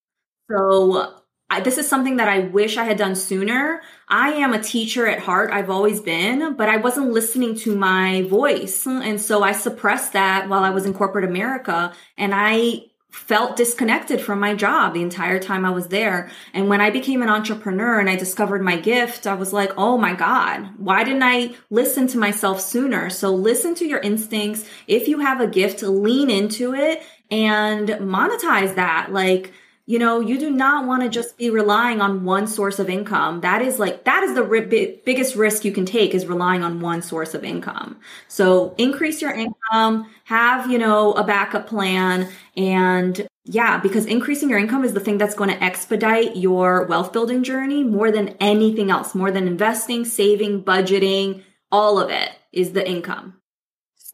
So 0.50 1.22
I, 1.50 1.60
this 1.60 1.76
is 1.76 1.86
something 1.86 2.16
that 2.16 2.28
I 2.28 2.38
wish 2.40 2.78
I 2.78 2.84
had 2.84 2.96
done 2.96 3.14
sooner. 3.14 3.82
I 4.12 4.32
am 4.34 4.52
a 4.52 4.62
teacher 4.62 5.06
at 5.06 5.20
heart. 5.20 5.50
I've 5.50 5.70
always 5.70 6.02
been, 6.02 6.54
but 6.54 6.68
I 6.68 6.76
wasn't 6.76 7.12
listening 7.12 7.54
to 7.60 7.74
my 7.74 8.22
voice. 8.24 8.86
And 8.86 9.18
so 9.18 9.42
I 9.42 9.52
suppressed 9.52 10.12
that 10.12 10.50
while 10.50 10.62
I 10.62 10.68
was 10.68 10.84
in 10.84 10.92
corporate 10.92 11.24
America 11.24 11.94
and 12.18 12.34
I 12.34 12.84
felt 13.10 13.56
disconnected 13.56 14.20
from 14.20 14.38
my 14.38 14.54
job 14.54 14.92
the 14.92 15.00
entire 15.00 15.38
time 15.38 15.64
I 15.64 15.70
was 15.70 15.88
there. 15.88 16.30
And 16.52 16.68
when 16.68 16.82
I 16.82 16.90
became 16.90 17.22
an 17.22 17.30
entrepreneur 17.30 18.00
and 18.00 18.10
I 18.10 18.16
discovered 18.16 18.60
my 18.60 18.76
gift, 18.76 19.26
I 19.26 19.32
was 19.32 19.54
like, 19.54 19.72
oh 19.78 19.96
my 19.96 20.14
God, 20.14 20.68
why 20.76 21.04
didn't 21.04 21.22
I 21.22 21.54
listen 21.70 22.06
to 22.08 22.18
myself 22.18 22.60
sooner? 22.60 23.08
So 23.08 23.34
listen 23.34 23.74
to 23.76 23.86
your 23.86 24.00
instincts. 24.00 24.68
If 24.86 25.08
you 25.08 25.20
have 25.20 25.40
a 25.40 25.46
gift, 25.46 25.82
lean 25.82 26.28
into 26.28 26.74
it 26.74 27.02
and 27.30 27.88
monetize 27.88 28.74
that. 28.74 29.10
Like, 29.10 29.54
you 29.86 29.98
know, 29.98 30.20
you 30.20 30.38
do 30.38 30.50
not 30.50 30.86
want 30.86 31.02
to 31.02 31.08
just 31.08 31.36
be 31.36 31.50
relying 31.50 32.00
on 32.00 32.24
one 32.24 32.46
source 32.46 32.78
of 32.78 32.88
income. 32.88 33.40
That 33.40 33.62
is 33.62 33.78
like, 33.78 34.04
that 34.04 34.22
is 34.22 34.34
the 34.34 34.44
ri- 34.44 35.00
biggest 35.04 35.34
risk 35.34 35.64
you 35.64 35.72
can 35.72 35.84
take 35.84 36.14
is 36.14 36.26
relying 36.26 36.62
on 36.62 36.80
one 36.80 37.02
source 37.02 37.34
of 37.34 37.44
income. 37.44 37.98
So 38.28 38.74
increase 38.78 39.20
your 39.20 39.32
income, 39.32 40.08
have, 40.24 40.70
you 40.70 40.78
know, 40.78 41.12
a 41.14 41.24
backup 41.24 41.66
plan 41.66 42.28
and 42.56 43.26
yeah, 43.44 43.78
because 43.78 44.06
increasing 44.06 44.48
your 44.48 44.60
income 44.60 44.84
is 44.84 44.94
the 44.94 45.00
thing 45.00 45.18
that's 45.18 45.34
going 45.34 45.50
to 45.50 45.62
expedite 45.62 46.36
your 46.36 46.86
wealth 46.86 47.12
building 47.12 47.42
journey 47.42 47.82
more 47.82 48.12
than 48.12 48.36
anything 48.38 48.90
else, 48.90 49.16
more 49.16 49.32
than 49.32 49.48
investing, 49.48 50.04
saving, 50.04 50.62
budgeting, 50.62 51.42
all 51.72 51.98
of 51.98 52.08
it 52.08 52.30
is 52.52 52.72
the 52.72 52.88
income. 52.88 53.41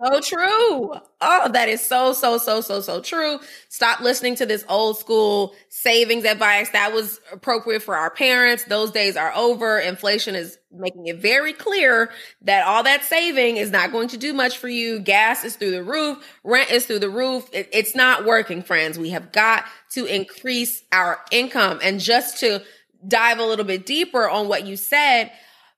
So 0.01 0.21
true. 0.21 0.93
Oh, 1.21 1.51
that 1.53 1.69
is 1.69 1.81
so, 1.83 2.13
so, 2.13 2.39
so, 2.39 2.61
so, 2.61 2.81
so 2.81 3.01
true. 3.01 3.41
Stop 3.69 3.99
listening 3.99 4.37
to 4.37 4.47
this 4.47 4.65
old 4.69 4.97
school 4.97 5.55
savings 5.71 6.25
advice. 6.25 6.71
That 6.71 6.93
was 6.93 7.19
appropriate 7.33 7.83
for 7.83 7.97
our 7.97 8.09
parents. 8.09 8.63
Those 8.63 8.93
days 8.93 9.17
are 9.17 9.33
over. 9.35 9.77
Inflation 9.81 10.37
is 10.37 10.57
making 10.71 11.09
it 11.09 11.19
very 11.19 11.53
clear 11.53 12.13
that 12.43 12.65
all 12.65 12.85
that 12.85 13.03
saving 13.03 13.57
is 13.57 13.73
not 13.73 13.91
going 13.91 14.07
to 14.09 14.17
do 14.17 14.33
much 14.33 14.59
for 14.59 14.69
you. 14.69 15.01
Gas 15.01 15.43
is 15.45 15.57
through 15.57 15.73
the 15.73 15.83
roof. 15.83 16.25
Rent 16.45 16.71
is 16.71 16.87
through 16.87 17.01
the 17.01 17.11
roof. 17.11 17.49
It, 17.53 17.69
it's 17.73 17.97
not 17.97 18.25
working, 18.25 18.63
friends. 18.63 19.01
We 19.01 19.11
have 19.11 19.33
got 19.33 19.65
to 19.95 20.07
increase 20.07 20.81
our 20.93 21.19
income. 21.33 21.81
And 21.83 21.99
just 21.99 22.39
to 22.39 22.63
dive 23.07 23.41
a 23.41 23.45
little 23.45 23.65
bit 23.65 23.85
deeper 23.85 24.29
on 24.29 24.47
what 24.47 24.65
you 24.65 24.77
said, 24.77 25.33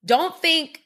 don't 0.04 0.36
think 0.42 0.82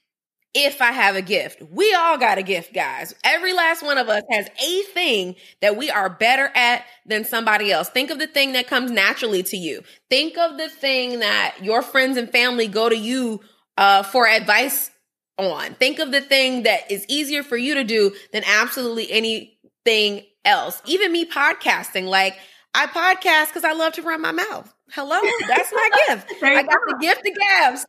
if 0.55 0.81
I 0.81 0.93
have 0.93 1.17
a 1.17 1.23
gift. 1.23 1.63
We 1.71 1.93
all 1.95 2.17
got 2.17 2.39
a 2.39 2.43
gift, 2.43 2.73
guys. 2.73 3.15
Every 3.25 3.53
last 3.53 3.83
one 3.83 3.99
of 3.99 4.09
us 4.09 4.23
has 4.31 4.49
a 4.65 4.83
thing 4.93 5.35
that 5.61 5.77
we 5.77 5.91
are 5.91 6.09
better 6.09 6.51
at 6.55 6.85
than 7.07 7.25
somebody 7.25 7.73
else. 7.73 7.89
Think 7.91 8.11
of 8.11 8.19
the 8.19 8.29
thing 8.29 8.53
that 8.53 8.69
comes 8.69 8.91
naturally 8.91 9.43
to 9.45 9.57
you. 9.57 9.83
Think 10.09 10.39
of 10.39 10.57
the 10.57 10.69
thing 10.69 11.19
that 11.19 11.57
your 11.61 11.83
friends 11.83 12.17
and 12.17 12.31
family 12.31 12.69
go 12.69 12.89
to 12.89 12.97
you 12.97 13.41
uh, 13.77 14.05
for 14.05 14.29
advice 14.29 14.91
on. 15.39 15.75
Think 15.75 15.99
of 15.99 16.13
the 16.13 16.21
thing 16.21 16.63
that 16.63 16.91
is 16.91 17.05
easier 17.09 17.43
for 17.43 17.57
you 17.57 17.75
to 17.75 17.85
do 17.85 18.13
than 18.33 18.45
absolutely 18.47 19.11
anything 19.11 20.25
else. 20.45 20.81
Even 20.87 21.13
me 21.13 21.25
podcasting, 21.25 22.07
like 22.07 22.37
I 22.75 22.87
podcast 22.87 23.49
because 23.49 23.64
I 23.64 23.72
love 23.72 23.93
to 23.95 24.03
run 24.03 24.20
my 24.20 24.33
mouth. 24.33 24.75
Hello, 24.91 25.20
that's 25.49 25.72
my 25.72 25.91
gift. 26.09 26.31
I 26.43 26.62
got 26.62 26.79
the 26.87 26.99
gift 27.01 27.27
of 27.27 27.35
gabs. 27.37 27.87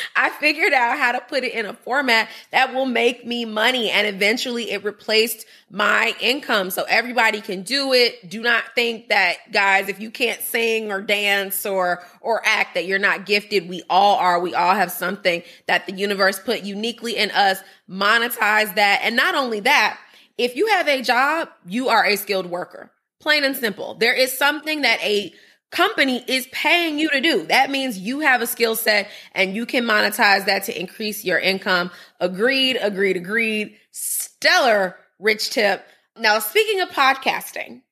I 0.16 0.30
figured 0.30 0.72
out 0.72 0.98
how 0.98 1.12
to 1.12 1.20
put 1.20 1.42
it 1.42 1.52
in 1.52 1.66
a 1.66 1.74
format 1.74 2.28
that 2.50 2.72
will 2.72 2.86
make 2.86 3.26
me 3.26 3.44
money. 3.44 3.90
And 3.90 4.06
eventually 4.06 4.70
it 4.70 4.84
replaced 4.84 5.46
my 5.70 6.14
income. 6.20 6.70
So 6.70 6.84
everybody 6.84 7.40
can 7.40 7.62
do 7.62 7.92
it. 7.92 8.28
Do 8.28 8.42
not 8.42 8.64
think 8.74 9.08
that 9.08 9.36
guys, 9.52 9.88
if 9.88 10.00
you 10.00 10.10
can't 10.10 10.40
sing 10.40 10.92
or 10.92 11.00
dance 11.00 11.66
or, 11.66 12.02
or 12.20 12.42
act 12.44 12.74
that 12.74 12.86
you're 12.86 12.98
not 12.98 13.26
gifted. 13.26 13.68
We 13.68 13.82
all 13.90 14.16
are. 14.18 14.40
We 14.40 14.54
all 14.54 14.74
have 14.74 14.92
something 14.92 15.42
that 15.66 15.86
the 15.86 15.92
universe 15.92 16.38
put 16.38 16.62
uniquely 16.62 17.16
in 17.16 17.30
us. 17.32 17.58
Monetize 17.90 18.74
that. 18.76 19.00
And 19.02 19.16
not 19.16 19.34
only 19.34 19.60
that, 19.60 19.98
if 20.38 20.56
you 20.56 20.68
have 20.68 20.88
a 20.88 21.02
job, 21.02 21.48
you 21.66 21.88
are 21.88 22.04
a 22.06 22.16
skilled 22.16 22.46
worker. 22.46 22.90
Plain 23.20 23.44
and 23.44 23.56
simple. 23.56 23.94
There 23.94 24.14
is 24.14 24.36
something 24.36 24.82
that 24.82 25.02
a 25.02 25.32
company 25.70 26.24
is 26.28 26.46
paying 26.52 26.98
you 26.98 27.10
to 27.10 27.20
do. 27.20 27.46
That 27.46 27.70
means 27.70 27.98
you 27.98 28.20
have 28.20 28.40
a 28.40 28.46
skill 28.46 28.76
set 28.76 29.10
and 29.34 29.54
you 29.54 29.66
can 29.66 29.84
monetize 29.84 30.46
that 30.46 30.64
to 30.64 30.78
increase 30.78 31.24
your 31.24 31.38
income. 31.38 31.90
Agreed, 32.20 32.78
agreed, 32.80 33.16
agreed. 33.16 33.76
Stellar 33.90 34.96
rich 35.18 35.50
tip. 35.50 35.84
Now, 36.16 36.38
speaking 36.38 36.80
of 36.80 36.90
podcasting, 36.90 37.82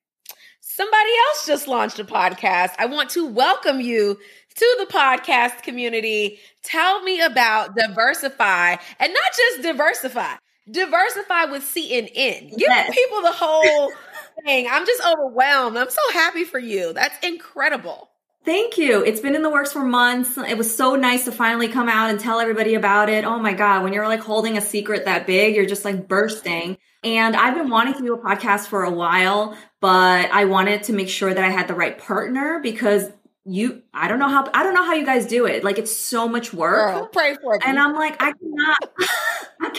somebody 0.61 1.11
else 1.29 1.47
just 1.47 1.69
launched 1.69 1.99
a 1.99 2.05
podcast. 2.05 2.71
I 2.79 2.87
want 2.87 3.11
to 3.11 3.27
welcome 3.27 3.81
you 3.81 4.19
to 4.55 4.77
the 4.79 4.87
podcast 4.87 5.63
community. 5.63 6.39
Tell 6.63 7.03
me 7.03 7.21
about 7.21 7.77
diversify 7.77 8.77
and 8.99 9.13
not 9.13 9.33
just 9.37 9.63
diversify, 9.63 10.35
diversify 10.71 11.45
with 11.47 11.63
CNN. 11.63 12.51
Give 12.51 12.61
yes. 12.61 12.95
people 12.95 13.23
the 13.23 13.33
whole 13.33 13.93
I'm 14.47 14.87
just 14.87 15.03
overwhelmed. 15.07 15.77
I'm 15.77 15.91
so 15.91 16.13
happy 16.13 16.45
for 16.45 16.59
you. 16.59 16.93
That's 16.93 17.17
incredible. 17.25 18.11
Thank 18.45 18.79
you. 18.79 19.05
It's 19.05 19.21
been 19.21 19.35
in 19.35 19.43
the 19.43 19.51
works 19.51 19.73
for 19.73 19.83
months. 19.83 20.39
It 20.39 20.57
was 20.57 20.75
so 20.75 20.95
nice 20.95 21.25
to 21.25 21.33
finally 21.33 21.67
come 21.67 21.89
out 21.89 22.11
and 22.11 22.21
tell 22.21 22.39
everybody 22.39 22.75
about 22.75 23.09
it. 23.09 23.25
Oh 23.25 23.41
my 23.41 23.53
God, 23.53 23.83
when 23.83 23.93
you're 23.93 24.07
like 24.07 24.21
holding 24.21 24.57
a 24.57 24.61
secret 24.61 25.07
that 25.07 25.27
big, 25.27 25.57
you're 25.57 25.67
just 25.67 25.85
like 25.85 26.07
bursting. 26.07 26.79
And 27.03 27.35
I've 27.35 27.57
been 27.57 27.71
wanting 27.71 27.95
to 27.95 28.01
do 28.01 28.15
a 28.15 28.19
podcast 28.19 28.69
for 28.69 28.85
a 28.85 28.91
while, 28.91 29.59
but 29.81 30.31
I 30.31 30.45
wanted 30.45 30.85
to 30.85 30.93
make 30.93 31.09
sure 31.09 31.35
that 31.35 31.45
I 31.45 31.51
had 31.51 31.67
the 31.67 31.75
right 31.75 31.99
partner 31.99 32.61
because 32.63 33.11
you 33.49 33.81
i 33.95 34.09
don't 34.09 34.19
know 34.19 34.29
how 34.29 34.45
i 34.55 34.65
don't 34.65 34.75
know 34.75 34.85
how 34.85 34.95
you 34.95 35.07
guys 35.07 35.25
do 35.25 35.47
it 35.47 35.63
like 35.63 35.79
it's 35.79 35.97
so 35.97 36.29
much 36.29 36.53
work 36.53 36.93
Girl, 36.95 37.07
pray 37.07 37.37
for 37.41 37.55
it 37.55 37.63
and 37.65 37.79
i'm 37.79 37.95
like 37.95 38.21
i 38.21 38.33
cannot 38.33 38.79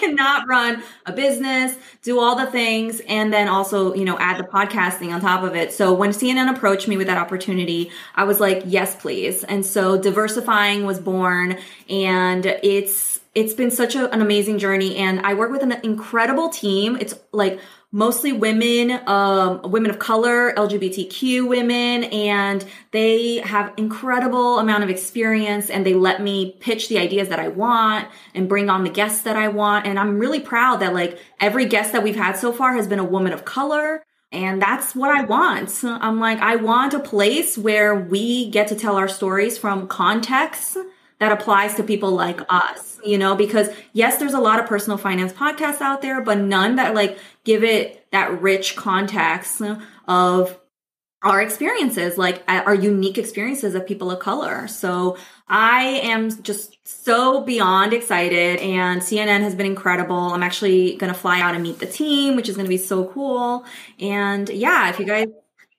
cannot 0.08 0.47
run 0.47 0.84
a 1.05 1.12
business 1.12 1.76
do 2.01 2.20
all 2.20 2.36
the 2.36 2.45
things 2.47 3.01
and 3.08 3.34
then 3.34 3.47
also 3.47 3.93
you 3.93 4.05
know 4.05 4.18
add 4.20 4.39
the 4.39 4.43
podcasting 4.43 5.14
on 5.14 5.22
top 5.22 5.43
of 5.43 5.55
it. 5.55 5.74
So 5.74 5.93
when 5.93 6.12
cnn 6.12 6.49
approached 6.55 6.88
me 6.88 6.97
with 6.97 7.08
that 7.08 7.18
opportunity 7.18 7.91
i 8.16 8.24
was 8.24 8.39
like 8.39 8.64
yes 8.66 8.95
please. 8.95 9.43
And 9.43 9.66
so 9.66 9.99
diversifying 9.99 10.86
was 10.86 10.99
born 10.99 11.58
and 11.89 12.45
it's 12.45 13.20
it's 13.36 13.53
been 13.53 13.70
such 13.70 13.95
a, 13.95 14.12
an 14.12 14.22
amazing 14.22 14.58
journey 14.58 14.95
and 14.95 15.20
i 15.22 15.34
work 15.34 15.51
with 15.51 15.64
an 15.64 15.74
incredible 15.84 16.49
team. 16.49 16.97
It's 16.99 17.14
like 17.32 17.60
mostly 17.91 18.33
women, 18.33 18.99
um, 19.07 19.61
women 19.63 19.89
of 19.89 19.97
color, 19.97 20.53
LGBTQ 20.53 21.47
women, 21.47 22.03
and 22.05 22.65
they 22.91 23.38
have 23.38 23.73
incredible 23.77 24.59
amount 24.59 24.83
of 24.83 24.89
experience 24.89 25.69
and 25.69 25.85
they 25.85 25.93
let 25.93 26.21
me 26.21 26.57
pitch 26.59 26.89
the 26.89 26.97
ideas 26.97 27.29
that 27.29 27.39
I 27.39 27.47
want 27.47 28.07
and 28.33 28.49
bring 28.49 28.69
on 28.69 28.83
the 28.83 28.89
guests 28.89 29.21
that 29.21 29.38
I 29.38 29.47
want. 29.47 29.85
And 29.85 29.97
I'm 29.97 30.19
really 30.19 30.41
proud 30.41 30.81
that 30.81 30.93
like 30.93 31.17
every 31.39 31.65
guest 31.65 31.93
that 31.93 32.03
we've 32.03 32.15
had 32.15 32.33
so 32.33 32.51
far 32.51 32.73
has 32.73 32.88
been 32.88 32.99
a 32.99 33.05
woman 33.05 33.33
of 33.33 33.45
color. 33.45 34.03
And 34.31 34.61
that's 34.61 34.93
what 34.93 35.09
I 35.09 35.23
want. 35.23 35.83
I'm 35.83 36.19
like, 36.19 36.39
I 36.39 36.57
want 36.57 36.93
a 36.93 36.99
place 36.99 37.57
where 37.57 37.95
we 37.95 38.49
get 38.49 38.67
to 38.67 38.75
tell 38.75 38.97
our 38.97 39.07
stories 39.07 39.57
from 39.57 39.88
context 39.88 40.77
that 41.19 41.31
applies 41.31 41.75
to 41.75 41.83
people 41.83 42.11
like 42.11 42.41
us, 42.49 42.86
you 43.08 43.18
know, 43.18 43.36
because 43.36 43.70
yes, 43.93 44.18
there's 44.18 44.34
a 44.34 44.39
lot 44.39 44.60
of 44.60 44.66
personal 44.66 44.97
finance 44.97 45.34
podcasts 45.34 45.82
out 45.82 46.01
there, 46.01 46.22
but 46.22 46.38
none 46.38 46.76
that 46.76 46.93
like 46.93 47.18
give 47.43 47.64
it 47.64 48.05
that 48.12 48.41
rich 48.41 48.76
context 48.76 49.62
of 50.08 50.60
our 51.24 51.41
experiences, 51.41 52.18
like 52.18 52.43
uh, 52.47 52.62
our 52.66 52.76
unique 52.76 53.18
experiences 53.18 53.74
of 53.76 53.88
people 53.88 54.12
of 54.12 54.20
color. 54.20 54.68
So 54.68 55.18
I 55.47 56.01
am 56.03 56.43
just 56.43 56.78
so 56.88 57.41
beyond 57.41 57.93
excited 57.93 58.60
and 58.60 59.01
CNN 59.01 59.41
has 59.41 59.55
been 59.55 59.66
incredible. 59.66 60.16
I'm 60.16 60.43
actually 60.43 60.95
going 60.97 61.12
to 61.12 61.20
fly 61.20 61.41
out 61.41 61.55
and 61.55 61.64
meet 61.64 61.80
the 61.80 61.88
team, 61.88 62.36
which 62.36 62.49
is 62.49 62.55
going 62.55 62.66
to 62.66 62.70
be 62.70 62.78
so 62.78 63.05
cool. 63.05 63.66
And 63.99 64.47
yeah, 64.49 64.89
if 64.89 64.99
you 64.99 65.05
guys 65.05 65.28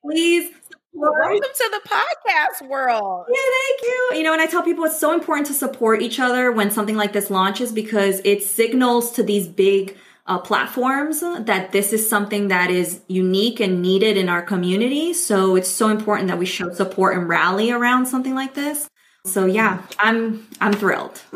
please 0.03 0.51
Welcome 0.93 1.41
to 1.41 1.71
the 1.71 1.89
podcast 1.89 2.69
world. 2.69 3.27
Yeah, 3.29 3.37
thank 3.37 3.83
you. 3.83 4.17
You 4.17 4.23
know, 4.23 4.33
and 4.33 4.41
I 4.41 4.47
tell 4.47 4.63
people 4.63 4.85
it's 4.85 4.99
so 4.99 5.13
important 5.13 5.47
to 5.49 5.53
support 5.53 6.01
each 6.01 6.19
other 6.19 6.51
when 6.51 6.71
something 6.71 6.97
like 6.97 7.13
this 7.13 7.31
launches 7.31 7.73
because 7.73 8.21
it 8.25 8.43
signals 8.43 9.13
to 9.13 9.23
these 9.23 9.47
big 9.47 9.97
uh, 10.27 10.39
platforms 10.39 11.21
that 11.21 11.73
this 11.73 11.93
is 11.93 12.09
something 12.09 12.49
that 12.49 12.71
is 12.71 13.01
unique 13.07 13.61
and 13.61 13.83
needed 13.83 14.17
in 14.17 14.29
our 14.29 14.43
community. 14.43 15.13
So 15.13 15.57
it's 15.57 15.69
so 15.69 15.89
important 15.89 16.29
that 16.29 16.39
we 16.39 16.47
show 16.47 16.73
support 16.73 17.17
and 17.17 17.29
rally 17.29 17.71
around 17.71 18.07
something 18.07 18.35
like 18.35 18.55
this. 18.55 18.89
So 19.25 19.45
yeah, 19.45 19.83
I'm 19.99 20.47
I'm 20.61 20.73
thrilled. 20.73 21.21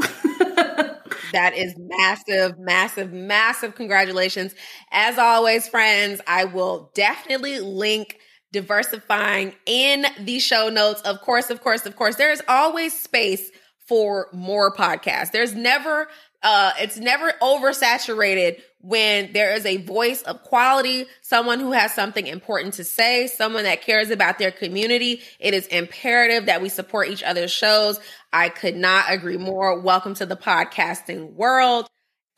that 1.32 1.52
is 1.54 1.74
massive, 1.76 2.58
massive, 2.58 3.12
massive 3.12 3.74
congratulations. 3.74 4.54
As 4.90 5.18
always, 5.18 5.68
friends, 5.68 6.20
I 6.26 6.44
will 6.44 6.90
definitely 6.94 7.60
link 7.60 8.18
diversifying 8.52 9.54
in 9.66 10.06
the 10.20 10.38
show 10.38 10.68
notes. 10.68 11.00
Of 11.02 11.20
course, 11.20 11.50
of 11.50 11.62
course, 11.62 11.86
of 11.86 11.96
course, 11.96 12.16
there's 12.16 12.42
always 12.48 12.98
space 12.98 13.50
for 13.86 14.28
more 14.32 14.74
podcasts. 14.74 15.32
There's 15.32 15.54
never, 15.54 16.08
uh, 16.42 16.72
it's 16.78 16.98
never 16.98 17.32
oversaturated 17.42 18.60
when 18.80 19.32
there 19.32 19.54
is 19.54 19.64
a 19.64 19.78
voice 19.78 20.22
of 20.22 20.42
quality, 20.42 21.06
someone 21.22 21.60
who 21.60 21.72
has 21.72 21.94
something 21.94 22.26
important 22.26 22.74
to 22.74 22.84
say, 22.84 23.26
someone 23.26 23.64
that 23.64 23.82
cares 23.82 24.10
about 24.10 24.38
their 24.38 24.50
community. 24.50 25.20
It 25.38 25.54
is 25.54 25.66
imperative 25.68 26.46
that 26.46 26.62
we 26.62 26.68
support 26.68 27.08
each 27.08 27.22
other's 27.22 27.52
shows. 27.52 28.00
I 28.32 28.48
could 28.48 28.76
not 28.76 29.06
agree 29.08 29.36
more. 29.36 29.78
Welcome 29.78 30.14
to 30.14 30.26
the 30.26 30.36
podcasting 30.36 31.32
world. 31.34 31.86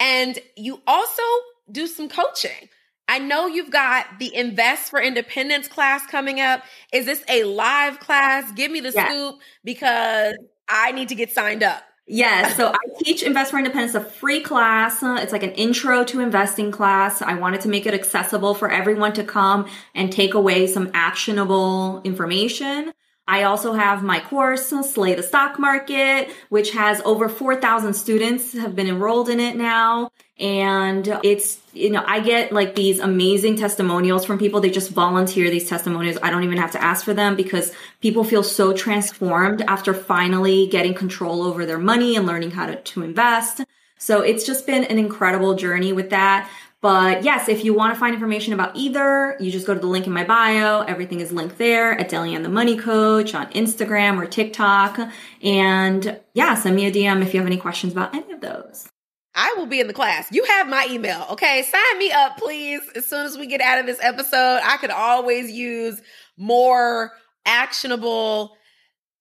And 0.01 0.39
you 0.57 0.83
also 0.87 1.23
do 1.71 1.87
some 1.87 2.09
coaching. 2.09 2.69
I 3.09 3.19
know 3.19 3.47
you've 3.47 3.71
got 3.71 4.07
the 4.19 4.35
Invest 4.35 4.91
for 4.91 5.01
Independence 5.01 5.69
class 5.69 6.07
coming 6.07 6.41
up. 6.41 6.63
Is 6.93 7.07
this 7.07 7.23
a 7.29 7.45
live 7.45 8.01
class? 8.01 8.51
Give 8.53 8.71
me 8.71 8.81
the 8.81 8.93
yeah. 8.93 9.09
scoop 9.09 9.41
because 9.63 10.37
I 10.69 10.93
need 10.93 11.09
to 11.11 11.15
get 11.15 11.31
signed 11.31 11.63
up. 11.63 11.83
Yes. 12.07 12.57
So 12.57 12.69
I 12.75 13.03
teach 13.03 13.23
Invest 13.23 13.51
for 13.51 13.59
Independence, 13.59 13.95
a 13.95 14.01
free 14.01 14.41
class. 14.41 15.03
It's 15.03 15.33
like 15.33 15.43
an 15.43 15.53
intro 15.53 16.05
to 16.05 16.21
investing 16.21 16.71
class. 16.71 17.23
I 17.23 17.35
wanted 17.35 17.61
to 17.63 17.69
make 17.69 17.87
it 17.87 17.95
accessible 17.95 18.55
for 18.55 18.71
everyone 18.71 19.13
to 19.15 19.25
come 19.25 19.67
and 19.95 20.13
take 20.13 20.35
away 20.35 20.67
some 20.67 20.91
actionable 20.95 22.01
information. 22.05 22.93
I 23.27 23.45
also 23.45 23.73
have 23.73 24.03
my 24.03 24.21
course, 24.21 24.69
Slay 24.69 25.15
the 25.15 25.23
Stock 25.23 25.59
Market, 25.59 26.31
which 26.51 26.73
has 26.73 27.01
over 27.07 27.29
4,000 27.29 27.95
students 27.95 28.53
have 28.53 28.77
been 28.77 28.87
enrolled 28.87 29.31
in 29.31 29.41
it 29.41 29.57
now. 29.57 30.11
And 30.39 31.20
it's, 31.22 31.61
you 31.72 31.91
know, 31.91 32.03
I 32.05 32.18
get 32.18 32.51
like 32.51 32.74
these 32.74 32.99
amazing 32.99 33.57
testimonials 33.57 34.24
from 34.24 34.39
people. 34.39 34.61
They 34.61 34.70
just 34.70 34.91
volunteer 34.91 35.49
these 35.49 35.68
testimonials. 35.68 36.18
I 36.22 36.30
don't 36.30 36.43
even 36.43 36.59
have 36.59 36.72
to 36.72 36.82
ask 36.82 37.05
for 37.05 37.14
them 37.14 37.37
because 37.37 37.72
people 38.01 38.24
feel 38.24 38.43
so 38.43 38.72
transformed 38.72 39.62
after 39.62 39.95
finally 39.95 40.66
getting 40.66 40.95
control 40.95 41.43
over 41.43 41.64
their 41.64 41.78
money 41.78 42.16
and 42.16 42.26
learning 42.26 42.51
how 42.51 42.66
to, 42.66 42.76
to 42.76 43.03
invest. 43.03 43.61
So 43.97 44.22
it's 44.22 44.45
just 44.45 44.66
been 44.66 44.85
an 44.85 44.99
incredible 44.99 45.55
journey 45.55 45.93
with 45.93 46.11
that. 46.11 46.51
But 46.80 47.22
yes, 47.22 47.49
if 47.49 47.64
you 47.64 47.72
want 47.72 47.95
to 47.95 48.01
find 48.01 48.12
information 48.12 48.53
about 48.53 48.76
either, 48.76 49.39
you 49.41 49.51
just 49.51 49.66
go 49.66 49.72
to 49.72 49.80
the 49.80 49.87
link 49.87 50.07
in 50.07 50.12
my 50.12 50.24
bio. 50.24 50.82
Everything 50.82 51.20
is 51.20 51.32
linked 51.32 51.57
there 51.57 51.99
at 51.99 52.11
Delyanne 52.11 52.43
the 52.43 52.51
Money 52.51 52.76
Coach 52.76 53.35
on 53.35 53.47
Instagram 53.53 54.20
or 54.20 54.26
TikTok. 54.26 54.99
And 55.43 56.20
yeah, 56.35 56.55
send 56.57 56.76
me 56.76 56.87
a 56.87 56.93
DM 56.93 57.22
if 57.22 57.32
you 57.32 57.41
have 57.41 57.47
any 57.47 57.57
questions 57.57 57.95
about 57.95 58.14
any 58.14 58.32
of 58.32 58.43
those. 58.43 58.91
I 59.35 59.55
will 59.57 59.66
be 59.66 59.80
in 59.80 59.87
the 59.89 59.93
class. 59.93 60.30
You 60.30 60.45
have 60.45 60.68
my 60.68 60.87
email, 60.91 61.26
okay? 61.30 61.62
Sign 61.62 61.99
me 61.99 62.12
up, 62.12 62.37
please. 62.39 62.80
As 62.95 63.07
soon 63.07 63.26
as 63.26 63.37
we 63.37 63.47
get 63.47 63.61
out 63.61 63.78
of 63.78 63.87
this 63.87 63.99
episode, 64.01 64.61
I 64.62 64.76
could 64.76 64.91
always 64.91 65.51
use 65.51 66.01
more 66.37 67.12
actionable 67.45 68.57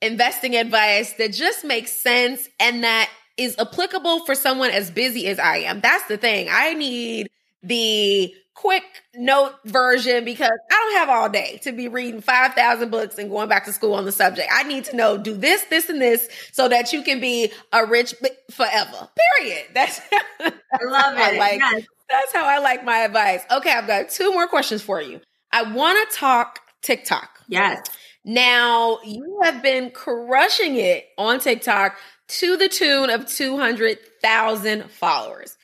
investing 0.02 0.56
advice 0.56 1.14
that 1.14 1.34
just 1.34 1.64
makes 1.64 1.92
sense 1.92 2.48
and 2.60 2.84
that 2.84 3.10
is 3.38 3.56
applicable 3.58 4.26
for 4.26 4.36
someone 4.36 4.70
as 4.70 4.92
busy 4.92 5.28
as 5.28 5.40
I 5.40 5.58
am. 5.58 5.82
That's 5.82 6.06
the 6.08 6.18
thing. 6.18 6.48
I 6.52 6.74
need 6.74 7.30
the 7.64 8.34
quick 8.56 8.84
note 9.16 9.54
version 9.66 10.24
because 10.26 10.52
I 10.72 10.74
don't 10.76 10.94
have 11.00 11.10
all 11.10 11.30
day 11.30 11.60
to 11.64 11.72
be 11.72 11.88
reading 11.88 12.22
5,000 12.22 12.90
books 12.92 13.18
and 13.18 13.30
going 13.30 13.50
back 13.50 13.66
to 13.66 13.74
school 13.74 13.94
on 13.96 14.06
the 14.06 14.12
subject. 14.12 14.48
I 14.54 14.64
need 14.64 14.86
to 14.86 14.96
know 14.96 15.18
do 15.18 15.36
this, 15.36 15.64
this, 15.66 15.90
and 15.90 16.02
this 16.02 16.28
so 16.52 16.68
that 16.70 16.94
you 16.94 17.02
can 17.04 17.20
be 17.20 17.52
a 17.72 17.86
rich 17.86 18.14
forever. 18.52 19.10
Period. 19.40 19.66
That's 19.74 20.00
I 20.40 20.52
love 20.86 21.16
it. 21.18 21.40
like, 21.40 21.60
Yes. 21.60 21.84
that's 22.10 22.34
how 22.34 22.46
I 22.46 22.60
like 22.60 22.84
my 22.86 23.00
advice. 23.00 23.42
Okay, 23.52 23.72
I've 23.72 23.88
got 23.88 24.10
two 24.10 24.32
more 24.32 24.48
questions 24.48 24.82
for 24.82 25.02
you. 25.02 25.20
I 25.52 25.64
want 25.64 26.10
to 26.10 26.16
talk 26.18 26.60
TikTok. 26.82 27.30
Yes. 27.48 27.88
Now, 28.26 29.00
you 29.04 29.40
have 29.44 29.62
been 29.62 29.92
crushing 29.92 30.76
it 30.78 31.06
on 31.18 31.40
TikTok 31.40 31.98
to 32.30 32.56
the 32.56 32.70
tune 32.70 33.10
of 33.10 33.28
200,000 33.28 34.90
followers. 34.90 35.58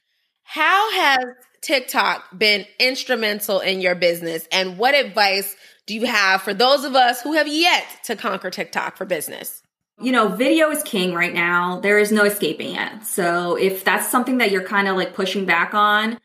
How 0.43 0.91
has 0.91 1.19
TikTok 1.62 2.38
been 2.38 2.66
instrumental 2.80 3.60
in 3.60 3.82
your 3.82 3.95
business? 3.95 4.47
And 4.51 4.78
what 4.78 4.95
advice 4.95 5.55
do 5.86 5.93
you 5.93 6.05
have 6.05 6.41
for 6.41 6.53
those 6.53 6.84
of 6.84 6.95
us 6.95 7.22
who 7.22 7.34
have 7.34 7.47
yet 7.47 7.86
to 8.05 8.16
conquer 8.16 8.49
TikTok 8.49 8.97
for 8.97 9.05
business? 9.05 9.62
You 10.01 10.12
know, 10.12 10.30
video 10.30 10.70
is 10.72 10.82
king 10.84 11.14
right 11.14 11.34
now. 11.34 11.80
There 11.82 11.99
is 11.99 12.12
no 12.12 12.24
escaping 12.24 12.76
it. 12.76 13.03
So 13.03 13.57
if 13.57 13.84
that's 13.84 14.07
something 14.07 14.38
that 14.38 14.51
you're 14.51 14.64
kind 14.64 14.88
of 14.88 14.95
like 14.95 15.14
pushing 15.14 15.45
back 15.45 15.74
on, 15.74 16.20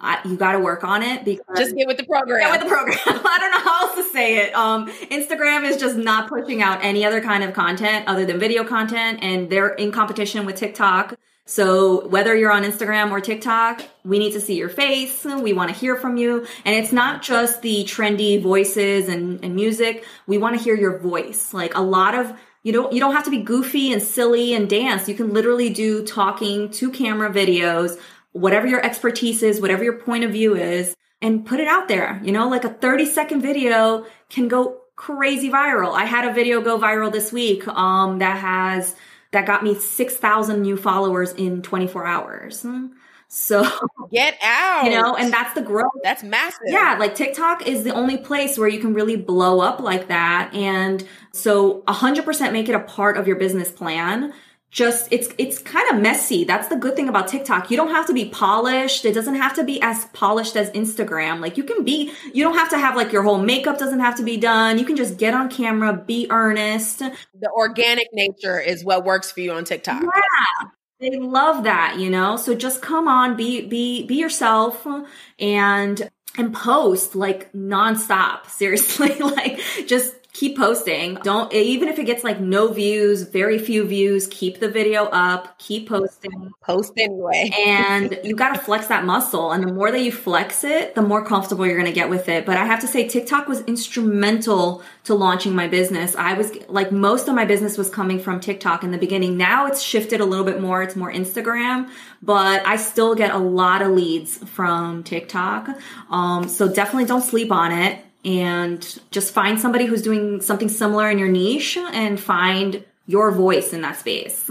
I, 0.00 0.18
you 0.24 0.36
got 0.36 0.52
to 0.52 0.58
work 0.58 0.82
on 0.82 1.02
it 1.02 1.24
because 1.24 1.44
Just 1.58 1.76
get 1.76 1.86
with 1.86 1.98
the 1.98 2.04
program. 2.04 2.40
Get 2.40 2.52
with 2.52 2.62
the 2.62 2.74
program. 2.74 2.98
I 3.06 3.38
don't 3.38 3.50
know 3.50 3.70
how 3.70 3.86
else 3.86 3.96
to 3.96 4.12
say 4.12 4.38
it. 4.38 4.54
Um, 4.54 4.86
Instagram 4.86 5.68
is 5.68 5.76
just 5.76 5.96
not 5.96 6.28
pushing 6.28 6.62
out 6.62 6.82
any 6.82 7.04
other 7.04 7.20
kind 7.20 7.44
of 7.44 7.52
content 7.52 8.08
other 8.08 8.24
than 8.24 8.38
video 8.38 8.64
content, 8.64 9.18
and 9.22 9.50
they're 9.50 9.68
in 9.68 9.92
competition 9.92 10.46
with 10.46 10.56
TikTok. 10.56 11.16
So 11.50 12.06
whether 12.06 12.32
you're 12.36 12.52
on 12.52 12.62
Instagram 12.62 13.10
or 13.10 13.20
TikTok, 13.20 13.82
we 14.04 14.20
need 14.20 14.34
to 14.34 14.40
see 14.40 14.56
your 14.56 14.68
face. 14.68 15.24
We 15.24 15.52
want 15.52 15.72
to 15.72 15.76
hear 15.76 15.96
from 15.96 16.16
you. 16.16 16.46
And 16.64 16.76
it's 16.76 16.92
not 16.92 17.22
just 17.22 17.60
the 17.60 17.82
trendy 17.82 18.40
voices 18.40 19.08
and, 19.08 19.44
and 19.44 19.56
music. 19.56 20.04
We 20.28 20.38
want 20.38 20.56
to 20.56 20.62
hear 20.62 20.76
your 20.76 21.00
voice. 21.00 21.52
Like 21.52 21.74
a 21.74 21.80
lot 21.80 22.14
of 22.14 22.32
you 22.62 22.72
don't 22.72 22.92
you 22.92 23.00
don't 23.00 23.16
have 23.16 23.24
to 23.24 23.32
be 23.32 23.42
goofy 23.42 23.92
and 23.92 24.00
silly 24.00 24.54
and 24.54 24.70
dance. 24.70 25.08
You 25.08 25.16
can 25.16 25.32
literally 25.32 25.70
do 25.70 26.06
talking 26.06 26.70
to 26.70 26.88
camera 26.92 27.32
videos, 27.32 27.98
whatever 28.30 28.68
your 28.68 28.86
expertise 28.86 29.42
is, 29.42 29.60
whatever 29.60 29.82
your 29.82 29.98
point 29.98 30.22
of 30.22 30.30
view 30.30 30.54
is, 30.54 30.94
and 31.20 31.44
put 31.44 31.58
it 31.58 31.66
out 31.66 31.88
there. 31.88 32.20
You 32.22 32.30
know, 32.30 32.48
like 32.48 32.64
a 32.64 32.68
30 32.68 33.06
second 33.06 33.42
video 33.42 34.06
can 34.28 34.46
go 34.46 34.82
crazy 34.94 35.50
viral. 35.50 35.94
I 35.94 36.04
had 36.04 36.28
a 36.28 36.32
video 36.32 36.60
go 36.60 36.78
viral 36.78 37.10
this 37.10 37.32
week 37.32 37.66
um 37.66 38.20
that 38.20 38.38
has 38.38 38.94
that 39.32 39.46
got 39.46 39.62
me 39.62 39.74
6,000 39.74 40.62
new 40.62 40.76
followers 40.76 41.32
in 41.32 41.62
24 41.62 42.06
hours. 42.06 42.66
So, 43.28 43.64
Get 44.10 44.36
out. 44.42 44.84
you 44.86 44.90
know, 44.90 45.14
and 45.14 45.32
that's 45.32 45.54
the 45.54 45.62
growth. 45.62 45.92
that's 46.02 46.24
massive. 46.24 46.60
Yeah, 46.66 46.96
like 46.98 47.14
TikTok 47.14 47.66
is 47.66 47.84
the 47.84 47.94
only 47.94 48.16
place 48.16 48.58
where 48.58 48.68
you 48.68 48.80
can 48.80 48.92
really 48.92 49.16
blow 49.16 49.60
up 49.60 49.78
like 49.78 50.08
that. 50.08 50.52
And 50.52 51.06
so 51.32 51.82
100% 51.82 52.52
make 52.52 52.68
it 52.68 52.74
a 52.74 52.80
part 52.80 53.16
of 53.16 53.28
your 53.28 53.36
business 53.36 53.70
plan. 53.70 54.32
Just 54.70 55.08
it's 55.10 55.28
it's 55.36 55.58
kind 55.58 55.90
of 55.90 56.00
messy. 56.00 56.44
That's 56.44 56.68
the 56.68 56.76
good 56.76 56.94
thing 56.94 57.08
about 57.08 57.26
TikTok. 57.26 57.72
You 57.72 57.76
don't 57.76 57.90
have 57.90 58.06
to 58.06 58.12
be 58.12 58.28
polished. 58.28 59.04
It 59.04 59.14
doesn't 59.14 59.34
have 59.34 59.54
to 59.56 59.64
be 59.64 59.82
as 59.82 60.04
polished 60.12 60.54
as 60.54 60.70
Instagram. 60.70 61.40
Like 61.40 61.56
you 61.56 61.64
can 61.64 61.84
be 61.84 62.12
you 62.32 62.44
don't 62.44 62.56
have 62.56 62.70
to 62.70 62.78
have 62.78 62.94
like 62.94 63.10
your 63.10 63.24
whole 63.24 63.38
makeup 63.38 63.78
doesn't 63.78 63.98
have 63.98 64.16
to 64.16 64.22
be 64.22 64.36
done. 64.36 64.78
You 64.78 64.84
can 64.84 64.94
just 64.94 65.16
get 65.16 65.34
on 65.34 65.50
camera, 65.50 65.92
be 65.92 66.28
earnest. 66.30 67.00
The 67.00 67.50
organic 67.52 68.06
nature 68.12 68.60
is 68.60 68.84
what 68.84 69.04
works 69.04 69.32
for 69.32 69.40
you 69.40 69.50
on 69.52 69.64
TikTok. 69.64 70.02
Yeah. 70.02 70.68
They 71.00 71.18
love 71.18 71.64
that, 71.64 71.98
you 71.98 72.10
know? 72.10 72.36
So 72.36 72.54
just 72.54 72.82
come 72.82 73.08
on, 73.08 73.34
be 73.36 73.66
be 73.66 74.06
be 74.06 74.16
yourself 74.16 74.86
and 75.38 76.10
and 76.38 76.54
post 76.54 77.16
like 77.16 77.52
nonstop. 77.52 78.46
Seriously. 78.50 79.18
like 79.18 79.58
just 79.86 80.14
keep 80.32 80.56
posting. 80.56 81.14
Don't 81.16 81.52
even 81.52 81.88
if 81.88 81.98
it 81.98 82.04
gets 82.04 82.22
like 82.22 82.40
no 82.40 82.68
views, 82.68 83.22
very 83.22 83.58
few 83.58 83.84
views, 83.84 84.28
keep 84.28 84.60
the 84.60 84.68
video 84.68 85.04
up, 85.06 85.58
keep 85.58 85.88
posting. 85.88 86.52
Post 86.62 86.92
anyway. 86.96 87.50
And 87.66 88.18
you 88.24 88.36
got 88.36 88.54
to 88.54 88.60
flex 88.60 88.86
that 88.86 89.04
muscle. 89.04 89.50
And 89.50 89.62
the 89.64 89.72
more 89.72 89.90
that 89.90 90.00
you 90.00 90.12
flex 90.12 90.62
it, 90.62 90.94
the 90.94 91.02
more 91.02 91.24
comfortable 91.24 91.66
you're 91.66 91.76
going 91.76 91.86
to 91.86 91.92
get 91.92 92.08
with 92.08 92.28
it. 92.28 92.46
But 92.46 92.56
I 92.56 92.64
have 92.64 92.80
to 92.80 92.86
say, 92.86 93.08
TikTok 93.08 93.48
was 93.48 93.60
instrumental 93.62 94.82
to 95.04 95.14
launching 95.14 95.54
my 95.54 95.66
business. 95.66 96.14
I 96.14 96.34
was 96.34 96.52
like, 96.68 96.92
most 96.92 97.28
of 97.28 97.34
my 97.34 97.44
business 97.44 97.76
was 97.76 97.90
coming 97.90 98.20
from 98.20 98.40
TikTok 98.40 98.84
in 98.84 98.92
the 98.92 98.98
beginning. 98.98 99.36
Now 99.36 99.66
it's 99.66 99.82
shifted 99.82 100.20
a 100.20 100.24
little 100.24 100.44
bit 100.44 100.60
more. 100.60 100.82
It's 100.82 100.94
more 100.94 101.12
Instagram, 101.12 101.90
but 102.22 102.64
I 102.64 102.76
still 102.76 103.14
get 103.14 103.34
a 103.34 103.38
lot 103.38 103.82
of 103.82 103.90
leads 103.90 104.38
from 104.38 105.02
TikTok. 105.02 105.70
Um, 106.10 106.46
so 106.48 106.72
definitely 106.72 107.06
don't 107.06 107.22
sleep 107.22 107.50
on 107.50 107.72
it 107.72 108.04
and 108.24 109.00
just 109.10 109.32
find 109.32 109.60
somebody 109.60 109.86
who's 109.86 110.02
doing 110.02 110.40
something 110.40 110.68
similar 110.68 111.10
in 111.10 111.18
your 111.18 111.28
niche 111.28 111.76
and 111.76 112.20
find 112.20 112.84
your 113.06 113.32
voice 113.32 113.72
in 113.72 113.82
that 113.82 113.96
space. 113.96 114.50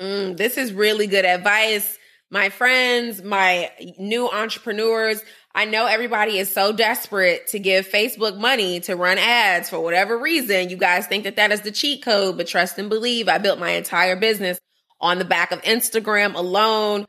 Mm, 0.00 0.36
this 0.36 0.56
is 0.56 0.72
really 0.72 1.06
good 1.06 1.24
advice. 1.24 1.98
My 2.30 2.48
friends, 2.48 3.22
my 3.22 3.70
new 3.98 4.28
entrepreneurs, 4.28 5.22
I 5.54 5.64
know 5.64 5.86
everybody 5.86 6.38
is 6.38 6.52
so 6.52 6.72
desperate 6.72 7.46
to 7.48 7.58
give 7.58 7.88
Facebook 7.88 8.36
money 8.36 8.80
to 8.80 8.96
run 8.96 9.16
ads 9.16 9.70
for 9.70 9.80
whatever 9.80 10.18
reason. 10.18 10.68
You 10.68 10.76
guys 10.76 11.06
think 11.06 11.24
that 11.24 11.36
that 11.36 11.52
is 11.52 11.62
the 11.62 11.70
cheat 11.70 12.02
code, 12.02 12.36
but 12.36 12.46
trust 12.46 12.78
and 12.78 12.90
believe 12.90 13.28
I 13.28 13.38
built 13.38 13.58
my 13.58 13.70
entire 13.70 14.16
business 14.16 14.58
on 15.00 15.18
the 15.18 15.24
back 15.24 15.52
of 15.52 15.62
Instagram 15.62 16.34
alone. 16.34 17.06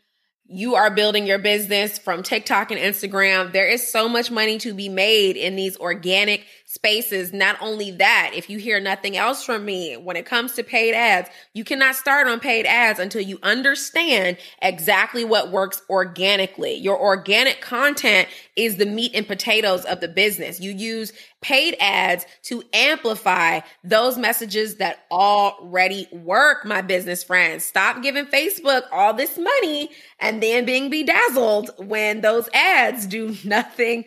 You 0.50 0.76
are 0.76 0.90
building 0.90 1.28
your 1.28 1.40
business 1.40 1.98
from 1.98 2.24
TikTok 2.24 2.72
and 2.72 2.80
Instagram. 2.80 3.52
There 3.52 3.68
is 3.68 3.92
so 3.92 4.08
much 4.08 4.32
money 4.32 4.58
to 4.60 4.74
be 4.74 4.88
made 4.88 5.36
in 5.36 5.58
these 5.58 5.76
organic 5.76 6.46
spaces. 6.70 7.32
Not 7.32 7.56
only 7.62 7.92
that, 7.92 8.32
if 8.36 8.50
you 8.50 8.60
hear 8.60 8.82
nothing 8.82 9.16
else 9.16 9.42
from 9.44 9.64
me, 9.64 9.96
when 9.96 10.18
it 10.18 10.26
comes 10.26 10.52
to 10.54 10.66
paid 10.66 10.94
ads, 10.94 11.30
you 11.54 11.64
cannot 11.64 11.96
start 11.96 12.28
on 12.28 12.42
paid 12.42 12.66
ads 12.66 13.00
until 13.00 13.22
you 13.22 13.40
understand 13.42 14.38
exactly 14.62 15.24
what 15.24 15.50
works 15.50 15.82
organically. 15.90 16.74
Your 16.74 17.00
organic 17.00 17.62
content 17.62 18.28
is 18.58 18.76
the 18.76 18.86
meat 18.86 19.14
and 19.16 19.26
potatoes 19.26 19.86
of 19.86 20.02
the 20.02 20.10
business. 20.10 20.60
You 20.60 20.72
use 20.72 21.14
paid 21.42 21.78
ads 21.80 22.26
to 22.44 22.62
amplify 22.74 23.62
those 23.86 24.18
messages 24.18 24.76
that 24.76 25.06
already 25.10 26.06
work, 26.12 26.66
my 26.66 26.82
business 26.82 27.24
friends. 27.24 27.64
Stop 27.64 28.04
giving 28.04 28.26
Facebook 28.26 28.82
all 28.92 29.14
this 29.14 29.38
money 29.38 29.90
and 30.20 30.44
then 30.44 30.66
being 30.66 30.90
bedazzled 30.90 31.72
when 31.78 32.20
those 32.20 32.50
ads 32.54 33.06
do 33.06 33.38
nothing 33.46 34.04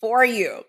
for 0.00 0.24
you. 0.24 0.62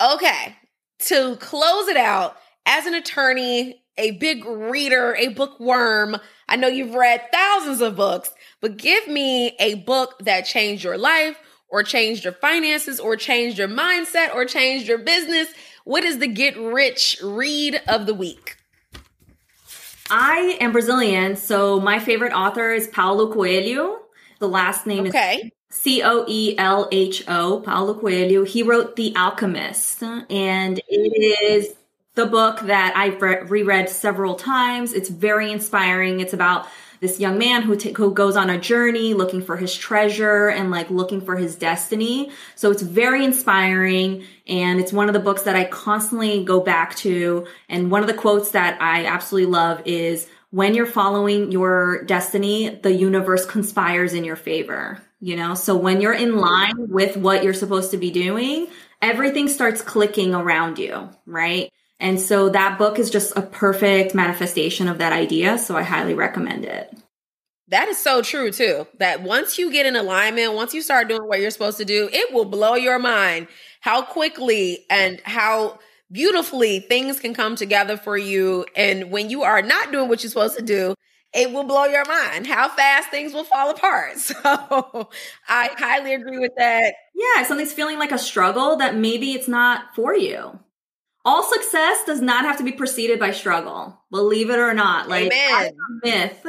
Okay, 0.00 0.56
to 1.02 1.36
close 1.36 1.88
it 1.88 1.96
out, 1.96 2.36
as 2.66 2.86
an 2.86 2.94
attorney, 2.94 3.82
a 3.98 4.12
big 4.12 4.44
reader, 4.44 5.14
a 5.16 5.28
bookworm, 5.28 6.16
I 6.48 6.56
know 6.56 6.68
you've 6.68 6.94
read 6.94 7.22
thousands 7.32 7.80
of 7.80 7.96
books, 7.96 8.30
but 8.60 8.76
give 8.76 9.08
me 9.08 9.56
a 9.58 9.74
book 9.74 10.18
that 10.20 10.42
changed 10.42 10.84
your 10.84 10.98
life 10.98 11.38
or 11.68 11.82
changed 11.82 12.24
your 12.24 12.34
finances 12.34 13.00
or 13.00 13.16
changed 13.16 13.58
your 13.58 13.68
mindset 13.68 14.34
or 14.34 14.44
changed 14.44 14.86
your 14.86 14.98
business. 14.98 15.48
What 15.84 16.04
is 16.04 16.18
the 16.18 16.26
get 16.26 16.56
rich 16.56 17.18
read 17.22 17.80
of 17.88 18.06
the 18.06 18.14
week? 18.14 18.56
I 20.10 20.58
am 20.60 20.72
Brazilian, 20.72 21.36
so 21.36 21.80
my 21.80 21.98
favorite 21.98 22.32
author 22.32 22.72
is 22.72 22.86
Paulo 22.86 23.32
Coelho. 23.32 23.98
The 24.38 24.48
last 24.48 24.86
name 24.86 25.06
okay. 25.06 25.36
is 25.36 25.50
C 25.72 26.02
O 26.02 26.26
E 26.28 26.54
L 26.58 26.86
H 26.92 27.24
O, 27.26 27.60
Paulo 27.60 27.94
Coelho. 27.94 28.44
He 28.44 28.62
wrote 28.62 28.94
The 28.94 29.16
Alchemist, 29.16 30.02
and 30.02 30.78
it 30.86 31.42
is 31.42 31.74
the 32.14 32.26
book 32.26 32.60
that 32.60 32.92
I've 32.94 33.20
re- 33.22 33.40
reread 33.40 33.88
several 33.88 34.34
times. 34.34 34.92
It's 34.92 35.08
very 35.08 35.50
inspiring. 35.50 36.20
It's 36.20 36.34
about 36.34 36.68
this 37.00 37.18
young 37.18 37.38
man 37.38 37.62
who, 37.62 37.74
t- 37.74 37.94
who 37.96 38.12
goes 38.12 38.36
on 38.36 38.50
a 38.50 38.60
journey 38.60 39.14
looking 39.14 39.40
for 39.40 39.56
his 39.56 39.74
treasure 39.74 40.48
and 40.48 40.70
like 40.70 40.90
looking 40.90 41.22
for 41.22 41.36
his 41.36 41.56
destiny. 41.56 42.30
So 42.54 42.70
it's 42.70 42.82
very 42.82 43.24
inspiring. 43.24 44.24
And 44.46 44.78
it's 44.78 44.92
one 44.92 45.08
of 45.08 45.14
the 45.14 45.20
books 45.20 45.42
that 45.44 45.56
I 45.56 45.64
constantly 45.64 46.44
go 46.44 46.60
back 46.60 46.94
to. 46.96 47.46
And 47.70 47.90
one 47.90 48.02
of 48.02 48.08
the 48.08 48.14
quotes 48.14 48.50
that 48.50 48.80
I 48.80 49.06
absolutely 49.06 49.50
love 49.50 49.80
is 49.86 50.28
when 50.50 50.74
you're 50.74 50.84
following 50.84 51.50
your 51.50 52.04
destiny, 52.04 52.68
the 52.68 52.92
universe 52.92 53.46
conspires 53.46 54.12
in 54.12 54.22
your 54.22 54.36
favor. 54.36 55.00
You 55.24 55.36
know, 55.36 55.54
so 55.54 55.76
when 55.76 56.00
you're 56.00 56.12
in 56.12 56.38
line 56.38 56.88
with 56.90 57.16
what 57.16 57.44
you're 57.44 57.54
supposed 57.54 57.92
to 57.92 57.96
be 57.96 58.10
doing, 58.10 58.66
everything 59.00 59.46
starts 59.46 59.80
clicking 59.80 60.34
around 60.34 60.80
you, 60.80 61.10
right? 61.26 61.70
And 62.00 62.20
so 62.20 62.48
that 62.48 62.76
book 62.76 62.98
is 62.98 63.08
just 63.08 63.36
a 63.36 63.42
perfect 63.42 64.16
manifestation 64.16 64.88
of 64.88 64.98
that 64.98 65.12
idea. 65.12 65.58
So 65.58 65.76
I 65.76 65.82
highly 65.82 66.14
recommend 66.14 66.64
it. 66.64 66.92
That 67.68 67.86
is 67.86 67.98
so 67.98 68.20
true 68.22 68.50
too. 68.50 68.88
That 68.98 69.22
once 69.22 69.60
you 69.60 69.70
get 69.70 69.86
in 69.86 69.94
alignment, 69.94 70.54
once 70.54 70.74
you 70.74 70.82
start 70.82 71.06
doing 71.06 71.28
what 71.28 71.38
you're 71.38 71.52
supposed 71.52 71.78
to 71.78 71.84
do, 71.84 72.08
it 72.12 72.34
will 72.34 72.44
blow 72.44 72.74
your 72.74 72.98
mind 72.98 73.46
how 73.80 74.02
quickly 74.02 74.84
and 74.90 75.20
how 75.22 75.78
beautifully 76.10 76.80
things 76.80 77.20
can 77.20 77.32
come 77.32 77.54
together 77.54 77.96
for 77.96 78.18
you. 78.18 78.66
And 78.74 79.12
when 79.12 79.30
you 79.30 79.44
are 79.44 79.62
not 79.62 79.92
doing 79.92 80.08
what 80.08 80.24
you're 80.24 80.30
supposed 80.30 80.58
to 80.58 80.64
do, 80.64 80.96
it 81.34 81.52
will 81.52 81.64
blow 81.64 81.84
your 81.84 82.04
mind 82.04 82.46
how 82.46 82.68
fast 82.68 83.10
things 83.10 83.32
will 83.32 83.44
fall 83.44 83.70
apart. 83.70 84.16
So 84.18 85.08
I 85.48 85.70
highly 85.76 86.14
agree 86.14 86.38
with 86.38 86.52
that. 86.56 86.94
Yeah, 87.14 87.44
something's 87.44 87.72
feeling 87.72 87.98
like 87.98 88.12
a 88.12 88.18
struggle, 88.18 88.76
that 88.76 88.96
maybe 88.96 89.32
it's 89.32 89.48
not 89.48 89.94
for 89.94 90.14
you 90.14 90.58
all 91.24 91.42
success 91.42 92.04
does 92.04 92.20
not 92.20 92.44
have 92.44 92.58
to 92.58 92.64
be 92.64 92.72
preceded 92.72 93.18
by 93.20 93.30
struggle. 93.30 93.98
Believe 94.10 94.50
it 94.50 94.58
or 94.58 94.74
not, 94.74 95.08
like 95.08 95.32
Amen. 95.32 95.72
myth. 96.02 96.44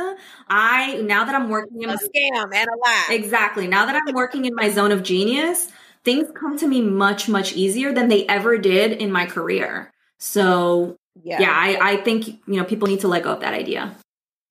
I 0.47 0.97
now 1.03 1.25
that 1.25 1.35
I'm 1.35 1.49
working 1.49 1.83
in 1.83 1.89
a 1.89 1.97
scam 1.97 2.53
and 2.53 2.67
a 2.67 2.77
lie. 2.83 3.07
Exactly. 3.11 3.67
Now 3.67 3.85
that 3.85 3.95
I'm 3.95 4.13
working 4.15 4.45
in 4.45 4.55
my 4.55 4.69
zone 4.69 4.91
of 4.91 5.03
genius, 5.03 5.69
things 6.03 6.27
come 6.33 6.57
to 6.57 6.67
me 6.67 6.81
much 6.81 7.29
much 7.29 7.53
easier 7.53 7.93
than 7.93 8.07
they 8.07 8.25
ever 8.27 8.57
did 8.57 8.93
in 8.93 9.11
my 9.11 9.25
career. 9.25 9.91
So 10.17 10.97
yeah, 11.23 11.41
yeah 11.41 11.51
I, 11.51 11.91
I 11.91 11.97
think 11.97 12.27
you 12.27 12.55
know 12.55 12.63
people 12.63 12.87
need 12.87 13.01
to 13.01 13.07
let 13.07 13.23
go 13.23 13.31
of 13.31 13.41
that 13.41 13.53
idea. 13.53 13.95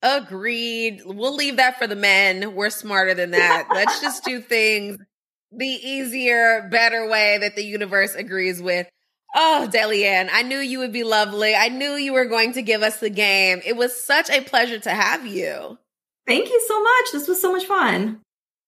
Agreed. 0.03 1.03
We'll 1.05 1.35
leave 1.35 1.57
that 1.57 1.79
for 1.79 1.87
the 1.87 1.97
men. 1.97 2.55
We're 2.55 2.71
smarter 2.71 3.15
than 3.15 3.31
that. 3.31 3.69
Let's 3.73 4.01
just 4.01 4.25
do 4.25 4.41
things 4.41 4.99
the 5.53 5.67
easier, 5.67 6.69
better 6.71 7.09
way 7.09 7.39
that 7.39 7.57
the 7.57 7.65
universe 7.65 8.15
agrees 8.15 8.61
with. 8.61 8.89
Oh, 9.35 9.69
Delyanne, 9.71 10.29
I 10.33 10.43
knew 10.43 10.59
you 10.59 10.79
would 10.81 10.93
be 10.93 11.05
lovely. 11.05 11.55
I 11.55 11.69
knew 11.69 11.93
you 11.93 12.13
were 12.13 12.27
going 12.27 12.53
to 12.55 12.63
give 12.63 12.83
us 12.83 12.99
the 12.99 13.11
game. 13.11 13.63
It 13.65 13.77
was 13.77 14.03
such 14.03 14.29
a 14.29 14.43
pleasure 14.43 14.79
to 14.81 14.91
have 14.91 15.27
you. 15.27 15.79
Thank 16.27 16.49
you 16.49 16.65
so 16.67 16.83
much. 16.83 17.13
This 17.13 17.29
was 17.29 17.41
so 17.41 17.53
much 17.53 17.65
fun. 17.65 18.21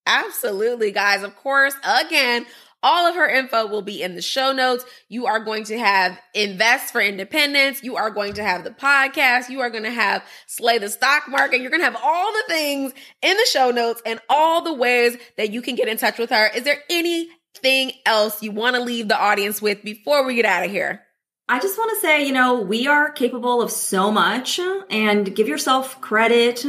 Absolutely, 0.07 0.91
guys. 0.91 1.23
Of 1.23 1.37
course, 1.37 1.75
again, 1.83 2.47
all 2.85 3.07
of 3.07 3.15
her 3.15 3.27
info 3.27 3.67
will 3.67 3.83
be 3.83 4.03
in 4.03 4.15
the 4.15 4.23
show 4.23 4.53
notes. 4.53 4.85
You 5.09 5.27
are 5.27 5.41
going 5.41 5.65
to 5.65 5.79
have 5.79 6.21
Invest 6.35 6.93
for 6.93 7.01
Independence. 7.01 7.83
You 7.83 7.97
are 7.97 8.11
going 8.11 8.35
to 8.35 8.45
have 8.45 8.63
the 8.63 8.71
podcast. 8.71 9.49
You 9.49 9.63
are 9.63 9.71
going 9.71 9.85
to 9.85 9.91
have 9.91 10.23
Slay 10.47 10.77
the 10.77 10.91
Stock 10.91 11.25
Market. 11.29 11.63
You're 11.63 11.71
going 11.71 11.81
to 11.81 11.91
have 11.91 12.01
all 12.01 12.33
the 12.33 12.45
things 12.47 12.93
in 13.23 13.37
the 13.37 13.47
show 13.51 13.71
notes 13.71 14.03
and 14.05 14.21
all 14.29 14.63
the 14.63 14.75
ways 14.75 15.17
that 15.39 15.51
you 15.51 15.63
can 15.63 15.77
get 15.77 15.89
in 15.89 15.97
touch 15.97 16.19
with 16.19 16.29
her. 16.29 16.51
Is 16.55 16.65
there 16.65 16.83
anything 16.91 17.93
else 18.05 18.43
you 18.43 18.53
want 18.53 18.77
to 18.77 18.83
leave 18.83 19.09
the 19.09 19.19
audience 19.19 19.63
with 19.63 19.83
before 19.83 20.25
we 20.27 20.35
get 20.35 20.45
out 20.45 20.67
of 20.67 20.71
here? 20.71 21.01
I 21.49 21.61
just 21.61 21.77
want 21.77 21.91
to 21.91 22.01
say, 22.01 22.27
you 22.27 22.33
know, 22.33 22.61
we 22.61 22.87
are 22.87 23.11
capable 23.11 23.61
of 23.61 23.71
so 23.71 24.11
much 24.11 24.59
and 24.91 25.35
give 25.35 25.49
yourself 25.49 26.01
credit. 26.01 26.65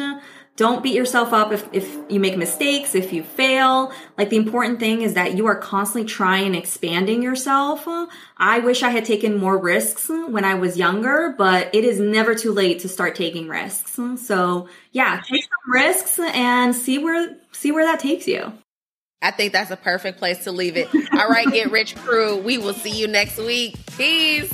Don't 0.57 0.81
beat 0.81 0.95
yourself 0.95 1.33
up 1.33 1.51
if, 1.51 1.67
if 1.73 1.97
you 2.07 2.17
make 2.17 2.37
mistakes, 2.37 2.95
if 2.95 3.11
you 3.11 3.23
fail. 3.23 3.91
Like 4.17 4.29
the 4.29 4.37
important 4.37 4.79
thing 4.79 5.01
is 5.01 5.15
that 5.15 5.35
you 5.35 5.47
are 5.47 5.55
constantly 5.55 6.07
trying 6.07 6.47
and 6.47 6.55
expanding 6.55 7.21
yourself. 7.21 7.85
I 8.37 8.59
wish 8.59 8.81
I 8.81 8.89
had 8.89 9.03
taken 9.03 9.37
more 9.37 9.57
risks 9.57 10.07
when 10.07 10.45
I 10.45 10.55
was 10.55 10.77
younger, 10.77 11.35
but 11.37 11.75
it 11.75 11.83
is 11.83 11.99
never 11.99 12.35
too 12.35 12.53
late 12.53 12.79
to 12.79 12.87
start 12.87 13.15
taking 13.15 13.49
risks. 13.49 13.99
So 14.25 14.69
yeah, 14.93 15.21
take 15.29 15.43
some 15.43 15.73
risks 15.73 16.19
and 16.19 16.73
see 16.73 16.99
where, 16.99 17.35
see 17.51 17.73
where 17.73 17.83
that 17.83 17.99
takes 17.99 18.25
you. 18.25 18.53
I 19.21 19.31
think 19.31 19.51
that's 19.51 19.71
a 19.71 19.77
perfect 19.77 20.19
place 20.19 20.45
to 20.45 20.53
leave 20.53 20.77
it. 20.77 20.87
All 21.13 21.27
right, 21.27 21.47
Get 21.51 21.71
Rich 21.71 21.95
Crew, 21.97 22.37
we 22.37 22.57
will 22.57 22.73
see 22.73 22.91
you 22.91 23.07
next 23.07 23.37
week. 23.37 23.75
Peace. 23.97 24.53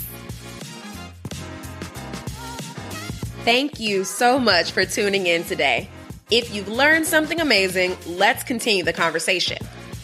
Thank 3.43 3.79
you 3.79 4.03
so 4.03 4.37
much 4.37 4.71
for 4.71 4.85
tuning 4.85 5.25
in 5.25 5.43
today. 5.43 5.89
If 6.29 6.53
you've 6.53 6.67
learned 6.67 7.07
something 7.07 7.41
amazing, 7.41 7.97
let's 8.05 8.43
continue 8.43 8.83
the 8.83 8.93
conversation. 8.93 9.57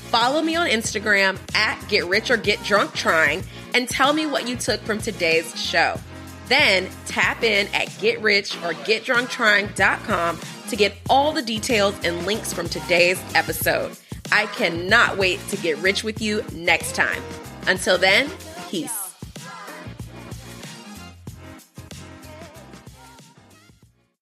Follow 0.10 0.42
me 0.42 0.56
on 0.56 0.68
Instagram 0.68 1.38
at 1.54 1.80
Get 1.88 2.06
Rich 2.06 2.32
or 2.32 2.38
Get 2.38 2.64
Drunk 2.64 2.94
Trying 2.94 3.44
and 3.76 3.88
tell 3.88 4.12
me 4.12 4.26
what 4.26 4.48
you 4.48 4.56
took 4.56 4.82
from 4.82 4.98
today's 4.98 5.56
show. 5.60 6.00
Then 6.48 6.90
tap 7.06 7.44
in 7.44 7.68
at 7.76 7.96
Get 8.00 8.22
Rich 8.22 8.56
or 8.58 8.74
GetDrunkTrying.com 8.74 10.40
to 10.70 10.76
get 10.76 10.96
all 11.10 11.32
the 11.32 11.42
details 11.42 11.94
and 12.04 12.26
links 12.26 12.52
from 12.52 12.68
today's 12.68 13.22
episode. 13.36 13.96
I 14.32 14.48
cannot 14.48 15.18
wait 15.18 15.40
to 15.50 15.58
get 15.58 15.78
rich 15.78 16.04
with 16.04 16.22
you 16.22 16.44
next 16.54 16.96
time. 16.96 17.22
Until 17.68 17.98
then, 17.98 18.30
peace. 18.70 19.07